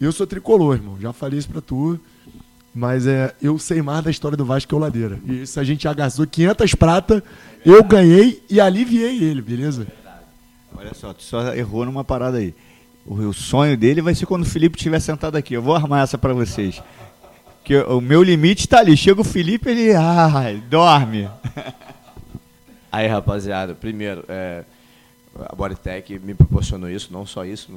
Eu 0.00 0.12
sou 0.12 0.26
tricolor, 0.26 0.76
irmão. 0.76 0.96
Já 1.00 1.12
falei 1.12 1.38
isso 1.38 1.48
pra 1.48 1.60
tu. 1.60 1.98
Mas 2.74 3.06
é, 3.06 3.34
eu 3.42 3.58
sei 3.58 3.82
mais 3.82 4.04
da 4.04 4.10
história 4.10 4.36
do 4.36 4.44
Vasco 4.44 4.68
que 4.68 4.74
o 4.74 4.78
Ladeira. 4.78 5.18
E 5.26 5.42
isso 5.42 5.58
a 5.58 5.64
gente 5.64 5.82
já 5.82 5.92
gastou 5.92 6.26
500 6.26 6.74
prata, 6.74 7.24
eu 7.64 7.82
ganhei 7.82 8.40
e 8.48 8.60
aliviei 8.60 9.24
ele, 9.24 9.42
beleza? 9.42 9.86
Olha 10.78 10.94
só, 10.94 11.12
tu 11.12 11.24
só 11.24 11.52
errou 11.54 11.84
numa 11.84 12.04
parada 12.04 12.38
aí. 12.38 12.54
O, 13.04 13.32
sonho 13.32 13.76
dele 13.76 14.00
vai 14.00 14.14
ser 14.14 14.26
quando 14.26 14.44
o 14.44 14.48
Felipe 14.48 14.76
estiver 14.76 15.00
sentado 15.00 15.34
aqui. 15.34 15.54
Eu 15.54 15.62
vou 15.62 15.74
armar 15.74 16.04
essa 16.04 16.16
para 16.16 16.32
vocês. 16.32 16.80
Porque 17.58 17.76
o 17.78 18.00
meu 18.00 18.22
limite 18.22 18.68
tá 18.68 18.78
ali. 18.78 18.96
Chega 18.96 19.20
o 19.20 19.24
Felipe, 19.24 19.68
ele. 19.68 19.92
Ai, 19.96 20.62
dorme. 20.70 21.28
Aí, 22.92 23.08
rapaziada, 23.08 23.74
primeiro, 23.74 24.24
é, 24.28 24.62
a 25.46 25.54
Bodytech 25.54 26.16
me 26.20 26.32
proporcionou 26.32 26.88
isso, 26.88 27.12
não 27.12 27.26
só 27.26 27.44
isso. 27.44 27.68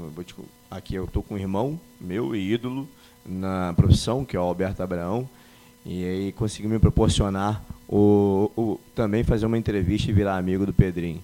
Aqui 0.69 0.93
eu 0.93 1.07
tô 1.07 1.23
com 1.23 1.33
um 1.33 1.39
irmão 1.39 1.79
meu 1.99 2.35
e 2.35 2.53
ídolo 2.53 2.87
na 3.25 3.73
profissão, 3.73 4.23
que 4.23 4.37
é 4.37 4.39
o 4.39 4.43
Alberto 4.43 4.83
Abraão. 4.83 5.27
E 5.83 6.05
aí 6.05 6.31
conseguiu 6.33 6.69
me 6.69 6.77
proporcionar 6.77 7.63
o, 7.89 8.51
o, 8.55 8.79
também 8.93 9.23
fazer 9.23 9.47
uma 9.47 9.57
entrevista 9.57 10.11
e 10.11 10.13
virar 10.13 10.37
amigo 10.37 10.67
do 10.67 10.73
Pedrinho. 10.73 11.23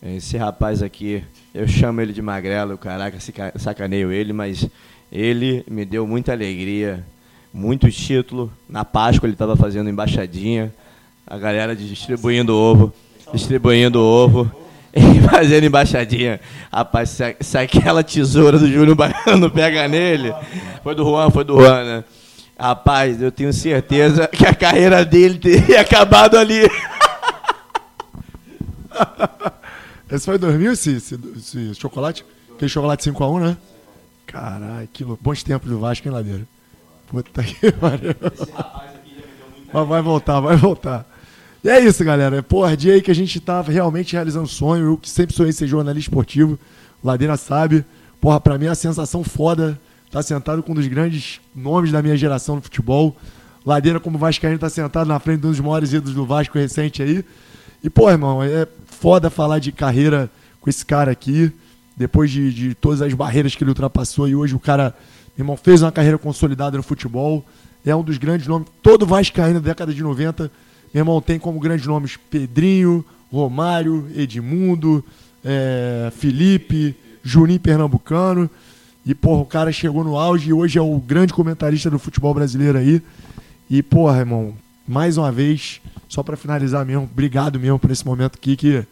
Esse 0.00 0.36
rapaz 0.36 0.80
aqui, 0.80 1.24
eu 1.52 1.66
chamo 1.66 2.00
ele 2.00 2.12
de 2.12 2.22
magrelo, 2.22 2.78
caraca, 2.78 3.18
sacaneio 3.56 4.12
ele, 4.12 4.32
mas 4.32 4.68
ele 5.10 5.64
me 5.68 5.84
deu 5.84 6.06
muita 6.06 6.30
alegria, 6.30 7.04
muito 7.52 7.90
título. 7.90 8.52
Na 8.68 8.84
Páscoa 8.84 9.26
ele 9.26 9.34
estava 9.34 9.56
fazendo 9.56 9.90
embaixadinha, 9.90 10.72
a 11.26 11.36
galera 11.36 11.74
distribuindo 11.74 12.54
ovo, 12.54 12.92
distribuindo 13.32 14.00
ovo 14.00 14.48
e 14.94 15.20
fazendo 15.28 15.64
embaixadinha. 15.64 16.40
Rapaz, 16.72 17.18
se, 17.40 17.58
aquela 17.58 18.04
tesoura 18.04 18.56
do 18.56 18.70
Júnior 18.70 18.94
Baiano 18.94 19.50
pega 19.52 19.88
nele, 19.88 20.32
foi 20.84 20.94
do 20.94 21.02
Juan, 21.02 21.28
foi 21.30 21.42
do 21.42 21.60
Juan, 21.60 21.84
né? 21.84 22.04
Rapaz, 22.56 23.20
eu 23.20 23.32
tenho 23.32 23.52
certeza 23.52 24.28
que 24.28 24.46
a 24.46 24.54
carreira 24.54 25.04
dele 25.04 25.38
teria 25.38 25.80
acabado 25.82 26.38
ali. 26.38 26.68
Esse 30.10 30.24
foi 30.24 30.38
2000, 30.38 30.72
esse, 30.72 30.92
esse, 30.92 31.18
esse 31.36 31.74
chocolate? 31.74 32.24
Aquele 32.54 32.68
chocolate 32.68 33.10
5x1, 33.10 33.40
né? 33.40 33.56
Caralho, 34.26 34.88
que 34.92 35.04
louco. 35.04 35.22
Bons 35.22 35.42
tempos 35.42 35.70
do 35.70 35.78
Vasco, 35.78 36.06
hein, 36.06 36.14
Ladeira? 36.14 36.46
Puta 37.06 37.42
que 37.44 37.72
pariu. 37.72 38.14
Mas 39.72 39.88
vai 39.88 40.02
voltar, 40.02 40.40
vai 40.40 40.56
voltar. 40.56 41.06
E 41.62 41.68
é 41.68 41.80
isso, 41.80 42.04
galera. 42.04 42.42
Porra, 42.42 42.76
dia 42.76 42.94
aí 42.94 43.02
que 43.02 43.10
a 43.10 43.14
gente 43.14 43.40
tá 43.40 43.60
realmente 43.60 44.14
realizando 44.14 44.44
um 44.44 44.48
sonho. 44.48 44.86
Eu 44.86 44.96
que 44.96 45.08
sempre 45.08 45.34
sonhei 45.34 45.52
ser 45.52 45.66
jornalista 45.66 46.10
esportivo. 46.10 46.58
Ladeira 47.02 47.36
sabe. 47.36 47.84
Porra, 48.20 48.40
pra 48.40 48.58
mim 48.58 48.66
é 48.66 48.68
uma 48.68 48.74
sensação 48.74 49.22
foda 49.22 49.78
tá 50.10 50.22
sentado 50.22 50.62
com 50.62 50.72
um 50.72 50.74
dos 50.74 50.86
grandes 50.86 51.40
nomes 51.54 51.92
da 51.92 52.02
minha 52.02 52.16
geração 52.16 52.56
no 52.56 52.62
futebol. 52.62 53.16
Ladeira, 53.64 54.00
como 54.00 54.18
Vascaíno, 54.18 54.58
tá 54.58 54.70
sentado 54.70 55.06
na 55.06 55.18
frente 55.18 55.40
de 55.40 55.46
um 55.46 55.50
dos 55.50 55.60
maiores 55.60 55.92
ídolos 55.92 56.14
do 56.14 56.24
Vasco 56.24 56.58
recente 56.58 57.02
aí. 57.02 57.24
E, 57.82 57.90
pô, 57.90 58.10
irmão, 58.10 58.42
é 58.42 58.66
foda 59.00 59.30
falar 59.30 59.60
de 59.60 59.70
carreira 59.70 60.30
com 60.60 60.68
esse 60.68 60.84
cara 60.84 61.10
aqui, 61.10 61.52
depois 61.96 62.30
de, 62.30 62.52
de 62.52 62.74
todas 62.74 63.00
as 63.00 63.14
barreiras 63.14 63.54
que 63.54 63.62
ele 63.62 63.70
ultrapassou. 63.70 64.28
E 64.28 64.34
hoje 64.34 64.54
o 64.54 64.58
cara, 64.58 64.94
meu 65.36 65.44
irmão, 65.44 65.56
fez 65.56 65.82
uma 65.82 65.92
carreira 65.92 66.18
consolidada 66.18 66.76
no 66.76 66.82
futebol. 66.82 67.44
É 67.86 67.94
um 67.94 68.02
dos 68.02 68.18
grandes 68.18 68.46
nomes. 68.46 68.68
Todo 68.82 69.06
Vascaíno 69.06 69.60
da 69.60 69.70
década 69.70 69.94
de 69.94 70.02
90, 70.02 70.50
meu 70.92 71.00
irmão, 71.00 71.20
tem 71.20 71.38
como 71.38 71.60
grandes 71.60 71.86
nomes 71.86 72.16
Pedrinho, 72.16 73.04
Romário, 73.32 74.08
Edmundo, 74.16 75.04
é, 75.44 76.10
Felipe, 76.16 76.94
Juninho 77.22 77.60
Pernambucano. 77.60 78.50
E, 79.06 79.14
porra, 79.14 79.42
o 79.42 79.46
cara 79.46 79.72
chegou 79.72 80.02
no 80.02 80.18
auge 80.18 80.50
e 80.50 80.52
hoje 80.52 80.78
é 80.78 80.82
o 80.82 80.98
grande 80.98 81.32
comentarista 81.32 81.88
do 81.88 81.98
futebol 81.98 82.34
brasileiro 82.34 82.78
aí. 82.78 83.00
E, 83.70 83.82
porra, 83.82 84.18
irmão, 84.18 84.54
mais 84.88 85.18
uma 85.18 85.30
vez, 85.30 85.80
só 86.08 86.22
para 86.22 86.36
finalizar 86.36 86.84
mesmo, 86.84 87.02
obrigado 87.04 87.60
mesmo 87.60 87.78
por 87.78 87.90
esse 87.90 88.04
momento 88.06 88.36
aqui 88.36 88.56
que 88.56 88.84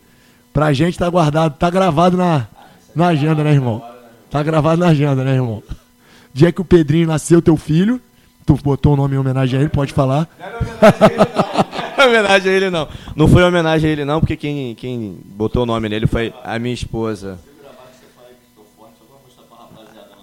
pra 0.52 0.72
gente 0.72 0.98
tá 0.98 1.08
guardado, 1.08 1.56
tá 1.56 1.70
gravado 1.70 2.16
na, 2.16 2.46
na 2.94 3.08
agenda, 3.08 3.42
né, 3.42 3.52
irmão? 3.52 3.82
Tá 4.30 4.42
gravado 4.42 4.78
na 4.78 4.88
agenda, 4.88 5.24
né, 5.24 5.34
irmão? 5.34 5.62
Dia 6.34 6.52
que 6.52 6.60
o 6.60 6.64
Pedrinho 6.64 7.08
nasceu, 7.08 7.40
teu 7.40 7.56
filho, 7.56 7.98
tu 8.44 8.58
botou 8.62 8.92
o 8.92 8.96
nome 8.96 9.14
em 9.14 9.18
homenagem 9.18 9.58
a 9.58 9.62
ele, 9.62 9.70
pode 9.70 9.94
falar. 9.94 10.28
Não 11.96 12.04
é 12.04 12.08
homenagem 12.08 12.52
a 12.52 12.54
ele, 12.54 12.70
não. 12.70 12.88
Não 13.16 13.26
foi 13.26 13.42
homenagem 13.42 13.88
a 13.88 13.92
ele, 13.92 14.04
não, 14.04 14.20
porque 14.20 14.36
quem, 14.36 14.74
quem 14.74 15.18
botou 15.24 15.62
o 15.62 15.66
nome 15.66 15.88
nele 15.88 16.06
foi 16.06 16.32
a 16.44 16.58
minha 16.58 16.74
esposa. 16.74 17.38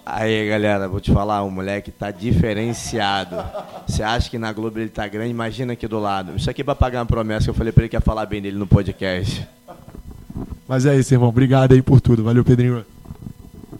Aí, 0.05 0.49
galera, 0.49 0.87
vou 0.87 0.99
te 0.99 1.13
falar, 1.13 1.43
o 1.43 1.49
moleque 1.49 1.89
tá 1.89 2.11
diferenciado. 2.11 3.37
Você 3.87 4.03
acha 4.03 4.29
que 4.29 4.37
na 4.37 4.51
Globo 4.51 4.77
ele 4.79 4.89
tá 4.89 5.07
grande? 5.07 5.29
Imagina 5.29 5.73
aqui 5.73 5.87
do 5.87 5.97
lado. 5.97 6.35
Isso 6.35 6.49
aqui 6.49 6.61
é 6.61 6.63
pra 6.63 6.75
pagar 6.75 6.99
uma 6.99 7.05
promessa 7.05 7.45
que 7.45 7.49
eu 7.49 7.53
falei 7.53 7.71
pra 7.71 7.83
ele 7.83 7.89
que 7.89 7.95
ia 7.95 8.01
falar 8.01 8.25
bem 8.25 8.41
dele 8.41 8.57
no 8.57 8.67
podcast. 8.67 9.47
Mas 10.67 10.85
é 10.85 10.97
isso, 10.97 11.13
irmão. 11.13 11.29
Obrigado 11.29 11.71
aí 11.71 11.81
por 11.81 12.01
tudo. 12.01 12.23
Valeu, 12.23 12.43
Pedrinho. 12.43 12.85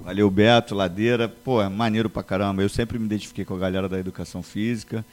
Valeu, 0.04 0.30
Beto, 0.30 0.74
Ladeira. 0.74 1.28
Pô, 1.28 1.62
é 1.62 1.68
maneiro 1.68 2.10
pra 2.10 2.24
caramba. 2.24 2.62
Eu 2.62 2.70
sempre 2.70 2.98
me 2.98 3.06
identifiquei 3.06 3.44
com 3.44 3.56
a 3.56 3.60
galera 3.60 3.90
da 3.90 4.00
educação 4.00 4.42
física. 4.42 5.04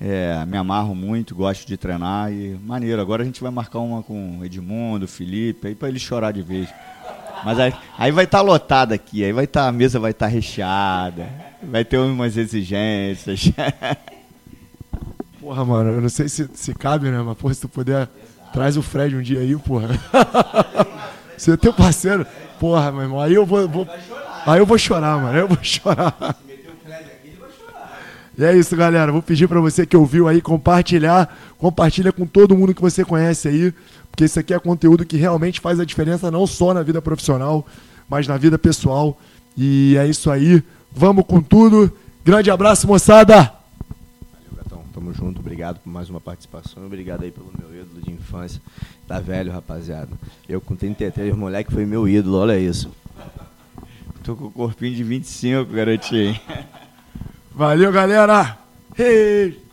É, 0.00 0.44
me 0.46 0.56
amarro 0.56 0.94
muito, 0.94 1.34
gosto 1.34 1.66
de 1.66 1.76
treinar 1.76 2.32
e 2.32 2.58
maneiro. 2.64 3.02
Agora 3.02 3.22
a 3.22 3.26
gente 3.26 3.42
vai 3.42 3.50
marcar 3.50 3.80
uma 3.80 4.02
com 4.02 4.40
Edmundo, 4.42 5.06
Felipe, 5.06 5.68
aí 5.68 5.74
pra 5.74 5.88
ele 5.88 5.98
chorar 5.98 6.32
de 6.32 6.40
vez. 6.40 6.70
Mas 7.44 7.58
aí, 7.58 7.74
aí 7.98 8.12
vai 8.12 8.24
estar 8.24 8.38
tá 8.38 8.42
lotado 8.42 8.92
aqui, 8.92 9.24
aí 9.24 9.32
vai 9.32 9.44
estar 9.44 9.62
tá, 9.62 9.68
a 9.68 9.72
mesa 9.72 9.98
vai 9.98 10.10
estar 10.10 10.26
tá 10.26 10.32
recheada, 10.32 11.26
vai 11.62 11.84
ter 11.84 11.98
umas 11.98 12.36
exigências. 12.36 13.50
Porra, 15.40 15.64
mano, 15.64 15.90
eu 15.90 16.00
não 16.00 16.08
sei 16.08 16.28
se, 16.28 16.48
se 16.52 16.74
cabe, 16.74 17.10
né? 17.10 17.22
Mas 17.22 17.36
porra, 17.38 17.54
se 17.54 17.62
tu 17.62 17.68
puder, 17.68 18.06
traz 18.52 18.76
o 18.76 18.82
Fred 18.82 19.16
um 19.16 19.22
dia 19.22 19.40
aí, 19.40 19.56
porra. 19.56 19.88
Você 21.34 21.52
é 21.52 21.56
teu 21.56 21.72
parceiro. 21.72 22.26
Porra, 22.58 22.92
meu 22.92 23.02
irmão, 23.02 23.20
aí 23.20 23.32
eu 23.32 23.46
vou, 23.46 23.66
vou 23.66 23.88
aí 24.46 24.58
eu 24.58 24.66
vou 24.66 24.76
chorar, 24.76 25.16
mano. 25.16 25.34
Aí 25.34 25.38
eu 25.38 25.48
vou 25.48 25.58
chorar. 25.62 26.36
E 28.36 28.44
é 28.44 28.54
isso, 28.54 28.76
galera. 28.76 29.10
Vou 29.10 29.22
pedir 29.22 29.48
para 29.48 29.60
você 29.60 29.86
que 29.86 29.96
ouviu 29.96 30.28
aí 30.28 30.42
compartilhar, 30.42 31.34
compartilha 31.58 32.12
com 32.12 32.26
todo 32.26 32.56
mundo 32.56 32.74
que 32.74 32.80
você 32.80 33.04
conhece 33.04 33.48
aí 33.48 33.74
porque 34.10 34.24
isso 34.24 34.38
aqui 34.38 34.52
é 34.52 34.58
conteúdo 34.58 35.04
que 35.04 35.16
realmente 35.16 35.60
faz 35.60 35.80
a 35.80 35.84
diferença 35.84 36.30
não 36.30 36.46
só 36.46 36.74
na 36.74 36.82
vida 36.82 37.00
profissional, 37.00 37.66
mas 38.08 38.26
na 38.26 38.36
vida 38.36 38.58
pessoal. 38.58 39.18
E 39.56 39.96
é 39.96 40.06
isso 40.06 40.30
aí. 40.30 40.62
Vamos 40.92 41.24
com 41.26 41.40
tudo. 41.40 41.92
Grande 42.24 42.50
abraço, 42.50 42.86
moçada. 42.86 43.34
Valeu, 43.36 44.56
Gatão. 44.56 44.82
Tamo 44.92 45.12
junto. 45.14 45.40
Obrigado 45.40 45.78
por 45.78 45.90
mais 45.90 46.10
uma 46.10 46.20
participação. 46.20 46.84
Obrigado 46.84 47.22
aí 47.22 47.30
pelo 47.30 47.52
meu 47.58 47.80
ídolo 47.80 48.02
de 48.02 48.10
infância. 48.10 48.60
Tá 49.06 49.20
velho, 49.20 49.52
rapaziada. 49.52 50.10
Eu 50.48 50.60
com 50.60 50.76
33, 50.76 51.34
moleque, 51.34 51.72
foi 51.72 51.86
meu 51.86 52.08
ídolo. 52.08 52.38
Olha 52.38 52.58
isso. 52.58 52.90
Tô 54.22 54.36
com 54.36 54.46
o 54.46 54.50
corpinho 54.50 54.94
de 54.94 55.02
25, 55.02 55.72
garotinho. 55.72 56.38
Valeu, 57.54 57.90
galera. 57.90 58.58
Hey. 58.98 59.69